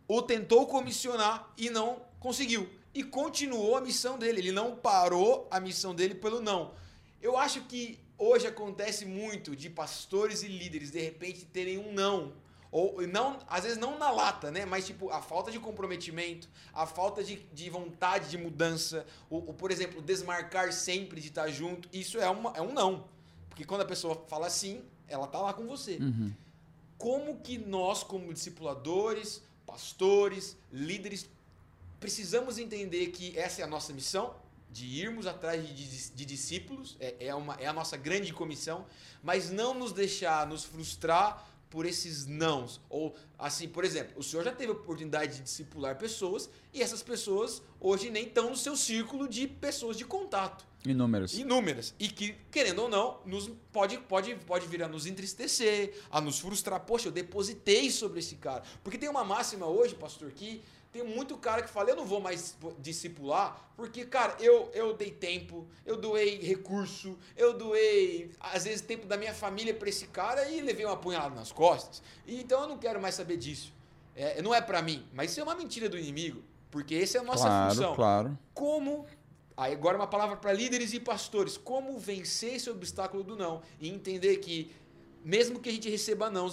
o 0.07 0.23
tentou 0.23 0.67
comissionar 0.67 1.53
e 1.57 1.71
não 1.71 2.03
conseguiu. 2.19 2.69
E 2.93 3.03
continuou 3.03 3.77
a 3.77 3.81
missão 3.81 4.19
dele. 4.19 4.41
Ele 4.41 4.53
não 4.53 4.77
parou 4.77 5.47
a 5.51 5.61
missão 5.61 5.95
dele 5.95 6.15
pelo 6.15 6.41
não. 6.41 6.75
Eu 7.23 7.37
acho 7.37 7.63
que 7.63 7.99
hoje 8.19 8.47
acontece 8.47 9.07
muito 9.07 9.55
de 9.57 9.71
pastores 9.71 10.43
e 10.43 10.49
líderes 10.49 10.91
de 10.91 11.01
repente 11.01 11.45
terem 11.47 11.79
um 11.79 11.93
não. 11.93 12.33
Ou 12.73 13.03
não, 13.07 13.39
às 13.49 13.65
vezes 13.65 13.79
não 13.79 13.99
na 13.99 14.11
lata, 14.11 14.51
né? 14.51 14.65
Mas 14.65 14.87
tipo, 14.87 15.11
a 15.11 15.21
falta 15.21 15.51
de 15.51 15.59
comprometimento, 15.59 16.49
a 16.73 16.87
falta 16.87 17.23
de, 17.25 17.37
de 17.53 17.69
vontade 17.69 18.29
de 18.31 18.39
mudança, 18.39 19.05
o, 19.29 19.53
por 19.53 19.71
exemplo, 19.73 20.01
desmarcar 20.01 20.73
sempre 20.73 21.21
de 21.21 21.29
estar 21.29 21.49
junto, 21.49 21.89
isso 21.93 22.19
é, 22.19 22.31
uma, 22.31 22.53
é 22.57 22.63
um 22.63 22.73
não. 22.73 23.09
Porque 23.49 23.65
quando 23.65 23.81
a 23.81 23.85
pessoa 23.87 24.25
fala 24.29 24.49
sim, 24.49 24.85
ela 25.09 25.27
tá 25.27 25.41
lá 25.41 25.53
com 25.53 25.67
você. 25.67 25.97
Uhum. 25.97 26.33
Como 26.97 27.41
que 27.41 27.59
nós, 27.59 28.05
como 28.05 28.33
discipuladores, 28.33 29.43
pastores, 29.67 30.57
líderes, 30.73 31.29
precisamos 31.99 32.57
entender 32.59 33.09
que 33.09 33.37
essa 33.39 33.61
é 33.63 33.65
a 33.65 33.67
nossa 33.67 33.93
missão, 33.93 34.35
de 34.71 34.87
irmos 34.87 35.27
atrás 35.27 35.67
de, 35.67 35.75
de- 35.75 36.11
de 36.11 36.25
discípulos, 36.25 36.97
é, 37.01 37.17
é, 37.27 37.35
uma, 37.35 37.55
é 37.55 37.67
a 37.67 37.73
nossa 37.73 37.97
grande 37.97 38.33
comissão, 38.33 38.87
mas 39.21 39.51
não 39.51 39.75
nos 39.75 39.93
deixar 39.93 40.47
nos 40.47 40.63
frustrar 40.63 41.45
por 41.71 41.87
esses 41.87 42.27
nãos. 42.27 42.81
Ou, 42.91 43.15
assim, 43.39 43.69
por 43.69 43.85
exemplo, 43.85 44.13
o 44.17 44.23
senhor 44.23 44.45
já 44.45 44.53
teve 44.53 44.73
a 44.73 44.75
oportunidade 44.75 45.37
de 45.37 45.43
discipular 45.45 45.97
pessoas 45.97 46.51
e 46.75 46.83
essas 46.83 47.03
pessoas 47.03 47.63
hoje 47.81 48.11
nem 48.11 48.27
estão 48.27 48.51
no 48.51 48.57
seu 48.57 48.77
círculo 48.77 49.29
de 49.29 49.47
pessoas 49.47 49.97
de 49.97 50.05
contato 50.05 50.69
Inúmeros. 50.85 51.39
inúmeras 51.39 51.95
e 51.99 52.09
que 52.09 52.35
querendo 52.51 52.81
ou 52.83 52.89
não 52.89 53.21
nos 53.27 53.51
pode 53.71 53.99
pode 53.99 54.35
pode 54.47 54.67
vir 54.67 54.83
a 54.83 54.89
nos 54.89 55.05
entristecer 55.07 55.95
a 56.11 56.23
nos 56.23 56.39
frustrar 56.39 56.81
poxa 56.81 57.09
eu 57.09 57.13
depositei 57.13 57.91
sobre 57.91 58.21
esse 58.21 58.37
cara 58.37 58.63
porque 58.83 58.97
tem 58.97 59.09
uma 59.09 59.23
máxima 59.23 59.67
hoje 59.67 59.95
pastor 59.95 60.31
que 60.31 60.63
tem 60.93 61.03
muito 61.03 61.37
cara 61.37 61.63
que 61.63 61.69
fala 61.69 61.91
eu 61.91 61.97
não 61.97 62.05
vou 62.05 62.21
mais 62.21 62.57
discipular 62.79 63.71
porque 63.77 64.05
cara 64.05 64.37
eu 64.41 64.71
eu 64.75 64.93
dei 64.93 65.11
tempo 65.11 65.67
eu 65.87 65.97
doei 65.97 66.39
recurso 66.41 67.17
eu 67.37 67.57
doei 67.57 68.31
às 68.41 68.65
vezes 68.65 68.81
tempo 68.81 69.07
da 69.07 69.17
minha 69.17 69.33
família 69.33 69.73
para 69.73 69.89
esse 69.89 70.07
cara 70.09 70.49
e 70.49 70.61
levei 70.61 70.85
uma 70.85 70.97
punhalada 70.97 71.35
nas 71.35 71.53
costas 71.53 72.03
e 72.27 72.41
então 72.41 72.63
eu 72.63 72.69
não 72.69 72.79
quero 72.79 73.01
mais 73.01 73.15
saber 73.15 73.37
disso 73.37 73.73
é, 74.17 74.43
não 74.43 74.55
é 74.55 74.61
para 74.61 74.83
mim 74.83 75.07
mas 75.13 75.31
isso 75.31 75.41
é 75.41 75.43
uma 75.43 75.55
mentira 75.55 75.89
do 75.89 75.99
inimigo 75.99 76.43
porque 76.71 76.95
essa 76.95 77.19
é 77.19 77.21
a 77.21 77.25
nossa 77.25 77.45
claro, 77.45 77.75
função 77.75 77.95
claro. 77.95 78.39
como 78.55 79.07
Aí 79.61 79.75
agora 79.75 79.95
uma 79.95 80.07
palavra 80.07 80.39
para 80.39 80.55
líderes 80.55 80.95
e 80.95 80.99
pastores. 80.99 81.59
Como 81.59 81.99
vencer 81.99 82.55
esse 82.55 82.71
obstáculo 82.71 83.23
do 83.23 83.37
não 83.37 83.61
e 83.79 83.91
entender 83.91 84.39
que 84.39 84.73
mesmo 85.23 85.61
que 85.61 85.69
a 85.69 85.73
gente 85.73 85.87
receba 85.91 86.31
não, 86.31 86.51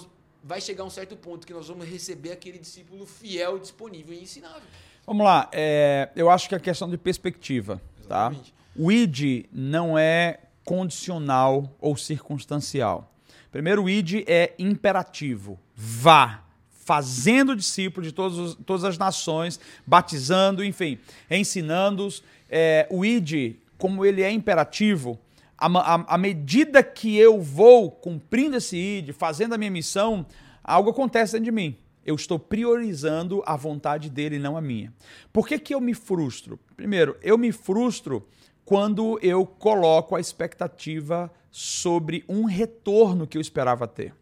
vai 0.48 0.62
chegar 0.62 0.84
um 0.86 0.90
certo 0.90 1.16
ponto 1.16 1.46
que 1.46 1.54
nós 1.54 1.68
vamos 1.68 1.88
receber 1.88 2.32
aquele 2.32 2.58
discípulo 2.58 3.06
fiel, 3.06 3.60
disponível 3.60 4.14
e 4.16 4.22
ensinável. 4.24 4.62
Vamos 5.06 5.26
lá. 5.26 5.50
é, 5.52 6.10
eu 6.16 6.30
acho 6.30 6.48
que 6.50 6.56
é 6.56 6.60
questão 6.60 6.90
de 6.90 6.98
perspectiva, 6.98 7.82
tá? 8.08 8.28
Exatamente. 8.28 8.54
O 8.76 8.92
id 8.92 9.46
não 9.52 9.98
é 9.98 10.40
condicional 10.64 11.70
ou 11.80 11.96
circunstancial. 11.98 13.12
Primeiro, 13.52 13.84
o 13.84 13.90
id 13.90 14.24
é 14.28 14.54
imperativo. 14.60 15.60
Vá, 15.76 16.44
fazendo 16.70 17.56
discípulos 17.56 18.08
de 18.08 18.14
todos 18.14 18.38
os- 18.38 18.56
todas 18.66 18.84
as 18.84 18.98
nações, 18.98 19.60
batizando, 19.86 20.64
enfim, 20.64 20.98
ensinando-os. 21.30 22.24
É, 22.50 22.88
o 22.90 23.04
id, 23.04 23.56
como 23.78 24.06
ele 24.06 24.22
é 24.22 24.32
imperativo, 24.32 25.20
à 25.58 26.18
medida 26.18 26.84
que 26.84 27.18
eu 27.18 27.42
vou 27.42 27.90
cumprindo 27.90 28.58
esse 28.58 28.78
id, 28.78 29.12
fazendo 29.12 29.54
a 29.54 29.58
minha 29.58 29.72
missão, 29.72 30.26
algo 30.64 30.92
acontece 30.92 31.34
dentro 31.34 31.46
de 31.46 31.52
mim. 31.52 31.78
Eu 32.06 32.16
estou 32.16 32.40
priorizando 32.40 33.44
a 33.46 33.56
vontade 33.56 34.10
dele, 34.10 34.40
não 34.40 34.56
a 34.56 34.62
minha. 34.62 34.94
Por 35.34 35.48
que, 35.48 35.60
que 35.60 35.74
eu 35.74 35.82
me 35.82 35.94
frustro? 35.94 36.60
Primeiro, 36.76 37.18
eu 37.22 37.38
me 37.38 37.52
frustro 37.52 38.28
quando 38.64 39.20
eu 39.22 39.46
coloco 39.46 40.16
a 40.16 40.20
expectativa 40.20 41.32
sobre 41.52 42.24
um 42.30 42.46
retorno 42.46 43.26
que 43.26 43.38
eu 43.38 43.42
esperava 43.42 43.88
ter. 43.88 44.14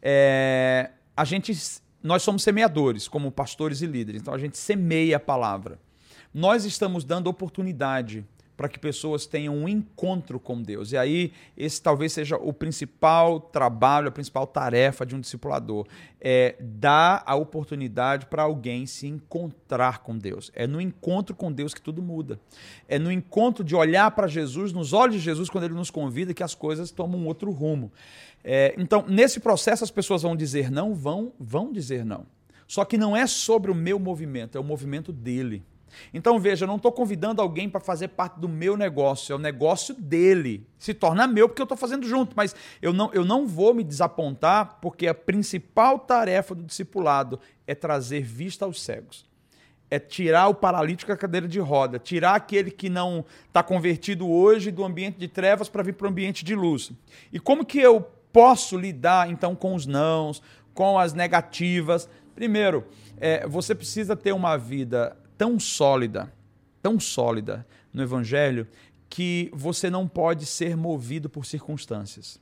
É, 0.00 0.90
a 1.16 1.24
gente, 1.24 1.52
nós 2.02 2.22
somos 2.22 2.42
semeadores, 2.42 3.06
como 3.06 3.30
pastores 3.30 3.82
e 3.82 3.86
líderes, 3.86 4.22
então 4.22 4.34
a 4.34 4.38
gente 4.38 4.56
semeia 4.56 5.16
a 5.18 5.20
palavra. 5.20 5.78
Nós 6.32 6.64
estamos 6.64 7.04
dando 7.04 7.28
oportunidade 7.28 8.24
para 8.56 8.68
que 8.68 8.78
pessoas 8.78 9.26
tenham 9.26 9.56
um 9.56 9.68
encontro 9.68 10.38
com 10.38 10.62
Deus. 10.62 10.92
E 10.92 10.96
aí, 10.96 11.32
esse 11.56 11.82
talvez 11.82 12.12
seja 12.12 12.36
o 12.36 12.52
principal 12.52 13.40
trabalho, 13.40 14.08
a 14.08 14.12
principal 14.12 14.46
tarefa 14.46 15.04
de 15.04 15.14
um 15.14 15.20
discipulador. 15.20 15.86
É 16.20 16.56
dar 16.60 17.22
a 17.26 17.34
oportunidade 17.34 18.26
para 18.26 18.44
alguém 18.44 18.86
se 18.86 19.06
encontrar 19.06 19.98
com 19.98 20.16
Deus. 20.16 20.50
É 20.54 20.66
no 20.66 20.80
encontro 20.80 21.34
com 21.34 21.52
Deus 21.52 21.74
que 21.74 21.82
tudo 21.82 22.00
muda. 22.00 22.40
É 22.88 22.98
no 22.98 23.10
encontro 23.10 23.64
de 23.64 23.74
olhar 23.74 24.10
para 24.12 24.26
Jesus, 24.26 24.72
nos 24.72 24.92
olhos 24.92 25.16
de 25.16 25.20
Jesus, 25.20 25.50
quando 25.50 25.64
ele 25.64 25.74
nos 25.74 25.90
convida, 25.90 26.32
que 26.32 26.42
as 26.42 26.54
coisas 26.54 26.90
tomam 26.90 27.20
um 27.20 27.26
outro 27.26 27.50
rumo. 27.50 27.92
É, 28.42 28.74
então, 28.78 29.04
nesse 29.08 29.40
processo, 29.40 29.82
as 29.82 29.90
pessoas 29.90 30.22
vão 30.22 30.36
dizer 30.36 30.70
não, 30.70 30.94
vão, 30.94 31.32
vão 31.38 31.72
dizer 31.72 32.04
não. 32.04 32.26
Só 32.66 32.84
que 32.84 32.96
não 32.96 33.16
é 33.16 33.26
sobre 33.26 33.70
o 33.70 33.74
meu 33.74 33.98
movimento, 33.98 34.56
é 34.56 34.60
o 34.60 34.64
movimento 34.64 35.12
dele. 35.12 35.62
Então 36.12 36.38
veja, 36.38 36.64
eu 36.64 36.68
não 36.68 36.76
estou 36.76 36.92
convidando 36.92 37.40
alguém 37.40 37.68
para 37.68 37.80
fazer 37.80 38.08
parte 38.08 38.38
do 38.38 38.48
meu 38.48 38.76
negócio, 38.76 39.32
é 39.32 39.36
o 39.36 39.38
negócio 39.38 39.94
dele. 39.94 40.66
Se 40.78 40.94
torna 40.94 41.26
meu 41.26 41.48
porque 41.48 41.62
eu 41.62 41.64
estou 41.64 41.78
fazendo 41.78 42.06
junto, 42.06 42.36
mas 42.36 42.54
eu 42.80 42.92
não, 42.92 43.12
eu 43.12 43.24
não 43.24 43.46
vou 43.46 43.74
me 43.74 43.84
desapontar 43.84 44.78
porque 44.80 45.06
a 45.06 45.14
principal 45.14 45.98
tarefa 45.98 46.54
do 46.54 46.62
discipulado 46.62 47.38
é 47.66 47.74
trazer 47.74 48.22
vista 48.22 48.64
aos 48.64 48.82
cegos. 48.82 49.24
É 49.90 49.98
tirar 49.98 50.48
o 50.48 50.54
paralítico 50.54 51.10
da 51.10 51.16
cadeira 51.16 51.46
de 51.46 51.60
roda, 51.60 51.98
tirar 51.98 52.34
aquele 52.34 52.70
que 52.70 52.88
não 52.88 53.24
está 53.46 53.62
convertido 53.62 54.28
hoje 54.28 54.70
do 54.70 54.84
ambiente 54.84 55.18
de 55.18 55.28
trevas 55.28 55.68
para 55.68 55.82
vir 55.82 55.94
para 55.94 56.06
o 56.06 56.10
ambiente 56.10 56.44
de 56.44 56.54
luz. 56.54 56.90
E 57.32 57.38
como 57.38 57.64
que 57.64 57.78
eu 57.78 58.00
posso 58.32 58.76
lidar 58.76 59.30
então 59.30 59.54
com 59.54 59.74
os 59.74 59.86
nãos, 59.86 60.42
com 60.72 60.98
as 60.98 61.12
negativas? 61.12 62.08
Primeiro, 62.34 62.84
é, 63.18 63.46
você 63.46 63.74
precisa 63.74 64.16
ter 64.16 64.32
uma 64.32 64.56
vida 64.56 65.16
tão 65.44 65.60
sólida, 65.60 66.32
tão 66.82 66.98
sólida 66.98 67.66
no 67.92 68.02
Evangelho, 68.02 68.66
que 69.10 69.50
você 69.52 69.90
não 69.90 70.08
pode 70.08 70.46
ser 70.46 70.74
movido 70.74 71.28
por 71.28 71.44
circunstâncias. 71.44 72.40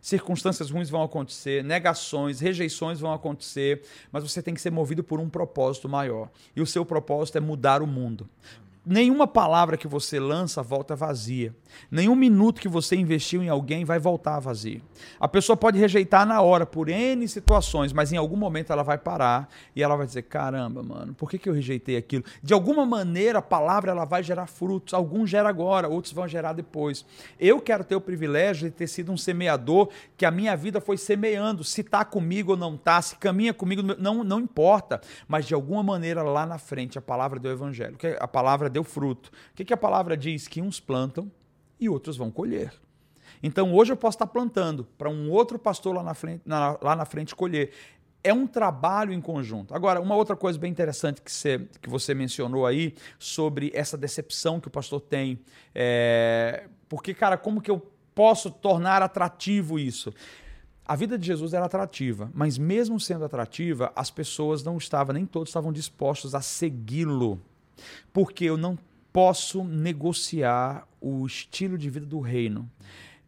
Circunstâncias 0.00 0.70
ruins 0.70 0.88
vão 0.88 1.02
acontecer, 1.02 1.64
negações, 1.64 2.38
rejeições 2.38 3.00
vão 3.00 3.12
acontecer, 3.12 3.82
mas 4.12 4.22
você 4.22 4.40
tem 4.40 4.54
que 4.54 4.60
ser 4.60 4.70
movido 4.70 5.02
por 5.02 5.18
um 5.18 5.28
propósito 5.28 5.88
maior. 5.88 6.30
E 6.54 6.60
o 6.60 6.66
seu 6.66 6.86
propósito 6.86 7.38
é 7.38 7.40
mudar 7.40 7.82
o 7.82 7.88
mundo. 7.88 8.28
Nenhuma 8.90 9.26
palavra 9.26 9.76
que 9.76 9.86
você 9.86 10.18
lança 10.18 10.62
volta 10.62 10.96
vazia. 10.96 11.54
Nenhum 11.90 12.14
minuto 12.14 12.58
que 12.58 12.68
você 12.68 12.96
investiu 12.96 13.42
em 13.42 13.48
alguém 13.50 13.84
vai 13.84 13.98
voltar 13.98 14.40
vazio. 14.40 14.80
A 15.20 15.28
pessoa 15.28 15.58
pode 15.58 15.78
rejeitar 15.78 16.24
na 16.24 16.40
hora 16.40 16.64
por 16.64 16.88
N 16.88 17.28
situações, 17.28 17.92
mas 17.92 18.14
em 18.14 18.16
algum 18.16 18.34
momento 18.36 18.72
ela 18.72 18.82
vai 18.82 18.96
parar 18.96 19.46
e 19.76 19.82
ela 19.82 19.94
vai 19.94 20.06
dizer: 20.06 20.22
caramba, 20.22 20.82
mano, 20.82 21.12
por 21.12 21.28
que, 21.28 21.36
que 21.36 21.50
eu 21.50 21.52
rejeitei 21.52 21.98
aquilo? 21.98 22.24
De 22.42 22.54
alguma 22.54 22.86
maneira 22.86 23.40
a 23.40 23.42
palavra 23.42 23.90
ela 23.90 24.06
vai 24.06 24.22
gerar 24.22 24.46
frutos. 24.46 24.94
Alguns 24.94 25.28
geram 25.28 25.50
agora, 25.50 25.86
outros 25.86 26.14
vão 26.14 26.26
gerar 26.26 26.54
depois. 26.54 27.04
Eu 27.38 27.60
quero 27.60 27.84
ter 27.84 27.94
o 27.94 28.00
privilégio 28.00 28.70
de 28.70 28.74
ter 28.74 28.86
sido 28.86 29.12
um 29.12 29.18
semeador 29.18 29.90
que 30.16 30.24
a 30.24 30.30
minha 30.30 30.56
vida 30.56 30.80
foi 30.80 30.96
semeando. 30.96 31.62
Se 31.62 31.82
está 31.82 32.06
comigo 32.06 32.52
ou 32.52 32.56
não 32.56 32.74
está, 32.74 33.02
se 33.02 33.16
caminha 33.16 33.52
comigo, 33.52 33.82
não, 33.82 34.24
não 34.24 34.40
importa. 34.40 34.98
Mas 35.28 35.44
de 35.44 35.52
alguma 35.52 35.82
maneira 35.82 36.22
lá 36.22 36.46
na 36.46 36.56
frente 36.56 36.96
a 36.96 37.02
palavra 37.02 37.38
deu 37.38 37.52
evangelho, 37.52 37.98
a 38.18 38.26
palavra 38.26 38.77
deu 38.78 38.84
fruto. 38.84 39.30
O 39.52 39.56
que, 39.56 39.64
que 39.64 39.74
a 39.74 39.76
palavra 39.76 40.16
diz? 40.16 40.46
Que 40.46 40.62
uns 40.62 40.78
plantam 40.78 41.30
e 41.78 41.88
outros 41.88 42.16
vão 42.16 42.30
colher. 42.30 42.72
Então 43.42 43.74
hoje 43.74 43.92
eu 43.92 43.96
posso 43.96 44.14
estar 44.14 44.26
plantando 44.26 44.84
para 44.96 45.10
um 45.10 45.30
outro 45.30 45.58
pastor 45.58 45.94
lá 45.94 46.02
na, 46.02 46.14
frente, 46.14 46.42
na, 46.46 46.78
lá 46.80 46.96
na 46.96 47.04
frente 47.04 47.34
colher. 47.34 47.72
É 48.22 48.32
um 48.32 48.46
trabalho 48.46 49.12
em 49.12 49.20
conjunto. 49.20 49.74
Agora, 49.74 50.00
uma 50.00 50.16
outra 50.16 50.34
coisa 50.34 50.58
bem 50.58 50.70
interessante 50.70 51.22
que 51.22 51.30
você, 51.30 51.68
que 51.80 51.88
você 51.88 52.14
mencionou 52.14 52.66
aí 52.66 52.94
sobre 53.16 53.70
essa 53.72 53.96
decepção 53.96 54.60
que 54.60 54.66
o 54.66 54.70
pastor 54.70 55.00
tem. 55.00 55.38
É, 55.72 56.64
porque, 56.88 57.14
cara, 57.14 57.36
como 57.36 57.60
que 57.60 57.70
eu 57.70 57.80
posso 58.14 58.50
tornar 58.50 59.02
atrativo 59.02 59.78
isso? 59.78 60.12
A 60.84 60.96
vida 60.96 61.16
de 61.16 61.26
Jesus 61.26 61.54
era 61.54 61.66
atrativa, 61.66 62.30
mas 62.34 62.58
mesmo 62.58 62.98
sendo 62.98 63.24
atrativa, 63.24 63.92
as 63.94 64.10
pessoas 64.10 64.64
não 64.64 64.76
estavam, 64.76 65.14
nem 65.14 65.24
todos 65.24 65.50
estavam 65.50 65.72
dispostos 65.72 66.34
a 66.34 66.40
segui-lo. 66.40 67.40
Porque 68.12 68.44
eu 68.44 68.56
não 68.56 68.78
posso 69.12 69.64
negociar 69.64 70.86
o 71.00 71.26
estilo 71.26 71.78
de 71.78 71.90
vida 71.90 72.06
do 72.06 72.20
reino. 72.20 72.70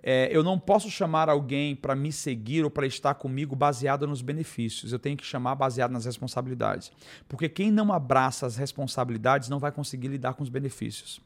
É, 0.03 0.29
eu 0.33 0.43
não 0.43 0.59
posso 0.59 0.91
chamar 0.91 1.29
alguém 1.29 1.77
para 1.77 1.95
me 1.95 2.11
seguir 2.11 2.65
ou 2.65 2.71
para 2.71 2.87
estar 2.87 3.15
comigo 3.15 3.55
baseado 3.55 4.07
nos 4.07 4.23
benefícios. 4.23 4.93
Eu 4.93 4.99
tenho 4.99 5.17
que 5.17 5.25
chamar 5.25 5.55
baseado 5.55 5.91
nas 5.91 6.07
responsabilidades. 6.07 6.91
Porque 7.29 7.49
quem 7.49 7.71
não 7.71 7.93
abraça 7.93 8.47
as 8.47 8.57
responsabilidades 8.57 9.49
não 9.49 9.59
vai 9.59 9.71
conseguir 9.71 10.09
lidar 10.09 10.35
com 10.35 10.43
os 10.43 10.49
benefícios. 10.49 11.21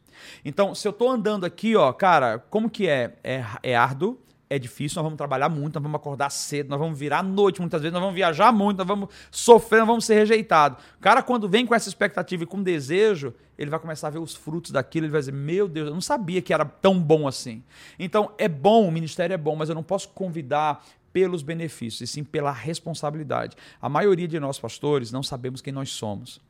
Então, 0.45 0.75
se 0.75 0.87
eu 0.87 0.91
estou 0.91 1.11
andando 1.11 1.45
aqui, 1.45 1.77
ó, 1.77 1.93
cara, 1.93 2.39
como 2.51 2.68
que 2.68 2.89
é? 2.89 3.16
É, 3.22 3.45
é 3.62 3.77
árduo, 3.77 4.18
é 4.55 4.59
difícil, 4.59 4.97
nós 4.97 5.05
vamos 5.05 5.17
trabalhar 5.17 5.49
muito, 5.49 5.75
nós 5.75 5.83
vamos 5.83 5.97
acordar 5.97 6.31
cedo, 6.31 6.69
nós 6.69 6.79
vamos 6.79 6.99
virar 6.99 7.19
à 7.19 7.23
noite 7.23 7.61
muitas 7.61 7.81
vezes, 7.81 7.93
nós 7.93 8.03
vamos 8.03 8.15
viajar 8.15 8.53
muito, 8.53 8.79
nós 8.79 8.87
vamos 8.87 9.09
sofrer, 9.31 9.79
nós 9.79 9.89
vamos 9.89 10.05
ser 10.05 10.15
rejeitados. 10.15 10.83
O 10.97 11.01
cara, 11.01 11.23
quando 11.23 11.49
vem 11.49 11.67
com 11.67 11.75
essa 11.75 11.89
expectativa 11.89 12.43
e 12.43 12.47
com 12.47 12.63
desejo, 12.63 13.35
ele 13.59 13.71
vai 13.71 13.79
começar 13.79 14.09
a 14.09 14.11
ver 14.11 14.19
os 14.19 14.35
frutos 14.35 14.71
daquilo, 14.71 15.07
ele 15.07 15.13
vai 15.13 15.21
dizer: 15.21 15.33
Meu 15.33 15.69
Deus, 15.69 15.89
eu 15.89 15.95
não 15.95 16.01
sabia 16.01 16.43
que 16.43 16.53
era 16.53 16.65
tão 16.65 16.99
bom 17.01 17.27
assim. 17.29 17.63
Então, 17.99 18.33
é 18.39 18.49
bom, 18.49 18.89
o 18.89 18.93
ministério 18.93 19.35
é 19.35 19.39
bom, 19.39 19.55
mas 19.57 19.69
eu 19.69 19.75
não 19.75 19.83
posso 19.83 20.09
convidar 20.09 20.85
pelos 21.13 21.43
benefícios, 21.43 22.01
e 22.01 22.13
sim 22.13 22.25
pela 22.25 22.51
responsabilidade. 22.51 23.57
A 23.81 23.89
maioria 23.89 24.27
de 24.27 24.41
nós, 24.41 24.59
pastores, 24.59 25.13
não 25.13 25.23
sabemos 25.23 25.61
quem 25.61 25.73
nós 25.73 25.91
somos. 25.91 26.41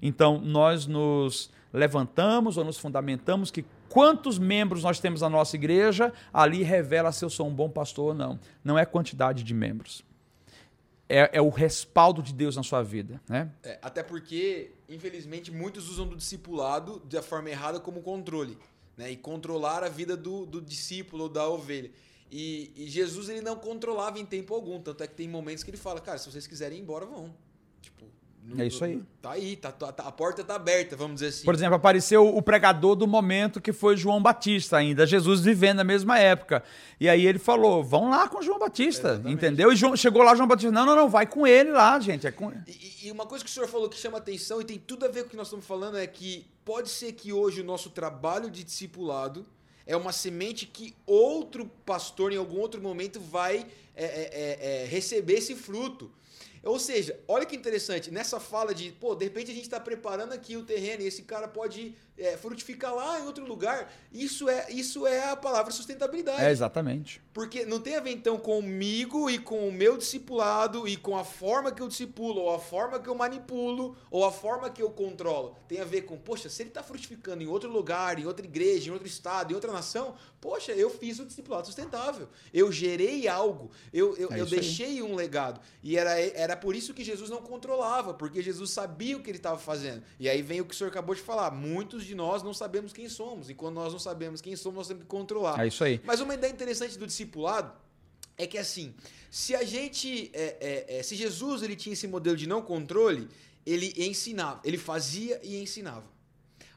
Então, 0.00 0.40
nós 0.40 0.86
nos 0.86 1.50
levantamos 1.72 2.56
ou 2.56 2.64
nos 2.64 2.78
fundamentamos 2.78 3.50
que 3.50 3.64
quantos 3.88 4.38
membros 4.38 4.82
nós 4.82 5.00
temos 5.00 5.20
na 5.20 5.28
nossa 5.28 5.56
igreja, 5.56 6.12
ali 6.32 6.62
revela 6.62 7.12
se 7.12 7.24
eu 7.24 7.30
sou 7.30 7.46
um 7.46 7.54
bom 7.54 7.68
pastor 7.68 8.08
ou 8.08 8.14
não. 8.14 8.38
Não 8.64 8.78
é 8.78 8.84
quantidade 8.84 9.42
de 9.42 9.54
membros. 9.54 10.04
É, 11.08 11.30
é 11.34 11.42
o 11.42 11.50
respaldo 11.50 12.22
de 12.22 12.32
Deus 12.32 12.56
na 12.56 12.62
sua 12.62 12.82
vida. 12.82 13.20
Né? 13.28 13.50
É, 13.62 13.78
até 13.82 14.02
porque, 14.02 14.72
infelizmente, 14.88 15.50
muitos 15.50 15.90
usam 15.90 16.06
do 16.06 16.16
discipulado 16.16 17.00
da 17.00 17.22
forma 17.22 17.50
errada 17.50 17.78
como 17.78 18.00
controle. 18.00 18.56
Né? 18.96 19.10
E 19.10 19.16
controlar 19.16 19.84
a 19.84 19.88
vida 19.88 20.16
do, 20.16 20.46
do 20.46 20.60
discípulo 20.60 21.24
ou 21.24 21.28
da 21.28 21.46
ovelha. 21.46 21.90
E, 22.30 22.72
e, 22.74 22.88
Jesus 22.88 23.28
ele 23.28 23.42
não 23.42 23.56
controlava 23.56 24.18
em 24.18 24.24
tempo 24.24 24.54
algum. 24.54 24.80
Tanto 24.80 25.04
é 25.04 25.06
que 25.06 25.14
tem 25.14 25.28
momentos 25.28 25.62
que 25.62 25.68
ele 25.70 25.76
fala, 25.76 26.00
cara, 26.00 26.16
se 26.16 26.30
vocês 26.30 26.46
quiserem 26.46 26.78
ir 26.78 26.80
embora, 26.80 27.04
vão. 27.04 27.34
Tipo, 27.82 28.06
é 28.58 28.66
isso 28.66 28.84
aí. 28.84 29.00
Tá 29.20 29.32
aí, 29.32 29.56
tá, 29.56 29.70
tá, 29.70 30.02
a 30.02 30.10
porta 30.10 30.42
tá 30.42 30.56
aberta, 30.56 30.96
vamos 30.96 31.14
dizer 31.14 31.28
assim. 31.28 31.44
Por 31.44 31.54
exemplo, 31.54 31.76
apareceu 31.76 32.26
o 32.26 32.42
pregador 32.42 32.96
do 32.96 33.06
momento 33.06 33.60
que 33.60 33.72
foi 33.72 33.96
João 33.96 34.20
Batista 34.20 34.76
ainda, 34.76 35.06
Jesus 35.06 35.40
vivendo 35.40 35.76
na 35.76 35.84
mesma 35.84 36.18
época. 36.18 36.62
E 36.98 37.08
aí 37.08 37.24
ele 37.24 37.38
falou: 37.38 37.84
vão 37.84 38.10
lá 38.10 38.28
com 38.28 38.42
João 38.42 38.58
Batista, 38.58 39.10
Exatamente. 39.10 39.34
entendeu? 39.34 39.72
E 39.72 39.76
João, 39.76 39.96
chegou 39.96 40.22
lá 40.22 40.34
João 40.34 40.48
Batista: 40.48 40.72
não, 40.72 40.84
não, 40.84 40.96
não, 40.96 41.08
vai 41.08 41.26
com 41.26 41.46
ele 41.46 41.70
lá, 41.70 41.98
gente. 42.00 42.26
É 42.26 42.32
com... 42.32 42.52
e, 42.66 43.06
e 43.06 43.12
uma 43.12 43.26
coisa 43.26 43.44
que 43.44 43.50
o 43.50 43.52
senhor 43.52 43.68
falou 43.68 43.88
que 43.88 43.96
chama 43.96 44.18
atenção 44.18 44.60
e 44.60 44.64
tem 44.64 44.78
tudo 44.78 45.06
a 45.06 45.08
ver 45.08 45.22
com 45.22 45.28
o 45.28 45.30
que 45.30 45.36
nós 45.36 45.46
estamos 45.46 45.64
falando 45.64 45.96
é 45.96 46.06
que 46.06 46.44
pode 46.64 46.88
ser 46.88 47.12
que 47.12 47.32
hoje 47.32 47.60
o 47.60 47.64
nosso 47.64 47.90
trabalho 47.90 48.50
de 48.50 48.64
discipulado 48.64 49.46
é 49.86 49.96
uma 49.96 50.12
semente 50.12 50.66
que 50.66 50.94
outro 51.06 51.70
pastor 51.86 52.32
em 52.32 52.36
algum 52.36 52.58
outro 52.58 52.80
momento 52.80 53.20
vai 53.20 53.66
é, 53.94 54.04
é, 54.04 54.04
é, 54.04 54.82
é 54.82 54.86
receber 54.86 55.34
esse 55.34 55.54
fruto. 55.54 56.10
Ou 56.62 56.78
seja, 56.78 57.18
olha 57.26 57.44
que 57.44 57.56
interessante, 57.56 58.10
nessa 58.10 58.38
fala 58.38 58.72
de, 58.72 58.92
pô, 58.92 59.14
de 59.14 59.24
repente 59.24 59.50
a 59.50 59.54
gente 59.54 59.64
está 59.64 59.80
preparando 59.80 60.32
aqui 60.32 60.56
o 60.56 60.64
terreno 60.64 61.02
e 61.02 61.06
esse 61.06 61.22
cara 61.22 61.48
pode 61.48 61.94
é, 62.16 62.36
frutificar 62.36 62.94
lá 62.94 63.18
em 63.18 63.26
outro 63.26 63.44
lugar. 63.44 63.92
Isso 64.12 64.48
é, 64.48 64.70
isso 64.70 65.06
é 65.06 65.30
a 65.30 65.36
palavra 65.36 65.72
sustentabilidade. 65.72 66.42
É, 66.42 66.50
exatamente. 66.50 67.20
Porque 67.32 67.64
não 67.64 67.80
tem 67.80 67.96
a 67.96 68.00
ver 68.00 68.12
então 68.12 68.38
comigo 68.38 69.28
e 69.28 69.38
com 69.38 69.68
o 69.68 69.72
meu 69.72 69.96
discipulado 69.96 70.86
e 70.86 70.96
com 70.96 71.16
a 71.16 71.24
forma 71.24 71.72
que 71.72 71.82
eu 71.82 71.88
discipulo, 71.88 72.42
ou 72.42 72.54
a 72.54 72.60
forma 72.60 73.00
que 73.00 73.08
eu 73.08 73.14
manipulo, 73.14 73.96
ou 74.10 74.24
a 74.24 74.30
forma 74.30 74.70
que 74.70 74.82
eu 74.82 74.90
controlo. 74.90 75.56
Tem 75.66 75.80
a 75.80 75.84
ver 75.84 76.02
com, 76.02 76.16
poxa, 76.16 76.48
se 76.48 76.62
ele 76.62 76.70
está 76.70 76.82
frutificando 76.82 77.42
em 77.42 77.46
outro 77.46 77.70
lugar, 77.70 78.18
em 78.18 78.26
outra 78.26 78.46
igreja, 78.46 78.88
em 78.88 78.92
outro 78.92 79.08
estado, 79.08 79.50
em 79.50 79.54
outra 79.54 79.72
nação, 79.72 80.14
poxa, 80.42 80.72
eu 80.72 80.90
fiz 80.90 81.20
o 81.20 81.24
discipulado 81.24 81.66
sustentável. 81.66 82.28
Eu 82.52 82.72
gerei 82.72 83.28
algo, 83.28 83.70
eu, 83.92 84.16
eu, 84.16 84.32
é 84.32 84.40
eu 84.40 84.44
deixei 84.44 84.86
aí. 84.86 85.02
um 85.02 85.14
legado. 85.14 85.60
E 85.84 85.96
era, 85.96 86.18
era 86.18 86.56
por 86.56 86.74
isso 86.74 86.92
que 86.92 87.04
Jesus 87.04 87.30
não 87.30 87.40
controlava, 87.40 88.12
porque 88.12 88.42
Jesus 88.42 88.72
sabia 88.72 89.16
o 89.16 89.22
que 89.22 89.30
ele 89.30 89.38
estava 89.38 89.56
fazendo. 89.56 90.02
E 90.18 90.28
aí 90.28 90.42
vem 90.42 90.60
o 90.60 90.64
que 90.64 90.74
o 90.74 90.76
senhor 90.76 90.90
acabou 90.90 91.14
de 91.14 91.22
falar. 91.22 91.52
Muitos 91.52 92.04
de 92.04 92.16
nós 92.16 92.42
não 92.42 92.52
sabemos 92.52 92.92
quem 92.92 93.08
somos. 93.08 93.48
E 93.48 93.54
quando 93.54 93.76
nós 93.76 93.92
não 93.92 94.00
sabemos 94.00 94.40
quem 94.40 94.56
somos, 94.56 94.78
nós 94.78 94.88
temos 94.88 95.04
que 95.04 95.08
controlar. 95.08 95.62
É 95.62 95.68
isso 95.68 95.84
aí. 95.84 96.00
Mas 96.04 96.20
uma 96.20 96.34
ideia 96.34 96.52
interessante 96.52 96.98
do 96.98 97.06
discipulado 97.06 97.72
é 98.36 98.44
que 98.44 98.58
assim, 98.58 98.92
se 99.30 99.54
a 99.54 99.62
gente, 99.62 100.28
é, 100.34 100.56
é, 100.88 100.98
é, 100.98 101.02
se 101.04 101.14
Jesus 101.14 101.62
ele 101.62 101.76
tinha 101.76 101.92
esse 101.92 102.08
modelo 102.08 102.36
de 102.36 102.48
não 102.48 102.62
controle, 102.62 103.28
ele 103.64 103.94
ensinava, 103.96 104.60
ele 104.64 104.76
fazia 104.76 105.40
e 105.44 105.62
ensinava. 105.62 106.10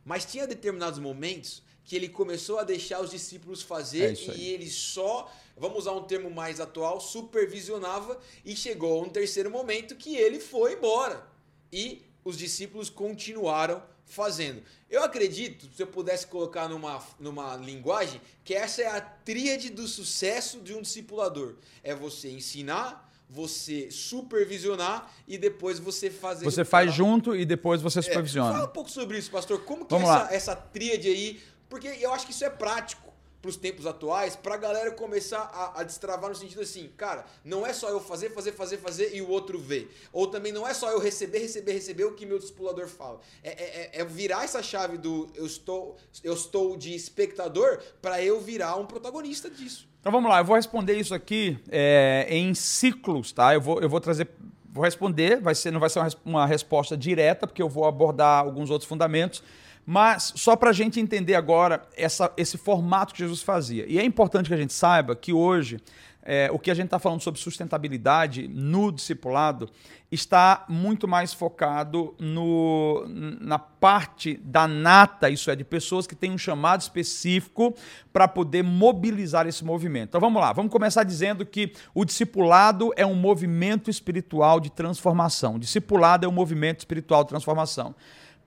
Mas 0.05 0.23
tinha 0.23 0.45
determinados 0.45 0.99
momentos 0.99 1.64
que 1.85 1.95
ele 1.95 2.09
começou 2.09 2.57
a 2.57 2.63
deixar 2.63 2.99
os 2.99 3.11
discípulos 3.11 3.61
fazer 3.61 4.17
é 4.17 4.35
e 4.35 4.49
ele 4.49 4.69
só, 4.69 5.31
vamos 5.55 5.79
usar 5.79 5.91
um 5.91 6.03
termo 6.03 6.31
mais 6.31 6.59
atual, 6.59 6.99
supervisionava 6.99 8.19
e 8.43 8.55
chegou 8.55 8.99
a 8.99 9.05
um 9.05 9.09
terceiro 9.09 9.51
momento 9.51 9.95
que 9.95 10.17
ele 10.17 10.39
foi 10.39 10.73
embora. 10.73 11.25
E 11.71 12.01
os 12.23 12.37
discípulos 12.37 12.89
continuaram 12.89 13.83
fazendo. 14.05 14.63
Eu 14.89 15.03
acredito, 15.03 15.67
se 15.75 15.81
eu 15.81 15.87
pudesse 15.87 16.25
colocar 16.27 16.67
numa, 16.67 17.01
numa 17.19 17.55
linguagem, 17.55 18.19
que 18.43 18.53
essa 18.53 18.81
é 18.81 18.87
a 18.87 19.01
tríade 19.01 19.69
do 19.69 19.87
sucesso 19.87 20.59
de 20.61 20.73
um 20.73 20.81
discipulador. 20.81 21.55
É 21.83 21.93
você 21.93 22.31
ensinar, 22.31 23.11
você 23.29 23.89
supervisionar 23.91 25.11
e 25.27 25.37
depois 25.37 25.79
você 25.79 26.09
fazer. 26.09 26.45
Você 26.45 26.63
faz 26.63 26.93
junto 26.93 27.35
e 27.35 27.45
depois 27.45 27.81
você 27.81 28.01
supervisiona. 28.01 28.49
É, 28.49 28.53
fala 28.53 28.65
um 28.65 28.73
pouco 28.73 28.89
sobre 28.89 29.17
isso, 29.17 29.29
pastor. 29.31 29.63
Como 29.63 29.85
que 29.85 29.91
Vamos 29.91 30.09
é 30.09 30.13
essa, 30.13 30.33
essa 30.33 30.55
tríade 30.55 31.07
aí? 31.07 31.39
Porque 31.75 31.89
eu 31.99 32.13
acho 32.13 32.25
que 32.25 32.31
isso 32.31 32.45
é 32.45 32.49
prático 32.49 33.13
para 33.41 33.49
os 33.49 33.57
tempos 33.57 33.85
atuais, 33.85 34.33
para 34.33 34.55
a 34.55 34.57
galera 34.57 34.91
começar 34.91 35.41
a, 35.53 35.81
a, 35.81 35.83
destravar 35.83 36.29
no 36.29 36.35
sentido 36.35 36.61
assim, 36.61 36.89
cara, 36.95 37.25
não 37.43 37.67
é 37.67 37.73
só 37.73 37.89
eu 37.89 37.99
fazer, 37.99 38.29
fazer, 38.29 38.53
fazer, 38.53 38.77
fazer 38.77 39.13
e 39.13 39.21
o 39.21 39.29
outro 39.29 39.59
ver. 39.59 39.93
Ou 40.13 40.25
também 40.25 40.53
não 40.53 40.65
é 40.65 40.73
só 40.73 40.89
eu 40.89 41.01
receber, 41.01 41.39
receber, 41.39 41.73
receber 41.73 42.05
o 42.05 42.13
que 42.13 42.25
meu 42.25 42.39
discipulador 42.39 42.87
fala. 42.87 43.19
É, 43.43 43.49
é, 43.49 43.91
é, 43.93 44.01
é 44.01 44.05
virar 44.05 44.45
essa 44.45 44.63
chave 44.63 44.97
do 44.97 45.27
eu 45.35 45.45
estou, 45.45 45.97
eu 46.23 46.33
estou 46.33 46.77
de 46.77 46.95
espectador 46.95 47.79
para 48.01 48.23
eu 48.23 48.39
virar 48.39 48.77
um 48.77 48.85
protagonista 48.85 49.49
disso. 49.49 49.85
Então 49.99 50.13
vamos 50.13 50.29
lá, 50.29 50.39
eu 50.39 50.45
vou 50.45 50.55
responder 50.55 50.97
isso 50.97 51.13
aqui 51.13 51.59
é, 51.69 52.25
em 52.29 52.53
ciclos, 52.53 53.33
tá? 53.33 53.53
Eu 53.53 53.59
vou, 53.59 53.81
eu 53.81 53.89
vou 53.89 53.99
trazer 53.99 54.29
vou 54.75 54.83
responder, 54.83 55.39
vai 55.39 55.55
ser, 55.55 55.71
não 55.71 55.79
vai 55.79 55.89
ser 55.89 55.99
uma, 55.99 56.09
uma 56.25 56.45
resposta 56.45 56.97
direta, 56.97 57.47
porque 57.47 57.61
eu 57.61 57.69
vou 57.69 57.85
abordar 57.85 58.39
alguns 58.41 58.69
outros 58.69 58.87
fundamentos, 58.87 59.41
mas 59.85 60.33
só 60.35 60.55
para 60.55 60.71
a 60.71 60.73
gente 60.73 60.99
entender 60.99 61.35
agora 61.35 61.83
essa, 61.95 62.31
esse 62.35 62.57
formato 62.57 63.13
que 63.13 63.19
Jesus 63.19 63.41
fazia. 63.41 63.85
E 63.87 63.99
é 63.99 64.03
importante 64.03 64.47
que 64.47 64.53
a 64.53 64.57
gente 64.57 64.73
saiba 64.73 65.15
que 65.15 65.31
hoje 65.31 65.79
é, 66.27 66.49
o 66.51 66.57
que 66.57 66.71
a 66.71 66.73
gente 66.73 66.85
está 66.85 66.97
falando 66.97 67.21
sobre 67.21 67.39
sustentabilidade 67.39 68.47
no 68.47 68.91
discipulado 68.91 69.69
está 70.11 70.65
muito 70.67 71.07
mais 71.07 71.33
focado 71.33 72.15
no, 72.17 73.05
na 73.39 73.59
parte 73.59 74.35
da 74.43 74.67
nata, 74.67 75.29
isso 75.29 75.51
é, 75.51 75.55
de 75.55 75.63
pessoas 75.63 76.07
que 76.07 76.15
têm 76.15 76.31
um 76.31 76.37
chamado 76.37 76.81
específico 76.81 77.75
para 78.11 78.27
poder 78.27 78.63
mobilizar 78.63 79.45
esse 79.45 79.63
movimento. 79.63 80.09
Então 80.09 80.21
vamos 80.21 80.41
lá, 80.41 80.51
vamos 80.51 80.71
começar 80.71 81.03
dizendo 81.03 81.45
que 81.45 81.73
o 81.93 82.03
discipulado 82.03 82.91
é 82.95 83.05
um 83.05 83.15
movimento 83.15 83.91
espiritual 83.91 84.59
de 84.59 84.71
transformação. 84.71 85.55
O 85.55 85.59
discipulado 85.59 86.25
é 86.25 86.29
um 86.29 86.31
movimento 86.31 86.79
espiritual 86.79 87.23
de 87.23 87.29
transformação 87.29 87.93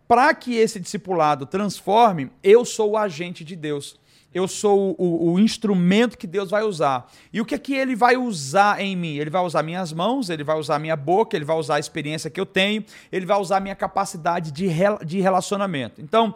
para 0.08 0.34
que 0.34 0.56
esse 0.56 0.80
discipulado 0.80 1.44
transforme, 1.44 2.30
eu 2.42 2.64
sou 2.64 2.92
o 2.92 2.96
agente 2.96 3.44
de 3.44 3.54
Deus. 3.54 4.00
Eu 4.32 4.48
sou 4.48 4.94
o, 4.98 5.32
o, 5.32 5.38
instrumento 5.38 6.18
que 6.18 6.26
Deus 6.26 6.50
vai 6.50 6.62
usar. 6.62 7.10
E 7.32 7.40
o 7.40 7.44
que 7.44 7.54
é 7.54 7.58
que 7.58 7.74
ele 7.74 7.96
vai 7.96 8.16
usar 8.16 8.80
em 8.80 8.94
mim? 8.94 9.16
Ele 9.16 9.30
vai 9.30 9.42
usar 9.42 9.62
minhas 9.62 9.92
mãos, 9.92 10.28
ele 10.28 10.44
vai 10.44 10.58
usar 10.58 10.78
minha 10.78 10.96
boca, 10.96 11.36
ele 11.36 11.46
vai 11.46 11.56
usar 11.56 11.76
a 11.76 11.78
experiência 11.78 12.30
que 12.30 12.40
eu 12.40 12.44
tenho, 12.44 12.84
ele 13.10 13.24
vai 13.24 13.38
usar 13.38 13.60
minha 13.60 13.74
capacidade 13.74 14.52
de, 14.52 14.68
de 15.04 15.20
relacionamento. 15.20 16.00
Então, 16.00 16.34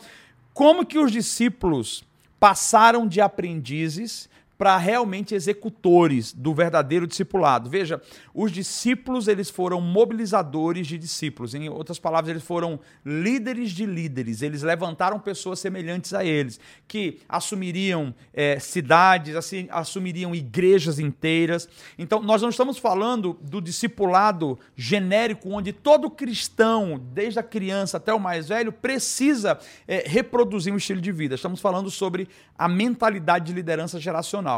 como 0.54 0.86
que 0.86 0.98
os 0.98 1.12
discípulos 1.12 2.02
passaram 2.40 3.06
de 3.06 3.20
aprendizes 3.20 4.28
para 4.62 4.76
realmente 4.76 5.34
executores 5.34 6.32
do 6.32 6.54
verdadeiro 6.54 7.04
discipulado. 7.04 7.68
Veja, 7.68 8.00
os 8.32 8.52
discípulos 8.52 9.26
eles 9.26 9.50
foram 9.50 9.80
mobilizadores 9.80 10.86
de 10.86 10.96
discípulos. 10.96 11.52
Em 11.52 11.68
outras 11.68 11.98
palavras, 11.98 12.30
eles 12.30 12.44
foram 12.44 12.78
líderes 13.04 13.72
de 13.72 13.84
líderes. 13.84 14.40
Eles 14.40 14.62
levantaram 14.62 15.18
pessoas 15.18 15.58
semelhantes 15.58 16.14
a 16.14 16.24
eles, 16.24 16.60
que 16.86 17.18
assumiriam 17.28 18.14
é, 18.32 18.60
cidades, 18.60 19.34
assim, 19.34 19.66
assumiriam 19.68 20.32
igrejas 20.32 21.00
inteiras. 21.00 21.68
Então, 21.98 22.22
nós 22.22 22.40
não 22.40 22.50
estamos 22.50 22.78
falando 22.78 23.36
do 23.42 23.60
discipulado 23.60 24.56
genérico, 24.76 25.50
onde 25.50 25.72
todo 25.72 26.08
cristão, 26.08 27.04
desde 27.12 27.40
a 27.40 27.42
criança 27.42 27.96
até 27.96 28.14
o 28.14 28.20
mais 28.20 28.48
velho, 28.48 28.70
precisa 28.70 29.58
é, 29.88 30.04
reproduzir 30.06 30.72
um 30.72 30.76
estilo 30.76 31.00
de 31.00 31.10
vida. 31.10 31.34
Estamos 31.34 31.60
falando 31.60 31.90
sobre 31.90 32.28
a 32.56 32.68
mentalidade 32.68 33.46
de 33.46 33.52
liderança 33.52 33.98
geracional. 33.98 34.51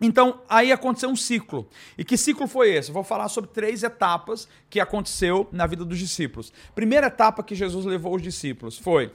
Então, 0.00 0.40
aí 0.48 0.72
aconteceu 0.72 1.08
um 1.08 1.16
ciclo. 1.16 1.68
E 1.96 2.04
que 2.04 2.16
ciclo 2.16 2.48
foi 2.48 2.74
esse? 2.74 2.90
Eu 2.90 2.94
vou 2.94 3.04
falar 3.04 3.28
sobre 3.28 3.50
três 3.50 3.84
etapas 3.84 4.48
que 4.68 4.80
aconteceu 4.80 5.48
na 5.52 5.64
vida 5.66 5.84
dos 5.84 5.98
discípulos. 5.98 6.52
Primeira 6.74 7.06
etapa 7.06 7.42
que 7.42 7.54
Jesus 7.54 7.86
levou 7.86 8.16
os 8.16 8.22
discípulos 8.22 8.76
foi. 8.76 9.12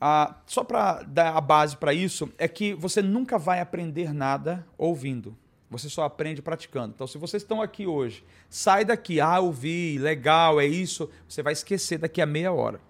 Ah, 0.00 0.36
só 0.46 0.64
para 0.64 1.02
dar 1.02 1.36
a 1.36 1.40
base 1.40 1.76
para 1.76 1.92
isso, 1.92 2.30
é 2.38 2.48
que 2.48 2.74
você 2.74 3.02
nunca 3.02 3.38
vai 3.38 3.60
aprender 3.60 4.14
nada 4.14 4.66
ouvindo. 4.78 5.36
Você 5.70 5.88
só 5.88 6.04
aprende 6.04 6.40
praticando. 6.40 6.92
Então, 6.94 7.06
se 7.06 7.18
vocês 7.18 7.42
estão 7.42 7.60
aqui 7.60 7.86
hoje, 7.86 8.24
sai 8.48 8.84
daqui, 8.84 9.20
ah, 9.20 9.40
ouvi, 9.40 9.98
legal, 9.98 10.60
é 10.60 10.66
isso, 10.66 11.10
você 11.28 11.42
vai 11.42 11.52
esquecer 11.52 11.98
daqui 11.98 12.22
a 12.22 12.26
meia 12.26 12.52
hora. 12.52 12.80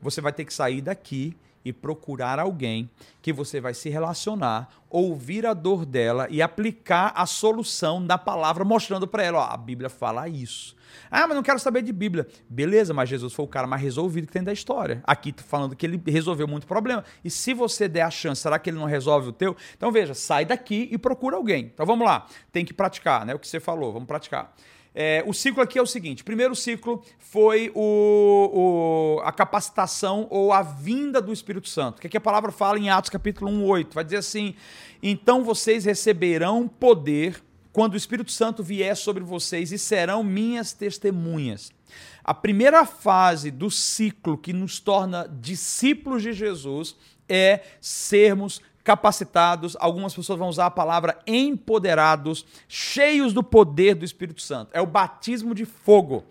Você 0.00 0.20
vai 0.20 0.32
ter 0.32 0.44
que 0.44 0.52
sair 0.52 0.80
daqui 0.80 1.36
e 1.64 1.72
procurar 1.72 2.38
alguém 2.38 2.90
que 3.20 3.32
você 3.32 3.60
vai 3.60 3.74
se 3.74 3.88
relacionar, 3.88 4.68
ouvir 4.90 5.46
a 5.46 5.54
dor 5.54 5.86
dela 5.86 6.26
e 6.30 6.42
aplicar 6.42 7.12
a 7.14 7.26
solução 7.26 8.04
da 8.04 8.18
palavra, 8.18 8.64
mostrando 8.64 9.06
para 9.06 9.22
ela: 9.22 9.38
ó, 9.38 9.52
a 9.52 9.56
Bíblia 9.56 9.88
fala 9.88 10.28
isso. 10.28 10.76
Ah, 11.10 11.26
mas 11.26 11.36
não 11.36 11.42
quero 11.42 11.58
saber 11.58 11.82
de 11.82 11.92
Bíblia. 11.92 12.26
Beleza, 12.48 12.92
mas 12.92 13.08
Jesus 13.08 13.32
foi 13.32 13.44
o 13.44 13.48
cara 13.48 13.66
mais 13.66 13.82
resolvido 13.82 14.26
que 14.26 14.32
tem 14.32 14.42
da 14.42 14.52
história. 14.52 15.02
Aqui 15.04 15.32
tá 15.32 15.42
falando 15.42 15.74
que 15.74 15.86
ele 15.86 16.02
resolveu 16.06 16.46
muito 16.46 16.66
problema. 16.66 17.04
E 17.24 17.30
se 17.30 17.54
você 17.54 17.88
der 17.88 18.02
a 18.02 18.10
chance, 18.10 18.42
será 18.42 18.58
que 18.58 18.70
ele 18.70 18.78
não 18.78 18.86
resolve 18.86 19.28
o 19.28 19.32
teu? 19.32 19.56
Então 19.76 19.90
veja, 19.90 20.14
sai 20.14 20.44
daqui 20.44 20.88
e 20.90 20.98
procura 20.98 21.36
alguém. 21.36 21.70
Então 21.72 21.86
vamos 21.86 22.06
lá, 22.06 22.26
tem 22.50 22.64
que 22.64 22.74
praticar, 22.74 23.24
né? 23.24 23.34
O 23.34 23.38
que 23.38 23.48
você 23.48 23.60
falou, 23.60 23.92
vamos 23.92 24.06
praticar. 24.06 24.54
É, 24.94 25.24
o 25.26 25.32
ciclo 25.32 25.62
aqui 25.62 25.78
é 25.78 25.82
o 25.82 25.86
seguinte: 25.86 26.22
primeiro 26.22 26.54
ciclo 26.54 27.02
foi 27.18 27.72
o, 27.74 29.18
o, 29.18 29.20
a 29.24 29.32
capacitação 29.32 30.26
ou 30.30 30.52
a 30.52 30.62
vinda 30.62 31.20
do 31.20 31.32
Espírito 31.32 31.68
Santo. 31.68 31.98
O 31.98 32.00
que, 32.00 32.16
é 32.16 32.18
a 32.18 32.20
palavra 32.20 32.52
fala 32.52 32.78
em 32.78 32.90
Atos 32.90 33.10
capítulo 33.10 33.50
1, 33.50 33.64
8? 33.64 33.94
Vai 33.94 34.04
dizer 34.04 34.18
assim: 34.18 34.54
então 35.02 35.42
vocês 35.42 35.84
receberão 35.84 36.68
poder 36.68 37.42
quando 37.72 37.94
o 37.94 37.96
Espírito 37.96 38.30
Santo 38.30 38.62
vier 38.62 38.94
sobre 38.96 39.24
vocês 39.24 39.72
e 39.72 39.78
serão 39.78 40.22
minhas 40.22 40.74
testemunhas. 40.74 41.72
A 42.22 42.34
primeira 42.34 42.84
fase 42.84 43.50
do 43.50 43.70
ciclo 43.70 44.36
que 44.36 44.52
nos 44.52 44.78
torna 44.78 45.26
discípulos 45.26 46.22
de 46.22 46.32
Jesus 46.32 46.94
é 47.28 47.62
sermos 47.80 48.60
capacitados, 48.84 49.76
algumas 49.78 50.14
pessoas 50.14 50.38
vão 50.38 50.48
usar 50.48 50.66
a 50.66 50.70
palavra 50.70 51.18
empoderados, 51.26 52.44
cheios 52.68 53.32
do 53.32 53.42
poder 53.42 53.94
do 53.94 54.04
Espírito 54.04 54.42
Santo. 54.42 54.70
É 54.72 54.80
o 54.80 54.86
batismo 54.86 55.54
de 55.54 55.64
fogo. 55.64 56.24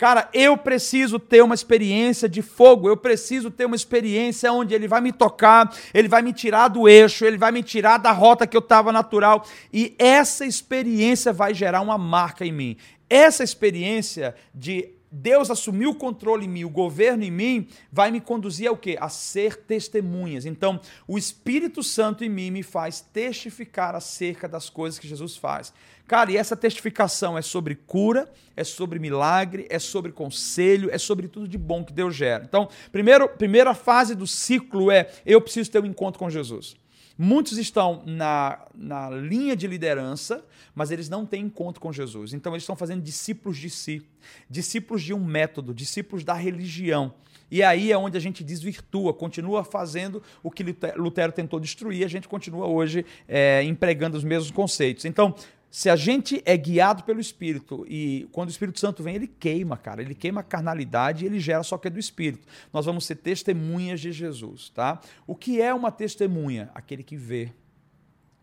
Cara, 0.00 0.30
eu 0.32 0.56
preciso 0.56 1.18
ter 1.18 1.42
uma 1.42 1.54
experiência 1.54 2.26
de 2.26 2.40
fogo, 2.40 2.88
eu 2.88 2.96
preciso 2.96 3.50
ter 3.50 3.66
uma 3.66 3.76
experiência 3.76 4.50
onde 4.50 4.74
ele 4.74 4.88
vai 4.88 4.98
me 5.02 5.12
tocar, 5.12 5.70
ele 5.92 6.08
vai 6.08 6.22
me 6.22 6.32
tirar 6.32 6.68
do 6.68 6.88
eixo, 6.88 7.26
ele 7.26 7.36
vai 7.36 7.52
me 7.52 7.62
tirar 7.62 7.98
da 7.98 8.10
rota 8.10 8.46
que 8.46 8.56
eu 8.56 8.60
estava 8.60 8.92
natural. 8.92 9.44
E 9.70 9.94
essa 9.98 10.46
experiência 10.46 11.34
vai 11.34 11.52
gerar 11.52 11.82
uma 11.82 11.98
marca 11.98 12.46
em 12.46 12.52
mim. 12.52 12.78
Essa 13.10 13.44
experiência 13.44 14.34
de 14.54 14.88
Deus 15.10 15.50
assumir 15.50 15.86
o 15.86 15.94
controle 15.94 16.46
em 16.46 16.48
mim, 16.48 16.64
o 16.64 16.70
governo 16.70 17.24
em 17.24 17.30
mim, 17.30 17.68
vai 17.90 18.10
me 18.10 18.20
conduzir 18.20 18.68
ao 18.68 18.76
quê? 18.76 18.96
A 19.00 19.08
ser 19.08 19.56
testemunhas. 19.56 20.46
Então, 20.46 20.80
o 21.08 21.18
Espírito 21.18 21.82
Santo 21.82 22.24
em 22.24 22.28
mim 22.28 22.50
me 22.50 22.62
faz 22.62 23.00
testificar 23.00 23.94
acerca 23.94 24.48
das 24.48 24.70
coisas 24.70 24.98
que 24.98 25.08
Jesus 25.08 25.36
faz. 25.36 25.72
Cara, 26.06 26.32
e 26.32 26.36
essa 26.36 26.56
testificação 26.56 27.38
é 27.38 27.42
sobre 27.42 27.74
cura, 27.74 28.28
é 28.56 28.64
sobre 28.64 28.98
milagre, 28.98 29.66
é 29.70 29.78
sobre 29.78 30.10
conselho, 30.10 30.90
é 30.92 30.98
sobre 30.98 31.28
tudo 31.28 31.46
de 31.46 31.56
bom 31.56 31.84
que 31.84 31.92
Deus 31.92 32.14
gera. 32.14 32.44
Então, 32.44 32.68
primeiro, 32.90 33.28
primeira 33.28 33.74
fase 33.74 34.14
do 34.14 34.26
ciclo 34.26 34.90
é 34.90 35.08
eu 35.24 35.40
preciso 35.40 35.70
ter 35.70 35.80
um 35.80 35.86
encontro 35.86 36.18
com 36.18 36.28
Jesus. 36.28 36.76
Muitos 37.22 37.58
estão 37.58 38.02
na, 38.06 38.66
na 38.74 39.10
linha 39.10 39.54
de 39.54 39.66
liderança, 39.66 40.42
mas 40.74 40.90
eles 40.90 41.10
não 41.10 41.26
têm 41.26 41.44
encontro 41.44 41.78
com 41.78 41.92
Jesus. 41.92 42.32
Então 42.32 42.54
eles 42.54 42.62
estão 42.62 42.74
fazendo 42.74 43.02
discípulos 43.02 43.58
de 43.58 43.68
si, 43.68 44.00
discípulos 44.48 45.02
de 45.02 45.12
um 45.12 45.22
método, 45.22 45.74
discípulos 45.74 46.24
da 46.24 46.32
religião. 46.32 47.12
E 47.50 47.62
aí 47.62 47.92
é 47.92 47.98
onde 47.98 48.16
a 48.16 48.20
gente 48.20 48.42
desvirtua, 48.42 49.12
continua 49.12 49.62
fazendo 49.62 50.22
o 50.42 50.50
que 50.50 50.64
Lutero 50.96 51.30
tentou 51.30 51.60
destruir, 51.60 52.06
a 52.06 52.08
gente 52.08 52.26
continua 52.26 52.66
hoje 52.66 53.04
é, 53.28 53.62
empregando 53.64 54.16
os 54.16 54.24
mesmos 54.24 54.50
conceitos. 54.50 55.04
Então, 55.04 55.34
se 55.70 55.88
a 55.88 55.94
gente 55.94 56.42
é 56.44 56.56
guiado 56.56 57.04
pelo 57.04 57.20
Espírito 57.20 57.86
e 57.88 58.28
quando 58.32 58.48
o 58.48 58.50
Espírito 58.50 58.80
Santo 58.80 59.04
vem, 59.04 59.14
ele 59.14 59.28
queima, 59.28 59.76
cara. 59.76 60.02
Ele 60.02 60.16
queima 60.16 60.40
a 60.40 60.44
carnalidade 60.44 61.24
e 61.24 61.28
ele 61.28 61.38
gera 61.38 61.62
só 61.62 61.78
que 61.78 61.86
é 61.86 61.90
do 61.90 61.98
Espírito. 61.98 62.46
Nós 62.72 62.86
vamos 62.86 63.06
ser 63.06 63.14
testemunhas 63.16 64.00
de 64.00 64.10
Jesus, 64.10 64.70
tá? 64.70 65.00
O 65.26 65.36
que 65.36 65.62
é 65.62 65.72
uma 65.72 65.92
testemunha? 65.92 66.70
Aquele 66.74 67.04
que 67.04 67.16
vê, 67.16 67.52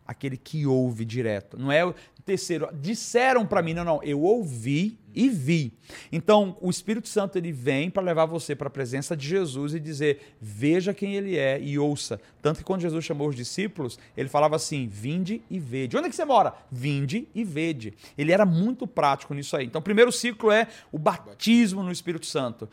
aquele 0.08 0.38
que 0.38 0.66
ouve 0.66 1.04
direto. 1.04 1.58
Não 1.58 1.70
é 1.70 1.84
o 1.84 1.94
terceiro. 2.24 2.66
Disseram 2.72 3.46
para 3.46 3.60
mim, 3.60 3.74
não, 3.74 3.84
não, 3.84 4.02
eu 4.02 4.22
ouvi 4.22 4.98
e 5.14 5.28
vi. 5.28 5.74
Então, 6.10 6.56
o 6.62 6.70
Espírito 6.70 7.08
Santo 7.08 7.36
ele 7.36 7.52
vem 7.52 7.90
para 7.90 8.02
levar 8.02 8.24
você 8.24 8.56
para 8.56 8.68
a 8.68 8.70
presença 8.70 9.14
de 9.14 9.28
Jesus 9.28 9.74
e 9.74 9.80
dizer: 9.80 10.36
"Veja 10.40 10.94
quem 10.94 11.14
ele 11.14 11.36
é 11.36 11.60
e 11.60 11.78
ouça". 11.78 12.18
Tanto 12.40 12.58
que 12.58 12.64
quando 12.64 12.80
Jesus 12.80 13.04
chamou 13.04 13.28
os 13.28 13.36
discípulos, 13.36 13.98
ele 14.16 14.30
falava 14.30 14.56
assim: 14.56 14.88
"Vinde 14.88 15.42
e 15.50 15.58
vede". 15.58 15.96
Onde 15.96 16.06
é 16.06 16.10
que 16.10 16.16
você 16.16 16.24
mora? 16.24 16.54
Vinde 16.70 17.28
e 17.34 17.44
vede. 17.44 17.92
Ele 18.16 18.32
era 18.32 18.46
muito 18.46 18.86
prático 18.86 19.34
nisso 19.34 19.56
aí. 19.56 19.66
Então, 19.66 19.80
o 19.80 19.84
primeiro 19.84 20.10
ciclo 20.10 20.50
é 20.50 20.68
o 20.90 20.98
batismo 20.98 21.82
no 21.82 21.92
Espírito 21.92 22.24
Santo. 22.24 22.68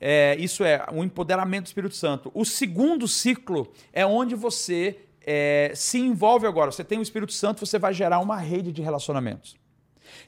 É, 0.00 0.34
isso 0.38 0.64
é 0.64 0.84
o 0.92 1.04
empoderamento 1.04 1.64
do 1.64 1.68
Espírito 1.68 1.94
Santo. 1.94 2.32
O 2.34 2.44
segundo 2.44 3.06
ciclo 3.06 3.70
é 3.92 4.04
onde 4.04 4.34
você 4.34 4.96
é, 5.32 5.70
se 5.76 5.96
envolve 5.96 6.44
agora, 6.44 6.72
você 6.72 6.82
tem 6.82 6.98
o 6.98 7.02
Espírito 7.02 7.32
Santo, 7.32 7.64
você 7.64 7.78
vai 7.78 7.94
gerar 7.94 8.18
uma 8.18 8.36
rede 8.36 8.72
de 8.72 8.82
relacionamentos. 8.82 9.56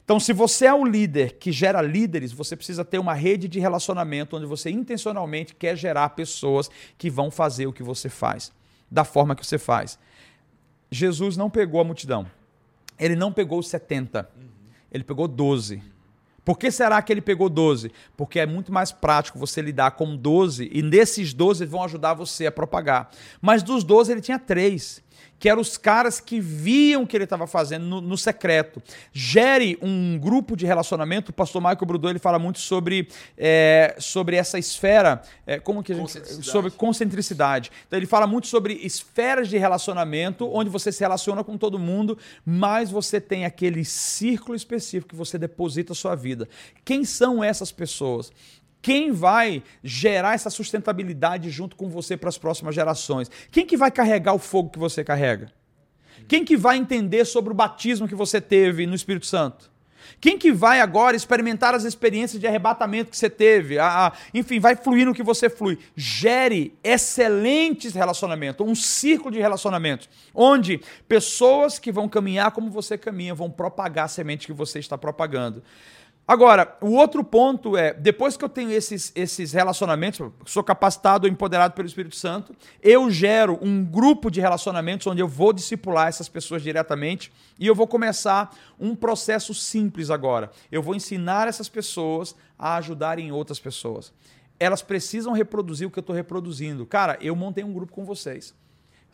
Então, 0.01 0.17
se 0.17 0.31
você 0.31 0.67
é 0.67 0.73
um 0.73 0.85
líder 0.85 1.33
que 1.33 1.51
gera 1.51 1.81
líderes, 1.81 2.31
você 2.31 2.55
precisa 2.55 2.85
ter 2.85 2.99
uma 2.99 3.13
rede 3.13 3.49
de 3.49 3.59
relacionamento 3.59 4.37
onde 4.37 4.45
você 4.45 4.69
intencionalmente 4.69 5.55
quer 5.55 5.75
gerar 5.75 6.07
pessoas 6.11 6.71
que 6.97 7.09
vão 7.09 7.29
fazer 7.29 7.67
o 7.67 7.73
que 7.73 7.83
você 7.83 8.07
faz, 8.07 8.53
da 8.89 9.03
forma 9.03 9.35
que 9.35 9.45
você 9.45 9.57
faz. 9.57 9.99
Jesus 10.89 11.35
não 11.35 11.49
pegou 11.49 11.81
a 11.81 11.83
multidão. 11.83 12.25
Ele 12.97 13.17
não 13.17 13.33
pegou 13.33 13.59
os 13.59 13.67
70. 13.67 14.29
Ele 14.89 15.03
pegou 15.03 15.27
12. 15.27 15.83
Por 16.45 16.57
que 16.57 16.71
será 16.71 17.01
que 17.01 17.11
ele 17.11 17.21
pegou 17.21 17.49
12? 17.49 17.91
Porque 18.17 18.39
é 18.39 18.45
muito 18.45 18.71
mais 18.71 18.91
prático 18.91 19.37
você 19.37 19.61
lidar 19.61 19.91
com 19.91 20.15
12 20.15 20.69
e 20.71 20.81
nesses 20.81 21.33
12 21.33 21.65
vão 21.65 21.83
ajudar 21.83 22.13
você 22.13 22.45
a 22.45 22.51
propagar. 22.51 23.09
Mas 23.41 23.61
dos 23.61 23.83
12 23.83 24.11
ele 24.11 24.21
tinha 24.21 24.39
três 24.39 25.02
que 25.43 25.49
eram 25.49 25.59
os 25.59 25.77
caras 25.77 26.21
que 26.21 26.39
viam 26.39 27.03
o 27.03 27.05
que 27.05 27.17
ele 27.17 27.25
estava 27.25 27.45
fazendo 27.45 27.85
no, 27.85 27.99
no, 27.99 28.17
secreto. 28.17 28.81
Gere 29.11 29.77
um 29.81 30.17
grupo 30.17 30.55
de 30.55 30.65
relacionamento. 30.65 31.31
O 31.31 31.33
pastor 31.33 31.61
Michael 31.61 31.85
Brudot 31.85 32.11
ele 32.11 32.17
fala 32.17 32.39
muito 32.39 32.59
sobre, 32.59 33.09
é, 33.37 33.93
sobre 33.99 34.37
essa 34.37 34.57
esfera, 34.57 35.21
é, 35.45 35.59
como 35.59 35.83
que 35.83 35.91
a 35.91 35.95
gente 35.97 36.45
sobre 36.45 36.71
concentricidade. 36.71 37.69
Então 37.85 37.99
ele 37.99 38.05
fala 38.05 38.25
muito 38.25 38.47
sobre 38.47 38.75
esferas 38.75 39.49
de 39.49 39.57
relacionamento, 39.57 40.49
onde 40.49 40.69
você 40.69 40.93
se 40.93 41.01
relaciona 41.01 41.43
com 41.43 41.57
todo 41.57 41.77
mundo, 41.77 42.17
mas 42.45 42.89
você 42.89 43.19
tem 43.19 43.43
aquele 43.43 43.83
círculo 43.83 44.55
específico 44.55 45.09
que 45.09 45.15
você 45.17 45.37
deposita 45.37 45.91
a 45.91 45.95
sua 45.95 46.15
vida. 46.15 46.47
Quem 46.85 47.03
são 47.03 47.43
essas 47.43 47.69
pessoas? 47.69 48.31
Quem 48.83 49.13
vai 49.13 49.63
gerar 49.81 50.35
essa 50.35 50.49
sustentabilidade 50.49 51.49
junto 51.49 51.73
com 51.73 51.89
você 51.89 52.17
para 52.17 52.27
as 52.27 52.37
próximas 52.37 52.75
gerações? 52.75 53.31
Quem 53.49 53.65
que 53.65 53.77
vai 53.77 53.89
carregar 53.89 54.33
o 54.33 54.37
fogo 54.37 54.71
que 54.71 54.77
você 54.77 55.05
carrega? 55.05 55.49
Quem 56.27 56.43
que 56.43 56.57
vai 56.57 56.75
entender 56.75 57.23
sobre 57.23 57.53
o 57.53 57.55
batismo 57.55 58.09
que 58.09 58.13
você 58.13 58.41
teve 58.41 58.85
no 58.85 58.93
Espírito 58.93 59.25
Santo? 59.25 59.71
Quem 60.19 60.37
que 60.37 60.51
vai 60.51 60.81
agora 60.81 61.15
experimentar 61.15 61.73
as 61.73 61.85
experiências 61.85 62.41
de 62.41 62.45
arrebatamento 62.45 63.09
que 63.09 63.15
você 63.15 63.29
teve? 63.29 63.79
A, 63.79 64.07
a, 64.07 64.13
enfim, 64.33 64.59
vai 64.59 64.75
fluir 64.75 65.05
no 65.05 65.13
que 65.13 65.23
você 65.23 65.49
flui. 65.49 65.79
Gere 65.95 66.77
excelentes 66.83 67.93
relacionamentos, 67.93 68.67
um 68.67 68.75
círculo 68.75 69.31
de 69.31 69.39
relacionamentos, 69.39 70.09
onde 70.35 70.81
pessoas 71.07 71.79
que 71.79 71.89
vão 71.89 72.09
caminhar 72.09 72.51
como 72.51 72.69
você 72.69 72.97
caminha 72.97 73.33
vão 73.33 73.49
propagar 73.49 74.05
a 74.05 74.09
semente 74.09 74.45
que 74.45 74.51
você 74.51 74.77
está 74.77 74.97
propagando. 74.97 75.63
Agora, 76.25 76.77
o 76.79 76.91
outro 76.91 77.21
ponto 77.21 77.75
é, 77.75 77.93
depois 77.93 78.37
que 78.37 78.45
eu 78.45 78.49
tenho 78.49 78.71
esses, 78.71 79.11
esses 79.13 79.51
relacionamentos, 79.51 80.31
sou 80.45 80.63
capacitado 80.63 81.27
ou 81.27 81.31
empoderado 81.31 81.73
pelo 81.73 81.85
Espírito 81.85 82.15
Santo, 82.15 82.55
eu 82.81 83.11
gero 83.11 83.59
um 83.61 83.83
grupo 83.83 84.31
de 84.31 84.39
relacionamentos 84.39 85.05
onde 85.05 85.21
eu 85.21 85.27
vou 85.27 85.51
discipular 85.51 86.07
essas 86.07 86.29
pessoas 86.29 86.63
diretamente 86.63 87.29
e 87.59 87.67
eu 87.67 87.75
vou 87.75 87.85
começar 87.85 88.55
um 88.79 88.95
processo 88.95 89.53
simples 89.53 90.09
agora. 90.09 90.49
Eu 90.71 90.81
vou 90.81 90.95
ensinar 90.95 91.49
essas 91.49 91.67
pessoas 91.67 92.33
a 92.57 92.77
ajudarem 92.77 93.33
outras 93.33 93.59
pessoas. 93.59 94.13
Elas 94.57 94.81
precisam 94.81 95.33
reproduzir 95.33 95.85
o 95.85 95.91
que 95.91 95.99
eu 95.99 96.01
estou 96.01 96.15
reproduzindo. 96.15 96.85
Cara, 96.85 97.17
eu 97.19 97.35
montei 97.35 97.65
um 97.65 97.73
grupo 97.73 97.91
com 97.91 98.05
vocês. 98.05 98.55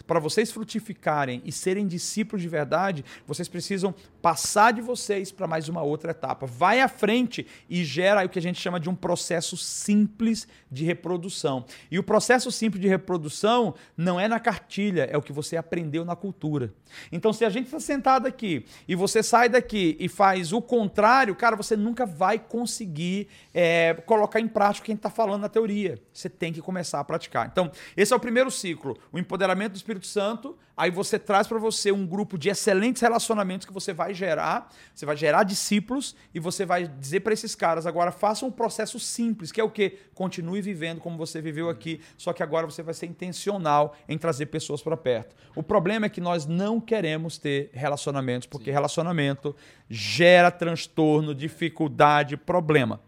Para 0.05 0.19
vocês 0.19 0.51
frutificarem 0.51 1.41
e 1.45 1.51
serem 1.51 1.87
discípulos 1.87 2.41
de 2.41 2.47
verdade, 2.47 3.05
vocês 3.25 3.47
precisam 3.47 3.93
passar 4.21 4.73
de 4.73 4.81
vocês 4.81 5.31
para 5.31 5.47
mais 5.47 5.69
uma 5.69 5.81
outra 5.81 6.11
etapa. 6.11 6.45
Vai 6.45 6.81
à 6.81 6.87
frente 6.87 7.45
e 7.69 7.83
gera 7.83 8.25
o 8.25 8.29
que 8.29 8.39
a 8.39 8.41
gente 8.41 8.59
chama 8.59 8.79
de 8.79 8.89
um 8.89 8.95
processo 8.95 9.55
simples 9.57 10.47
de 10.71 10.83
reprodução. 10.83 11.65
E 11.89 11.97
o 11.97 12.03
processo 12.03 12.51
simples 12.51 12.81
de 12.81 12.87
reprodução 12.87 13.75
não 13.95 14.19
é 14.19 14.27
na 14.27 14.39
cartilha, 14.39 15.07
é 15.11 15.17
o 15.17 15.21
que 15.21 15.33
você 15.33 15.57
aprendeu 15.57 16.03
na 16.03 16.15
cultura. 16.15 16.73
Então, 17.11 17.31
se 17.31 17.45
a 17.45 17.49
gente 17.49 17.65
está 17.65 17.79
sentado 17.79 18.27
aqui 18.27 18.65
e 18.87 18.95
você 18.95 19.21
sai 19.21 19.49
daqui 19.49 19.95
e 19.99 20.07
faz 20.07 20.51
o 20.51 20.61
contrário, 20.61 21.35
cara, 21.35 21.55
você 21.55 21.75
nunca 21.75 22.05
vai 22.05 22.39
conseguir 22.39 23.27
é, 23.53 23.93
colocar 24.05 24.39
em 24.39 24.47
prática 24.47 24.83
o 24.83 24.85
que 24.85 24.91
a 24.91 24.93
gente 24.93 24.99
está 24.99 25.09
falando 25.09 25.41
na 25.41 25.49
teoria. 25.49 25.99
Você 26.13 26.29
tem 26.29 26.51
que 26.51 26.61
começar 26.61 26.99
a 26.99 27.03
praticar. 27.03 27.47
Então, 27.51 27.71
esse 27.95 28.13
é 28.13 28.15
o 28.15 28.19
primeiro 28.19 28.51
ciclo: 28.51 28.97
o 29.11 29.19
empoderamento 29.19 29.73
do 29.73 29.77
Espírito 29.89 30.07
Santo. 30.07 30.55
Aí 30.77 30.91
você 30.91 31.17
traz 31.17 31.47
para 31.47 31.57
você 31.57 31.91
um 31.91 32.05
grupo 32.05 32.37
de 32.37 32.47
excelentes 32.49 33.01
relacionamentos 33.01 33.65
que 33.65 33.73
você 33.73 33.91
vai 33.91 34.13
gerar. 34.13 34.69
Você 34.93 35.05
vai 35.05 35.17
gerar 35.17 35.43
discípulos 35.43 36.15
e 36.33 36.39
você 36.39 36.65
vai 36.65 36.87
dizer 36.87 37.21
para 37.21 37.33
esses 37.33 37.55
caras: 37.55 37.87
agora 37.87 38.11
faça 38.11 38.45
um 38.45 38.51
processo 38.51 38.99
simples, 38.99 39.51
que 39.51 39.59
é 39.59 39.63
o 39.63 39.69
que? 39.69 39.97
Continue 40.13 40.61
vivendo 40.61 40.99
como 40.99 41.17
você 41.17 41.41
viveu 41.41 41.69
aqui, 41.69 41.99
só 42.17 42.31
que 42.31 42.43
agora 42.43 42.65
você 42.65 42.83
vai 42.83 42.93
ser 42.93 43.07
intencional 43.07 43.95
em 44.07 44.17
trazer 44.17 44.45
pessoas 44.45 44.81
para 44.81 44.95
perto. 44.95 45.35
O 45.55 45.63
problema 45.63 46.05
é 46.05 46.09
que 46.09 46.21
nós 46.21 46.45
não 46.45 46.79
queremos 46.79 47.37
ter 47.37 47.71
relacionamentos, 47.73 48.47
porque 48.47 48.65
Sim. 48.65 48.71
relacionamento 48.71 49.55
gera 49.89 50.51
transtorno, 50.51 51.33
dificuldade, 51.33 52.37
problema. 52.37 53.01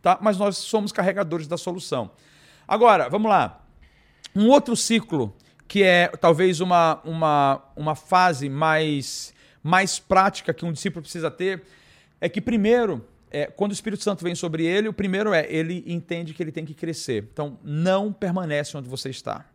Tá? 0.00 0.18
Mas 0.20 0.38
nós 0.38 0.56
somos 0.56 0.90
carregadores 0.90 1.46
da 1.46 1.56
solução. 1.56 2.10
Agora, 2.66 3.08
vamos 3.08 3.30
lá. 3.30 3.60
Um 4.34 4.48
outro 4.48 4.74
ciclo 4.74 5.34
que 5.66 5.82
é 5.82 6.08
talvez 6.08 6.60
uma, 6.60 7.00
uma, 7.04 7.62
uma 7.74 7.94
fase 7.94 8.48
mais, 8.48 9.32
mais 9.62 9.98
prática 9.98 10.52
que 10.52 10.64
um 10.64 10.72
discípulo 10.72 11.02
precisa 11.02 11.30
ter, 11.30 11.62
é 12.20 12.28
que 12.28 12.40
primeiro, 12.40 13.04
é, 13.30 13.46
quando 13.46 13.70
o 13.70 13.74
Espírito 13.74 14.02
Santo 14.02 14.22
vem 14.22 14.34
sobre 14.34 14.64
ele, 14.64 14.88
o 14.88 14.92
primeiro 14.92 15.32
é 15.32 15.46
ele 15.48 15.82
entende 15.86 16.32
que 16.32 16.42
ele 16.42 16.52
tem 16.52 16.64
que 16.64 16.74
crescer. 16.74 17.28
Então, 17.32 17.58
não 17.62 18.12
permanece 18.12 18.76
onde 18.76 18.88
você 18.88 19.10
está. 19.10 19.46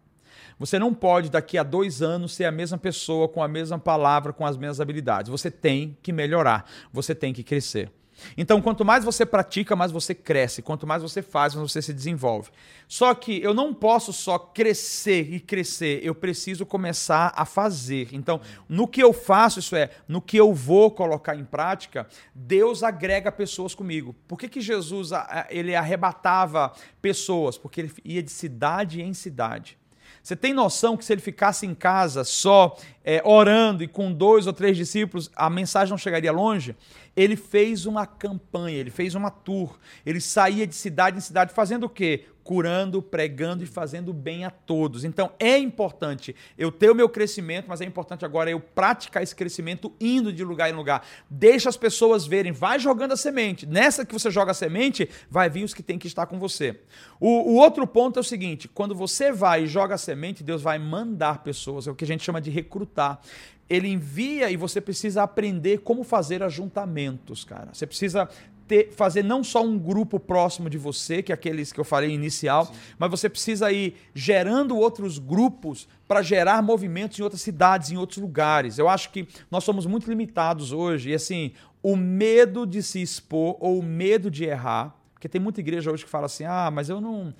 Você 0.59 0.77
não 0.77 0.93
pode, 0.93 1.29
daqui 1.29 1.57
a 1.57 1.63
dois 1.63 2.01
anos, 2.01 2.33
ser 2.35 2.43
a 2.43 2.51
mesma 2.51 2.77
pessoa, 2.77 3.29
com 3.29 3.41
a 3.41 3.47
mesma 3.47 3.79
palavra, 3.79 4.33
com 4.33 4.45
as 4.45 4.57
mesmas 4.57 4.81
habilidades. 4.81 5.31
Você 5.31 5.49
tem 5.49 5.97
que 6.03 6.11
melhorar, 6.11 6.69
você 6.91 7.15
tem 7.15 7.31
que 7.33 7.43
crescer. 7.43 7.89
Então, 8.37 8.61
quanto 8.61 8.85
mais 8.85 9.03
você 9.03 9.25
pratica, 9.25 9.75
mais 9.75 9.91
você 9.91 10.13
cresce. 10.15 10.61
Quanto 10.61 10.85
mais 10.85 11.01
você 11.01 11.21
faz, 11.21 11.55
mais 11.55 11.71
você 11.71 11.81
se 11.81 11.93
desenvolve. 11.93 12.49
Só 12.87 13.13
que 13.13 13.41
eu 13.41 13.53
não 13.53 13.73
posso 13.73 14.11
só 14.11 14.37
crescer 14.37 15.33
e 15.33 15.39
crescer, 15.39 15.99
eu 16.03 16.15
preciso 16.15 16.65
começar 16.65 17.33
a 17.35 17.45
fazer. 17.45 18.09
Então, 18.11 18.41
no 18.67 18.87
que 18.87 19.01
eu 19.01 19.13
faço, 19.13 19.59
isso 19.59 19.75
é, 19.75 19.89
no 20.07 20.21
que 20.21 20.37
eu 20.37 20.53
vou 20.53 20.91
colocar 20.91 21.35
em 21.35 21.45
prática, 21.45 22.07
Deus 22.33 22.83
agrega 22.83 23.31
pessoas 23.31 23.75
comigo. 23.75 24.15
Por 24.27 24.37
que, 24.37 24.47
que 24.47 24.61
Jesus 24.61 25.11
ele 25.49 25.75
arrebatava 25.75 26.73
pessoas? 27.01 27.57
Porque 27.57 27.81
ele 27.81 27.93
ia 28.03 28.23
de 28.23 28.31
cidade 28.31 29.01
em 29.01 29.13
cidade. 29.13 29.77
Você 30.21 30.35
tem 30.35 30.53
noção 30.53 30.97
que 30.97 31.05
se 31.05 31.13
ele 31.13 31.21
ficasse 31.21 31.65
em 31.65 31.73
casa 31.73 32.23
só 32.23 32.77
é, 33.03 33.21
orando 33.25 33.83
e 33.83 33.87
com 33.87 34.11
dois 34.11 34.47
ou 34.47 34.53
três 34.53 34.77
discípulos, 34.77 35.31
a 35.35 35.49
mensagem 35.49 35.91
não 35.91 35.97
chegaria 35.97 36.31
longe? 36.31 36.75
Ele 37.15 37.35
fez 37.35 37.85
uma 37.85 38.05
campanha, 38.05 38.77
ele 38.77 38.91
fez 38.91 39.15
uma 39.15 39.31
tour. 39.31 39.77
Ele 40.05 40.21
saía 40.21 40.67
de 40.67 40.75
cidade 40.75 41.17
em 41.17 41.21
cidade 41.21 41.53
fazendo 41.53 41.85
o 41.85 41.89
quê? 41.89 42.25
Curando, 42.49 42.99
pregando 42.99 43.63
e 43.63 43.67
fazendo 43.67 44.11
bem 44.11 44.43
a 44.43 44.49
todos. 44.49 45.05
Então 45.05 45.31
é 45.37 45.55
importante 45.59 46.35
eu 46.57 46.71
ter 46.71 46.89
o 46.89 46.95
meu 46.95 47.07
crescimento, 47.07 47.67
mas 47.67 47.79
é 47.79 47.85
importante 47.85 48.25
agora 48.25 48.49
eu 48.49 48.59
praticar 48.59 49.21
esse 49.21 49.35
crescimento 49.35 49.93
indo 50.01 50.33
de 50.33 50.43
lugar 50.43 50.67
em 50.67 50.73
lugar. 50.73 51.05
Deixa 51.29 51.69
as 51.69 51.77
pessoas 51.77 52.25
verem, 52.25 52.51
vai 52.51 52.79
jogando 52.79 53.11
a 53.11 53.15
semente. 53.15 53.67
Nessa 53.67 54.03
que 54.03 54.11
você 54.11 54.31
joga 54.31 54.49
a 54.49 54.55
semente, 54.55 55.07
vai 55.29 55.47
vir 55.47 55.63
os 55.63 55.75
que 55.75 55.83
tem 55.83 55.99
que 55.99 56.07
estar 56.07 56.25
com 56.25 56.39
você. 56.39 56.79
O, 57.19 57.51
o 57.51 57.55
outro 57.57 57.85
ponto 57.85 58.17
é 58.17 58.21
o 58.21 58.23
seguinte: 58.23 58.67
quando 58.67 58.95
você 58.95 59.31
vai 59.31 59.65
e 59.65 59.67
joga 59.67 59.93
a 59.93 59.99
semente, 59.99 60.43
Deus 60.43 60.63
vai 60.63 60.79
mandar 60.79 61.43
pessoas, 61.43 61.85
é 61.85 61.91
o 61.91 61.95
que 61.95 62.03
a 62.03 62.07
gente 62.07 62.23
chama 62.23 62.41
de 62.41 62.49
recrutar 62.49 63.21
ele 63.69 63.87
envia 63.87 64.49
e 64.49 64.57
você 64.57 64.81
precisa 64.81 65.21
aprender 65.21 65.81
como 65.81 66.03
fazer 66.03 66.41
ajuntamentos, 66.41 67.43
cara. 67.45 67.69
Você 67.71 67.85
precisa 67.85 68.27
ter, 68.69 68.91
fazer 68.91 69.23
não 69.23 69.43
só 69.43 69.63
um 69.63 69.79
grupo 69.79 70.19
próximo 70.19 70.69
de 70.69 70.77
você, 70.77 71.23
que 71.23 71.31
é 71.31 71.35
aqueles 71.35 71.73
que 71.73 71.79
eu 71.79 71.83
falei 71.83 72.11
inicial, 72.11 72.67
Sim. 72.67 72.73
mas 72.99 73.09
você 73.09 73.27
precisa 73.27 73.71
ir 73.71 73.95
gerando 74.13 74.77
outros 74.77 75.17
grupos 75.17 75.87
para 76.07 76.21
gerar 76.21 76.61
movimentos 76.61 77.17
em 77.17 77.23
outras 77.23 77.41
cidades, 77.41 77.89
em 77.91 77.97
outros 77.97 78.19
lugares. 78.19 78.77
Eu 78.77 78.87
acho 78.87 79.09
que 79.09 79.27
nós 79.49 79.63
somos 79.63 79.87
muito 79.87 80.07
limitados 80.07 80.71
hoje 80.71 81.09
e 81.09 81.15
assim, 81.15 81.51
o 81.81 81.95
medo 81.95 82.65
de 82.65 82.83
se 82.83 83.01
expor 83.01 83.57
ou 83.59 83.79
o 83.79 83.83
medo 83.83 84.29
de 84.29 84.45
errar, 84.45 84.95
porque 85.13 85.27
tem 85.27 85.41
muita 85.41 85.59
igreja 85.59 85.91
hoje 85.91 86.05
que 86.05 86.09
fala 86.09 86.27
assim: 86.27 86.43
"Ah, 86.45 86.69
mas 86.71 86.89
eu 86.89 87.01
não 87.01 87.33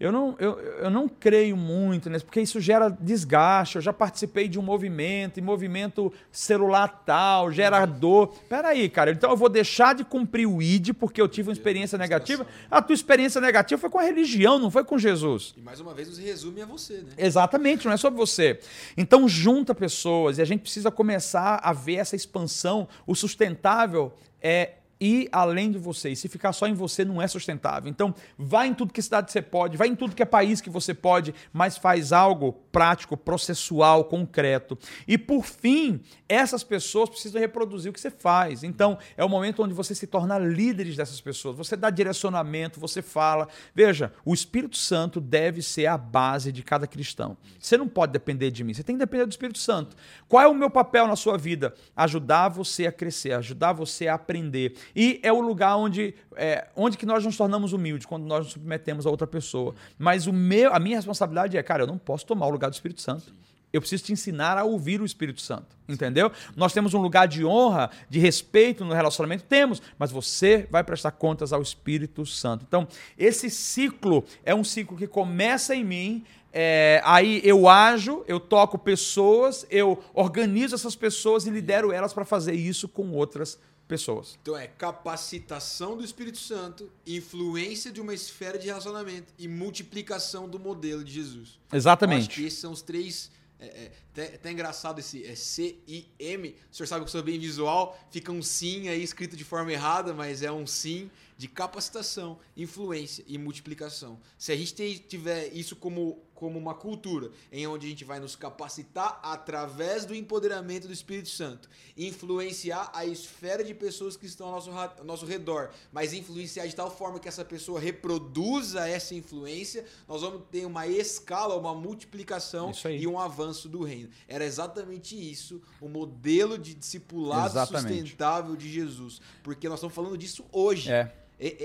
eu 0.00 0.12
não, 0.12 0.36
eu, 0.38 0.60
eu 0.60 0.90
não 0.90 1.08
creio 1.08 1.56
muito 1.56 2.08
nisso, 2.08 2.24
porque 2.24 2.40
isso 2.40 2.60
gera 2.60 2.88
desgaste. 2.88 3.76
Eu 3.76 3.82
já 3.82 3.92
participei 3.92 4.46
de 4.46 4.56
um 4.56 4.62
movimento, 4.62 5.38
e 5.38 5.42
movimento 5.42 6.12
celular 6.30 7.02
tal, 7.04 7.50
gera 7.50 7.84
dor. 7.84 8.28
Peraí, 8.48 8.88
cara, 8.88 9.10
então 9.10 9.28
eu 9.28 9.36
vou 9.36 9.48
deixar 9.48 9.96
de 9.96 10.04
cumprir 10.04 10.46
o 10.46 10.62
ID 10.62 10.90
porque 10.94 11.20
eu 11.20 11.26
tive 11.26 11.48
uma 11.48 11.52
experiência 11.52 11.98
negativa? 11.98 12.46
A 12.70 12.80
tua 12.80 12.94
experiência 12.94 13.40
negativa 13.40 13.80
foi 13.80 13.90
com 13.90 13.98
a 13.98 14.02
religião, 14.02 14.56
não 14.56 14.70
foi 14.70 14.84
com 14.84 14.96
Jesus. 14.96 15.52
E 15.56 15.60
mais 15.60 15.80
uma 15.80 15.92
vez, 15.92 16.08
os 16.08 16.18
resume 16.18 16.62
a 16.62 16.66
você, 16.66 16.98
né? 16.98 17.10
Exatamente, 17.18 17.84
não 17.84 17.92
é 17.92 17.96
sobre 17.96 18.18
você. 18.18 18.60
Então 18.96 19.28
junta 19.28 19.74
pessoas 19.74 20.38
e 20.38 20.42
a 20.42 20.44
gente 20.44 20.60
precisa 20.60 20.92
começar 20.92 21.58
a 21.60 21.72
ver 21.72 21.96
essa 21.96 22.14
expansão. 22.14 22.86
O 23.04 23.16
sustentável 23.16 24.12
é 24.40 24.74
ir 25.00 25.28
além 25.32 25.70
de 25.70 25.78
você. 25.78 26.10
E 26.10 26.16
se 26.16 26.28
ficar 26.28 26.52
só 26.52 26.66
em 26.66 26.74
você 26.74 27.04
não 27.04 27.20
é 27.20 27.28
sustentável. 27.28 27.88
Então, 27.90 28.14
vai 28.36 28.68
em 28.68 28.74
tudo 28.74 28.92
que 28.92 29.02
cidade 29.02 29.30
você 29.30 29.42
pode, 29.42 29.76
vai 29.76 29.88
em 29.88 29.94
tudo 29.94 30.14
que 30.14 30.22
é 30.22 30.26
país 30.26 30.60
que 30.60 30.70
você 30.70 30.94
pode, 30.94 31.34
mas 31.52 31.76
faz 31.76 32.12
algo 32.12 32.52
prático, 32.72 33.16
processual, 33.16 34.04
concreto. 34.04 34.78
E 35.06 35.16
por 35.16 35.44
fim, 35.44 36.00
essas 36.28 36.62
pessoas 36.62 37.08
precisam 37.08 37.40
reproduzir 37.40 37.90
o 37.90 37.92
que 37.92 38.00
você 38.00 38.10
faz. 38.10 38.62
Então, 38.62 38.98
é 39.16 39.24
o 39.24 39.28
momento 39.28 39.62
onde 39.62 39.74
você 39.74 39.94
se 39.94 40.06
torna 40.06 40.38
líderes 40.38 40.96
dessas 40.96 41.20
pessoas. 41.20 41.56
Você 41.56 41.76
dá 41.76 41.90
direcionamento, 41.90 42.80
você 42.80 43.02
fala. 43.02 43.48
Veja, 43.74 44.12
o 44.24 44.34
Espírito 44.34 44.76
Santo 44.76 45.20
deve 45.20 45.62
ser 45.62 45.86
a 45.86 45.96
base 45.96 46.52
de 46.52 46.62
cada 46.62 46.86
cristão. 46.86 47.36
Você 47.58 47.76
não 47.76 47.88
pode 47.88 48.12
depender 48.12 48.50
de 48.50 48.64
mim, 48.64 48.74
você 48.74 48.82
tem 48.82 48.96
que 48.96 49.00
depender 49.00 49.26
do 49.26 49.30
Espírito 49.30 49.58
Santo. 49.58 49.96
Qual 50.28 50.42
é 50.42 50.48
o 50.48 50.54
meu 50.54 50.70
papel 50.70 51.06
na 51.06 51.16
sua 51.16 51.36
vida? 51.36 51.74
Ajudar 51.96 52.48
você 52.48 52.86
a 52.86 52.92
crescer, 52.92 53.32
ajudar 53.32 53.72
você 53.72 54.08
a 54.08 54.14
aprender 54.14 54.74
e 54.94 55.20
é 55.22 55.32
o 55.32 55.40
lugar 55.40 55.76
onde, 55.76 56.14
é, 56.36 56.66
onde 56.76 56.96
que 56.96 57.06
nós 57.06 57.24
nos 57.24 57.36
tornamos 57.36 57.72
humildes, 57.72 58.06
quando 58.06 58.24
nós 58.24 58.44
nos 58.44 58.52
submetemos 58.52 59.06
a 59.06 59.10
outra 59.10 59.26
pessoa. 59.26 59.74
Mas 59.98 60.26
o 60.26 60.32
meu, 60.32 60.74
a 60.74 60.78
minha 60.78 60.96
responsabilidade 60.96 61.56
é, 61.56 61.62
cara, 61.62 61.82
eu 61.82 61.86
não 61.86 61.98
posso 61.98 62.26
tomar 62.26 62.46
o 62.46 62.50
lugar 62.50 62.70
do 62.70 62.74
Espírito 62.74 63.00
Santo. 63.00 63.32
Eu 63.70 63.82
preciso 63.82 64.04
te 64.04 64.12
ensinar 64.12 64.56
a 64.56 64.64
ouvir 64.64 65.00
o 65.00 65.04
Espírito 65.04 65.42
Santo, 65.42 65.76
entendeu? 65.86 66.32
Nós 66.56 66.72
temos 66.72 66.94
um 66.94 67.02
lugar 67.02 67.28
de 67.28 67.44
honra, 67.44 67.90
de 68.08 68.18
respeito 68.18 68.82
no 68.82 68.94
relacionamento, 68.94 69.44
temos, 69.44 69.82
mas 69.98 70.10
você 70.10 70.66
vai 70.70 70.82
prestar 70.82 71.10
contas 71.10 71.52
ao 71.52 71.60
Espírito 71.60 72.24
Santo. 72.24 72.64
Então, 72.66 72.88
esse 73.18 73.50
ciclo 73.50 74.24
é 74.42 74.54
um 74.54 74.64
ciclo 74.64 74.96
que 74.96 75.06
começa 75.06 75.74
em 75.74 75.84
mim, 75.84 76.24
é, 76.50 77.02
aí 77.04 77.42
eu 77.44 77.68
ajo, 77.68 78.24
eu 78.26 78.40
toco 78.40 78.78
pessoas, 78.78 79.66
eu 79.70 80.02
organizo 80.14 80.74
essas 80.74 80.96
pessoas 80.96 81.46
e 81.46 81.50
lidero 81.50 81.92
elas 81.92 82.14
para 82.14 82.24
fazer 82.24 82.54
isso 82.54 82.88
com 82.88 83.12
outras 83.12 83.50
pessoas 83.54 83.68
pessoas. 83.88 84.38
Então 84.42 84.56
é 84.56 84.66
capacitação 84.66 85.96
do 85.96 86.04
Espírito 86.04 86.38
Santo, 86.38 86.92
influência 87.06 87.90
de 87.90 88.00
uma 88.00 88.12
esfera 88.12 88.58
de 88.58 88.66
relacionamento 88.66 89.32
e 89.38 89.48
multiplicação 89.48 90.48
do 90.48 90.58
modelo 90.58 91.02
de 91.02 91.12
Jesus. 91.12 91.58
Exatamente. 91.72 92.20
Eu 92.20 92.26
acho 92.26 92.36
que 92.36 92.44
esses 92.44 92.58
são 92.58 92.72
os 92.72 92.82
três. 92.82 93.30
É, 93.60 93.90
é, 94.14 94.34
até, 94.36 94.52
engraçado 94.52 95.00
esse 95.00 95.24
é 95.24 95.34
C-I-M. 95.34 96.54
O 96.70 96.76
senhor 96.76 96.86
sabe 96.86 97.00
que 97.00 97.08
eu 97.08 97.12
sou 97.12 97.22
bem 97.22 97.40
visual, 97.40 97.98
fica 98.10 98.30
um 98.30 98.42
sim 98.42 98.88
aí 98.88 99.02
escrito 99.02 99.36
de 99.36 99.42
forma 99.42 99.72
errada, 99.72 100.14
mas 100.14 100.42
é 100.42 100.52
um 100.52 100.64
sim 100.64 101.10
de 101.36 101.48
capacitação, 101.48 102.38
influência 102.56 103.24
e 103.26 103.38
multiplicação. 103.38 104.20
Se 104.36 104.52
a 104.52 104.56
gente 104.56 104.98
tiver 105.08 105.48
isso 105.52 105.74
como 105.74 106.22
como 106.38 106.56
uma 106.56 106.72
cultura 106.72 107.32
em 107.50 107.66
onde 107.66 107.84
a 107.84 107.90
gente 107.90 108.04
vai 108.04 108.20
nos 108.20 108.36
capacitar 108.36 109.18
através 109.24 110.04
do 110.04 110.14
empoderamento 110.14 110.86
do 110.86 110.92
Espírito 110.92 111.28
Santo, 111.30 111.68
influenciar 111.96 112.92
a 112.94 113.04
esfera 113.04 113.64
de 113.64 113.74
pessoas 113.74 114.16
que 114.16 114.24
estão 114.24 114.46
ao 114.46 114.52
nosso, 114.52 114.70
ao 114.70 115.04
nosso 115.04 115.26
redor, 115.26 115.70
mas 115.90 116.12
influenciar 116.12 116.68
de 116.68 116.76
tal 116.76 116.96
forma 116.96 117.18
que 117.18 117.26
essa 117.26 117.44
pessoa 117.44 117.80
reproduza 117.80 118.88
essa 118.88 119.16
influência, 119.16 119.84
nós 120.06 120.22
vamos 120.22 120.42
ter 120.48 120.64
uma 120.64 120.86
escala, 120.86 121.56
uma 121.56 121.74
multiplicação 121.74 122.70
e 122.88 123.04
um 123.04 123.18
avanço 123.18 123.68
do 123.68 123.82
reino. 123.82 124.08
Era 124.28 124.44
exatamente 124.44 125.16
isso, 125.16 125.60
o 125.80 125.88
modelo 125.88 126.56
de 126.56 126.72
discipulado 126.72 127.50
exatamente. 127.50 128.02
sustentável 128.02 128.54
de 128.54 128.72
Jesus, 128.72 129.20
porque 129.42 129.68
nós 129.68 129.80
estamos 129.80 129.94
falando 129.94 130.16
disso 130.16 130.44
hoje. 130.52 130.88
É. 130.88 131.12
Ele, 131.40 131.56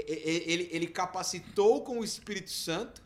ele, 0.45 0.69
ele 0.71 0.87
capacitou 0.87 1.83
com 1.83 1.99
o 1.99 2.03
Espírito 2.03 2.49
Santo 2.51 3.03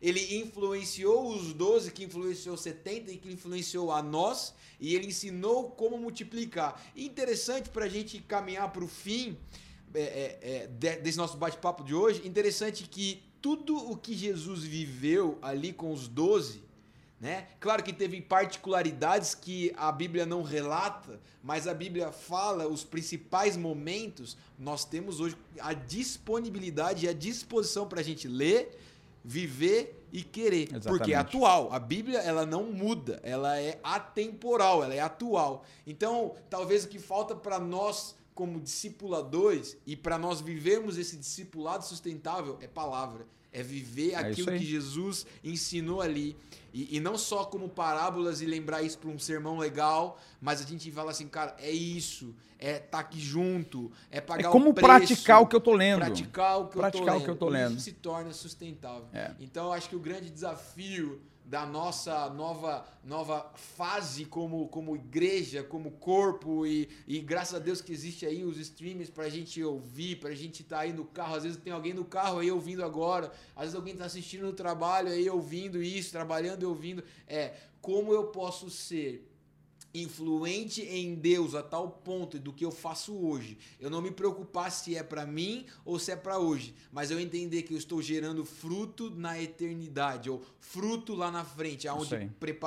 ele 0.00 0.38
influenciou 0.38 1.28
os 1.34 1.52
12, 1.52 1.90
que 1.92 2.04
influenciou 2.04 2.56
70 2.56 3.12
e 3.12 3.16
que 3.16 3.30
influenciou 3.30 3.92
a 3.92 4.02
nós, 4.02 4.54
e 4.78 4.94
ele 4.94 5.08
ensinou 5.08 5.70
como 5.70 5.98
multiplicar. 5.98 6.82
Interessante 6.96 7.68
para 7.68 7.84
a 7.84 7.88
gente 7.88 8.18
caminhar 8.20 8.72
para 8.72 8.84
o 8.84 8.88
fim 8.88 9.36
é, 9.94 10.00
é, 10.00 10.66
é, 10.86 10.96
desse 10.96 11.18
nosso 11.18 11.36
bate-papo 11.36 11.84
de 11.84 11.94
hoje, 11.94 12.26
interessante 12.26 12.84
que 12.84 13.22
tudo 13.42 13.76
o 13.76 13.96
que 13.96 14.14
Jesus 14.14 14.62
viveu 14.62 15.38
ali 15.42 15.72
com 15.72 15.92
os 15.92 16.08
12 16.08 16.70
né? 17.20 17.48
Claro 17.60 17.82
que 17.82 17.92
teve 17.92 18.18
particularidades 18.22 19.34
que 19.34 19.74
a 19.76 19.92
Bíblia 19.92 20.24
não 20.24 20.42
relata, 20.42 21.20
mas 21.42 21.68
a 21.68 21.74
Bíblia 21.74 22.10
fala 22.10 22.66
os 22.66 22.82
principais 22.82 23.58
momentos. 23.58 24.38
Nós 24.58 24.86
temos 24.86 25.20
hoje 25.20 25.36
a 25.60 25.74
disponibilidade 25.74 27.04
e 27.04 27.08
a 27.10 27.12
disposição 27.12 27.86
para 27.86 28.00
a 28.00 28.02
gente 28.02 28.26
ler, 28.26 28.74
viver 29.24 30.06
e 30.12 30.22
querer, 30.22 30.64
Exatamente. 30.64 30.88
porque 30.88 31.12
é 31.12 31.16
atual. 31.16 31.72
A 31.72 31.78
Bíblia 31.78 32.18
ela 32.18 32.44
não 32.44 32.64
muda, 32.64 33.20
ela 33.22 33.58
é 33.58 33.78
atemporal, 33.82 34.82
ela 34.82 34.94
é 34.94 35.00
atual. 35.00 35.64
Então, 35.86 36.34
talvez 36.48 36.84
o 36.84 36.88
que 36.88 36.98
falta 36.98 37.34
para 37.34 37.58
nós 37.58 38.16
como 38.34 38.60
discipuladores 38.60 39.76
e 39.86 39.94
para 39.96 40.18
nós 40.18 40.40
vivermos 40.40 40.96
esse 40.98 41.16
discipulado 41.16 41.84
sustentável 41.84 42.58
é 42.60 42.66
palavra 42.66 43.26
é 43.52 43.62
viver 43.62 44.12
é 44.12 44.16
aquilo 44.16 44.52
que 44.52 44.64
Jesus 44.64 45.26
ensinou 45.42 46.00
ali. 46.00 46.36
E, 46.72 46.96
e, 46.96 47.00
não 47.00 47.18
só 47.18 47.44
como 47.44 47.68
parábolas 47.68 48.40
e 48.40 48.46
lembrar 48.46 48.82
isso 48.82 48.96
para 48.98 49.10
um 49.10 49.18
sermão 49.18 49.58
legal, 49.58 50.20
mas 50.40 50.62
a 50.62 50.64
gente 50.64 50.88
fala 50.92 51.10
assim, 51.10 51.26
cara, 51.26 51.56
é 51.58 51.70
isso, 51.70 52.32
é 52.60 52.76
estar 52.76 52.86
tá 52.90 52.98
aqui 53.00 53.18
junto, 53.18 53.90
é 54.08 54.20
pagar 54.20 54.50
é 54.50 54.52
como 54.52 54.70
o 54.70 54.74
preço, 54.74 54.86
praticar 54.86 55.42
o 55.42 55.48
que 55.48 55.56
eu 55.56 55.60
tô 55.60 55.72
lendo. 55.72 55.98
Praticar 55.98 56.60
o 56.60 56.68
que, 56.68 56.78
praticar 56.78 57.00
eu, 57.00 57.06
tô 57.06 57.12
lendo. 57.12 57.20
O 57.20 57.24
que 57.24 57.30
eu 57.30 57.36
tô 57.36 57.48
lendo. 57.48 57.72
Isso 57.72 57.80
se 57.80 57.92
torna 57.92 58.32
sustentável. 58.32 59.08
É. 59.12 59.32
Então, 59.40 59.66
eu 59.66 59.72
acho 59.72 59.88
que 59.88 59.96
o 59.96 60.00
grande 60.00 60.30
desafio 60.30 61.20
da 61.50 61.66
nossa 61.66 62.30
nova, 62.30 62.86
nova 63.02 63.50
fase 63.56 64.24
como, 64.24 64.68
como 64.68 64.94
igreja, 64.94 65.64
como 65.64 65.90
corpo 65.90 66.64
e, 66.64 66.88
e 67.08 67.18
graças 67.18 67.56
a 67.56 67.58
Deus 67.58 67.80
que 67.80 67.92
existe 67.92 68.24
aí 68.24 68.44
os 68.44 68.56
streams 68.56 69.10
para 69.10 69.24
a 69.24 69.28
gente 69.28 69.60
ouvir, 69.60 70.20
para 70.20 70.30
a 70.30 70.34
gente 70.34 70.62
estar 70.62 70.76
tá 70.76 70.82
aí 70.82 70.92
no 70.92 71.04
carro. 71.04 71.34
Às 71.34 71.42
vezes 71.42 71.58
tem 71.58 71.72
alguém 71.72 71.92
no 71.92 72.04
carro 72.04 72.38
aí 72.38 72.52
ouvindo 72.52 72.84
agora, 72.84 73.32
às 73.56 73.62
vezes 73.62 73.74
alguém 73.74 73.94
está 73.94 74.04
assistindo 74.04 74.42
no 74.42 74.52
trabalho 74.52 75.08
aí 75.08 75.28
ouvindo 75.28 75.82
isso, 75.82 76.12
trabalhando 76.12 76.62
e 76.62 76.66
ouvindo. 76.66 77.02
É, 77.26 77.54
como 77.80 78.12
eu 78.12 78.28
posso 78.28 78.70
ser 78.70 79.28
influente 79.92 80.82
em 80.82 81.14
Deus 81.14 81.54
a 81.54 81.62
tal 81.62 81.90
ponto 81.90 82.38
do 82.38 82.52
que 82.52 82.64
eu 82.64 82.70
faço 82.70 83.14
hoje, 83.14 83.58
eu 83.80 83.90
não 83.90 84.00
me 84.00 84.10
preocupar 84.10 84.70
se 84.70 84.96
é 84.96 85.02
para 85.02 85.26
mim 85.26 85.66
ou 85.84 85.98
se 85.98 86.12
é 86.12 86.16
para 86.16 86.38
hoje, 86.38 86.74
mas 86.92 87.10
eu 87.10 87.18
entender 87.18 87.62
que 87.62 87.74
eu 87.74 87.78
estou 87.78 88.00
gerando 88.00 88.44
fruto 88.44 89.10
na 89.10 89.40
eternidade 89.40 90.30
ou 90.30 90.42
fruto 90.60 91.14
lá 91.14 91.30
na 91.30 91.44
frente, 91.44 91.88
aonde 91.88 92.14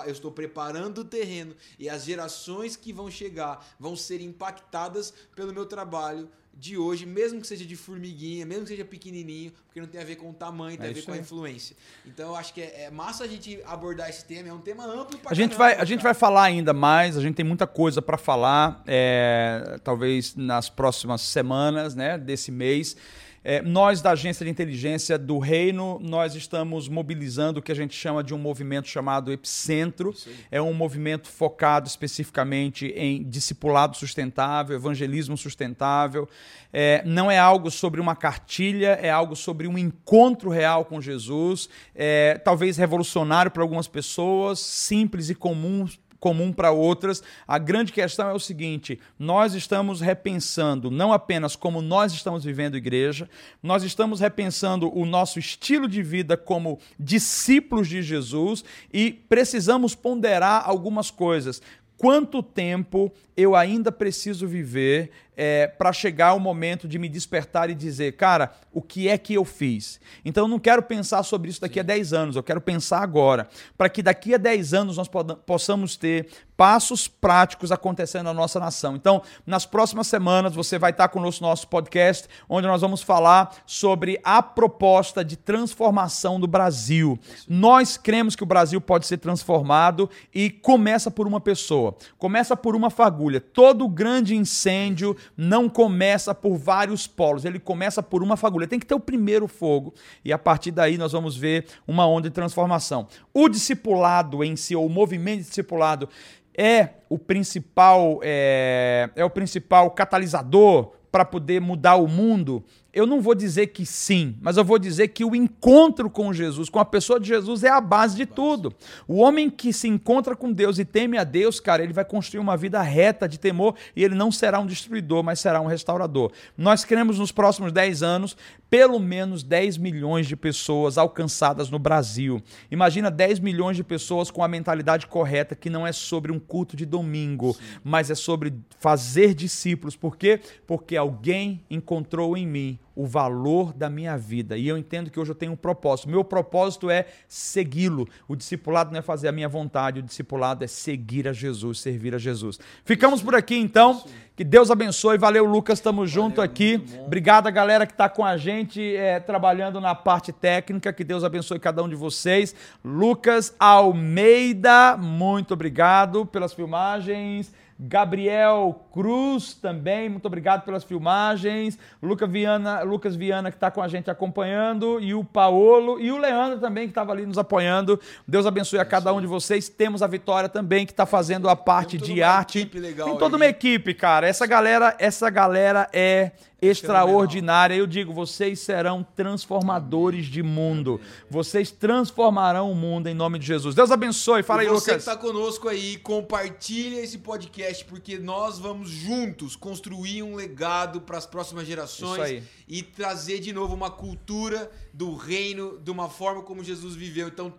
eu 0.05 0.11
estou 0.11 0.32
preparando 0.32 0.99
o 0.99 1.05
terreno 1.05 1.55
e 1.80 1.89
as 1.89 2.03
gerações 2.03 2.76
que 2.76 2.91
vão 2.91 3.09
chegar 3.09 3.76
vão 3.80 3.95
ser 3.95 4.21
impactadas 4.21 5.13
pelo 5.36 5.53
meu 5.53 5.65
trabalho 5.65 6.30
de 6.54 6.78
hoje, 6.78 7.06
mesmo 7.06 7.41
que 7.41 7.47
seja 7.47 7.66
de 7.66 7.76
formiguinha, 7.76 8.45
mesmo 8.45 8.64
que 8.64 8.70
seja 8.70 8.86
pequenininho, 8.86 9.51
porque 9.66 9.82
não 9.82 9.88
tem 9.88 9.99
a 9.99 10.04
ver 10.04 10.16
com 10.18 10.30
o 10.30 10.34
tamanho, 10.34 10.78
tem 10.78 10.88
é 10.88 10.89
a 10.91 10.93
ver 10.93 11.01
com 11.04 11.12
a 11.12 11.18
influência. 11.18 11.76
Então 12.06 12.30
eu 12.30 12.36
acho 12.36 12.54
que 12.54 12.62
é, 12.62 12.84
é, 12.84 12.91
massa 12.91 13.24
a 13.24 13.28
gente 13.28 13.60
abordar 13.66 14.10
esse 14.10 14.24
tema, 14.24 14.49
é 14.49 14.54
um 14.54 14.60
tema 14.60 14.86
amplo 14.86 15.18
pra 15.18 15.32
a 15.32 15.34
gente 15.34 15.56
vai 15.56 15.76
A 15.76 15.86
gente 15.86 16.04
vai 16.04 16.14
falar 16.14 16.43
ainda 16.43 16.72
mais, 16.72 17.18
a 17.18 17.22
gente 17.22 17.36
tem 17.36 17.45
muita 17.45 17.66
coisa 17.66 18.01
para 18.01 18.18
falar, 18.18 18.84
é, 18.86 19.80
talvez 19.84 20.36
nas 20.36 20.70
próximas 20.70 21.22
semanas 21.22 21.95
né, 21.95 22.18
desse 22.18 22.51
mês. 22.51 22.95
É, 23.43 23.61
nós, 23.61 24.01
da 24.01 24.11
Agência 24.11 24.45
de 24.45 24.51
Inteligência 24.51 25.17
do 25.17 25.37
Reino, 25.37 25.99
nós 26.01 26.33
estamos 26.33 26.87
mobilizando 26.87 27.59
o 27.59 27.61
que 27.61 27.71
a 27.71 27.75
gente 27.75 27.93
chama 27.93 28.23
de 28.23 28.33
um 28.33 28.37
movimento 28.37 28.87
chamado 28.87 29.31
Epicentro. 29.31 30.13
É 30.49 30.61
um 30.61 30.73
movimento 30.73 31.27
focado 31.27 31.87
especificamente 31.87 32.87
em 32.95 33.21
discipulado 33.23 33.97
sustentável, 33.97 34.75
evangelismo 34.75 35.37
sustentável. 35.37 36.27
É, 36.71 37.03
não 37.05 37.29
é 37.29 37.37
algo 37.37 37.69
sobre 37.69 37.99
uma 37.99 38.15
cartilha, 38.15 38.97
é 39.01 39.09
algo 39.09 39.35
sobre 39.35 39.67
um 39.67 39.77
encontro 39.77 40.49
real 40.49 40.85
com 40.85 41.01
Jesus. 41.01 41.67
É, 41.93 42.39
talvez 42.43 42.77
revolucionário 42.77 43.51
para 43.51 43.61
algumas 43.61 43.87
pessoas, 43.87 44.59
simples 44.59 45.29
e 45.29 45.35
comum 45.35 45.85
comum 46.24 46.53
para 46.53 46.71
outras. 46.71 47.21
A 47.45 47.57
grande 47.57 47.91
questão 47.91 48.30
é 48.30 48.34
o 48.34 48.39
seguinte: 48.39 48.97
nós 49.19 49.53
estamos 49.53 49.99
repensando 49.99 50.89
não 50.89 51.11
apenas 51.11 51.53
como 51.53 51.82
nós 51.82 52.13
estamos 52.13 52.45
vivendo 52.45 52.78
igreja, 52.78 53.30
nós 53.61 53.84
estamos 53.84 54.21
repensando 54.21 54.89
o 54.97 55.05
nosso 55.05 55.38
estilo 55.38 55.86
de 55.86 56.01
vida 56.01 56.38
como 56.38 56.80
discípulos 56.97 57.89
de 57.89 58.01
Jesus 58.01 58.63
e 58.93 59.11
precisamos 59.11 59.95
ponderar 59.95 60.63
algumas 60.65 61.11
coisas 61.11 61.61
quanto 61.97 62.41
tempo 62.41 63.11
eu 63.36 63.55
ainda 63.55 63.91
preciso 63.91 64.47
viver 64.47 65.11
é, 65.36 65.67
para 65.67 65.91
chegar 65.91 66.34
o 66.34 66.39
momento 66.39 66.88
de 66.88 66.99
me 66.99 67.09
despertar 67.09 67.69
e 67.69 67.75
dizer, 67.75 68.13
cara, 68.13 68.51
o 68.71 68.81
que 68.81 69.07
é 69.07 69.17
que 69.17 69.34
eu 69.34 69.43
fiz? 69.43 69.99
Então 70.23 70.45
eu 70.45 70.47
não 70.47 70.59
quero 70.59 70.84
pensar 70.84 71.23
sobre 71.23 71.49
isso 71.49 71.61
daqui 71.61 71.75
Sim. 71.75 71.79
a 71.79 71.84
10 71.84 72.13
anos, 72.13 72.36
eu 72.36 72.43
quero 72.43 72.61
pensar 72.61 73.01
agora, 73.01 73.47
para 73.77 73.89
que 73.89 74.03
daqui 74.03 74.34
a 74.34 74.38
10 74.38 74.73
anos 74.73 74.97
nós 74.97 75.09
possamos 75.45 75.95
ter 75.97 76.27
passos 76.55 77.07
práticos 77.07 77.71
acontecendo 77.71 78.25
na 78.25 78.34
nossa 78.34 78.59
nação. 78.59 78.95
Então, 78.95 79.23
nas 79.45 79.65
próximas 79.65 80.07
semanas 80.07 80.53
você 80.53 80.77
vai 80.77 80.91
estar 80.91 81.07
conosco 81.07 81.43
no 81.43 81.49
nosso 81.49 81.67
podcast, 81.67 82.27
onde 82.47 82.67
nós 82.67 82.81
vamos 82.81 83.01
falar 83.01 83.55
sobre 83.65 84.19
a 84.23 84.41
proposta 84.41 85.25
de 85.25 85.36
transformação 85.36 86.39
do 86.39 86.47
Brasil. 86.47 87.19
Nós 87.47 87.97
cremos 87.97 88.36
que 88.36 88.43
o 88.43 88.47
Brasil 88.47 88.79
pode 88.79 89.07
ser 89.07 89.17
transformado 89.17 90.09
e 90.34 90.49
começa 90.49 91.09
por 91.09 91.27
uma 91.27 91.41
pessoa, 91.41 91.95
começa 92.19 92.55
por 92.55 92.75
uma 92.75 92.91
fagulha. 92.91 93.22
Todo 93.39 93.88
grande 93.88 94.36
incêndio 94.36 95.15
não 95.36 95.69
começa 95.69 96.34
por 96.34 96.57
vários 96.57 97.07
polos, 97.07 97.45
ele 97.45 97.59
começa 97.59 98.01
por 98.03 98.24
uma 98.24 98.38
fagulha. 98.38 98.67
Tem 98.67 98.80
que 98.80 98.86
ter 98.86 98.95
o 98.95 98.99
primeiro 98.99 99.47
fogo 99.47 99.93
e 100.24 100.34
a 100.34 100.38
partir 100.38 100.71
daí 100.71 100.97
nós 100.97 101.11
vamos 101.11 101.36
ver 101.36 101.65
uma 101.88 102.07
onda 102.07 102.30
de 102.30 102.36
transformação. 102.36 103.07
O 103.34 103.47
discipulado 103.47 104.43
em 104.43 104.55
si, 104.55 104.76
ou 104.76 104.86
o 104.86 104.89
movimento 104.89 105.41
discipulado, 105.47 106.09
é 106.55 106.89
o 107.09 107.17
principal 107.17 108.19
é, 108.21 109.09
é 109.15 109.26
o 109.26 109.30
principal 109.30 109.89
catalisador 109.91 110.91
para 111.11 111.26
poder 111.26 111.61
mudar 111.61 111.95
o 111.95 112.07
mundo 112.07 112.63
eu 112.93 113.07
não 113.07 113.19
vou 113.19 113.33
dizer 113.33 113.67
que 113.67 113.87
sim, 113.87 114.37
mas 114.39 114.55
eu 114.55 114.63
vou 114.63 114.77
dizer 114.77 115.07
que 115.07 115.25
o 115.25 115.35
encontro 115.35 116.11
com 116.11 116.31
Jesus, 116.31 116.69
com 116.69 116.77
a 116.77 116.85
pessoa 116.85 117.19
de 117.19 117.27
Jesus, 117.27 117.63
é 117.63 117.69
a 117.69 117.81
base 117.81 118.15
de 118.15 118.27
tudo. 118.27 118.71
O 119.07 119.17
homem 119.17 119.49
que 119.49 119.73
se 119.73 119.87
encontra 119.87 120.35
com 120.35 120.51
Deus 120.51 120.77
e 120.77 120.85
teme 120.85 121.17
a 121.17 121.23
Deus, 121.23 121.59
cara, 121.59 121.83
ele 121.83 121.91
vai 121.91 122.05
construir 122.05 122.39
uma 122.39 122.55
vida 122.55 122.79
reta 122.83 123.27
de 123.27 123.39
temor 123.39 123.75
e 123.95 124.03
ele 124.03 124.13
não 124.13 124.31
será 124.31 124.59
um 124.59 124.67
destruidor, 124.67 125.23
mas 125.23 125.39
será 125.39 125.59
um 125.59 125.65
restaurador. 125.65 126.31
Nós 126.55 126.85
queremos 126.85 127.17
nos 127.17 127.31
próximos 127.31 127.71
10 127.71 128.03
anos 128.03 128.37
pelo 128.69 128.99
menos 128.99 129.43
10 129.43 129.77
milhões 129.77 130.25
de 130.25 130.35
pessoas 130.35 130.97
alcançadas 130.97 131.69
no 131.69 131.77
Brasil. 131.77 132.41
Imagina 132.71 133.11
10 133.11 133.39
milhões 133.39 133.77
de 133.77 133.83
pessoas 133.83 134.31
com 134.31 134.43
a 134.43 134.47
mentalidade 134.47 135.05
correta, 135.05 135.55
que 135.55 135.69
não 135.69 135.85
é 135.85 135.91
sobre 135.91 136.31
um 136.31 136.39
culto 136.39 136.75
de 136.75 136.83
domingo, 136.83 137.53
Sim. 137.53 137.59
mas 137.83 138.09
é 138.09 138.15
sobre 138.15 138.51
fazer 138.79 139.35
discípulos. 139.35 139.95
Por 139.95 140.17
quê? 140.17 140.39
Porque 140.65 140.97
alguém 140.97 141.63
encontrou 141.69 142.35
em 142.35 142.47
mim 142.47 142.79
o 142.95 143.05
valor 143.05 143.73
da 143.73 143.89
minha 143.89 144.17
vida. 144.17 144.57
E 144.57 144.67
eu 144.67 144.77
entendo 144.77 145.09
que 145.09 145.19
hoje 145.19 145.31
eu 145.31 145.35
tenho 145.35 145.53
um 145.53 145.55
propósito. 145.55 146.09
Meu 146.09 146.23
propósito 146.23 146.89
é 146.89 147.05
segui-lo. 147.27 148.07
O 148.27 148.35
discipulado 148.35 148.91
não 148.91 148.99
é 148.99 149.01
fazer 149.01 149.27
a 149.27 149.31
minha 149.31 149.49
vontade, 149.49 149.99
o 149.99 150.03
discipulado 150.03 150.63
é 150.63 150.67
seguir 150.67 151.27
a 151.27 151.33
Jesus, 151.33 151.79
servir 151.79 152.13
a 152.13 152.17
Jesus. 152.17 152.59
Ficamos 152.85 153.21
por 153.21 153.35
aqui 153.35 153.55
então. 153.55 154.03
Que 154.35 154.43
Deus 154.43 154.71
abençoe. 154.71 155.17
Valeu, 155.17 155.45
Lucas. 155.45 155.79
Tamo 155.79 156.07
junto 156.07 156.41
aqui. 156.41 156.83
Obrigado 157.05 157.47
a 157.47 157.51
galera 157.51 157.85
que 157.85 157.93
está 157.93 158.09
com 158.09 158.25
a 158.25 158.35
gente 158.35 158.95
é, 158.95 159.19
trabalhando 159.19 159.79
na 159.79 159.93
parte 159.93 160.31
técnica. 160.31 160.91
Que 160.91 161.03
Deus 161.03 161.23
abençoe 161.23 161.59
cada 161.59 161.83
um 161.83 161.89
de 161.89 161.95
vocês. 161.95 162.55
Lucas 162.83 163.55
Almeida, 163.59 164.97
muito 164.97 165.53
obrigado 165.53 166.25
pelas 166.25 166.53
filmagens. 166.53 167.53
Gabriel 167.86 168.88
Cruz 168.93 169.55
também, 169.55 170.07
muito 170.07 170.25
obrigado 170.25 170.63
pelas 170.63 170.86
filmagens. 170.86 171.77
Luca 172.01 172.25
Viana, 172.25 172.81
Lucas 172.81 173.13
Viana 173.13 173.51
que 173.51 173.57
está 173.57 173.69
com 173.69 173.81
a 173.81 173.89
gente 173.89 174.09
acompanhando 174.09 175.01
e 175.01 175.13
o 175.13 175.21
Paolo 175.21 175.99
e 175.99 176.09
o 176.09 176.17
Leandro 176.17 176.61
também 176.61 176.86
que 176.86 176.91
estava 176.91 177.11
ali 177.11 177.25
nos 177.25 177.38
apoiando. 177.38 177.99
Deus 178.25 178.45
abençoe 178.45 178.79
a 178.79 178.86
cada 178.86 179.11
um 179.13 179.19
de 179.19 179.27
vocês. 179.27 179.67
Temos 179.67 180.01
a 180.01 180.07
Vitória 180.07 180.47
também 180.47 180.86
que 180.86 180.93
está 180.93 181.05
fazendo 181.05 181.49
a 181.49 181.57
parte 181.57 181.97
de 181.97 182.23
arte. 182.23 182.65
Tem 182.65 183.17
toda 183.17 183.36
uma 183.36 183.47
equipe, 183.47 183.93
cara. 183.93 184.29
Essa 184.29 184.47
galera, 184.47 184.95
essa 184.97 185.29
galera 185.29 185.89
é 185.91 186.31
extraordinária. 186.66 187.76
Eu 187.76 187.88
digo, 187.88 188.14
vocês 188.14 188.59
serão 188.59 189.03
transformadores 189.03 190.26
de 190.26 190.41
mundo. 190.43 190.99
Vocês 191.30 191.72
transformarão 191.72 192.72
o 192.72 192.76
mundo 192.76 193.07
em 193.07 193.14
nome 193.14 193.39
de 193.39 193.45
Jesus. 193.45 193.76
Deus 193.76 193.91
abençoe. 193.91 194.43
Fala 194.43 194.61
aí, 194.61 194.68
você 194.68 194.91
Lucas. 194.91 195.05
que 195.05 195.11
está 195.11 195.18
conosco 195.18 195.68
aí, 195.68 195.97
compartilha 195.97 197.01
esse 197.01 197.18
podcast 197.18 197.86
porque 197.86 198.18
nós 198.18 198.59
vamos 198.59 198.89
juntos 198.89 199.55
construir 199.55 200.24
um 200.24 200.36
legado 200.36 201.01
para 201.01 201.18
as 201.18 201.26
próximas 201.26 201.68
gerações 201.68 202.43
e 202.68 202.82
trazer 202.82 203.39
de 203.39 203.51
novo 203.53 203.74
uma 203.74 203.91
cultura 203.91 204.72
do 204.93 205.16
reino 205.16 205.80
de 205.80 205.91
uma 205.91 206.09
forma 206.09 206.41
como 206.43 206.64
Jesus 206.64 206.95
viveu. 206.95 207.28
Então 207.28 207.53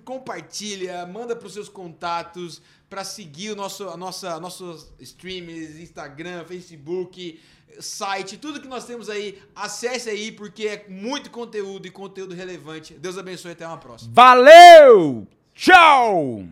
compartilha, 0.00 1.04
manda 1.06 1.36
para 1.36 1.46
os 1.46 1.52
seus 1.52 1.68
contatos 1.68 2.62
para 2.88 3.04
seguir 3.04 3.50
o 3.50 3.56
nosso, 3.56 3.88
a 3.88 3.96
nossa, 3.96 4.40
nossos 4.40 4.92
streams, 5.00 5.82
Instagram, 5.82 6.44
Facebook, 6.44 7.40
site, 7.80 8.36
tudo 8.36 8.60
que 8.60 8.68
nós 8.68 8.84
temos 8.84 9.08
aí, 9.08 9.40
acesse 9.54 10.08
aí 10.10 10.32
porque 10.32 10.66
é 10.66 10.84
muito 10.88 11.30
conteúdo 11.30 11.86
e 11.86 11.90
conteúdo 11.90 12.34
relevante. 12.34 12.94
Deus 12.94 13.18
abençoe 13.18 13.52
até 13.52 13.66
uma 13.66 13.78
próxima. 13.78 14.12
Valeu! 14.14 15.26
Tchau! 15.54 16.44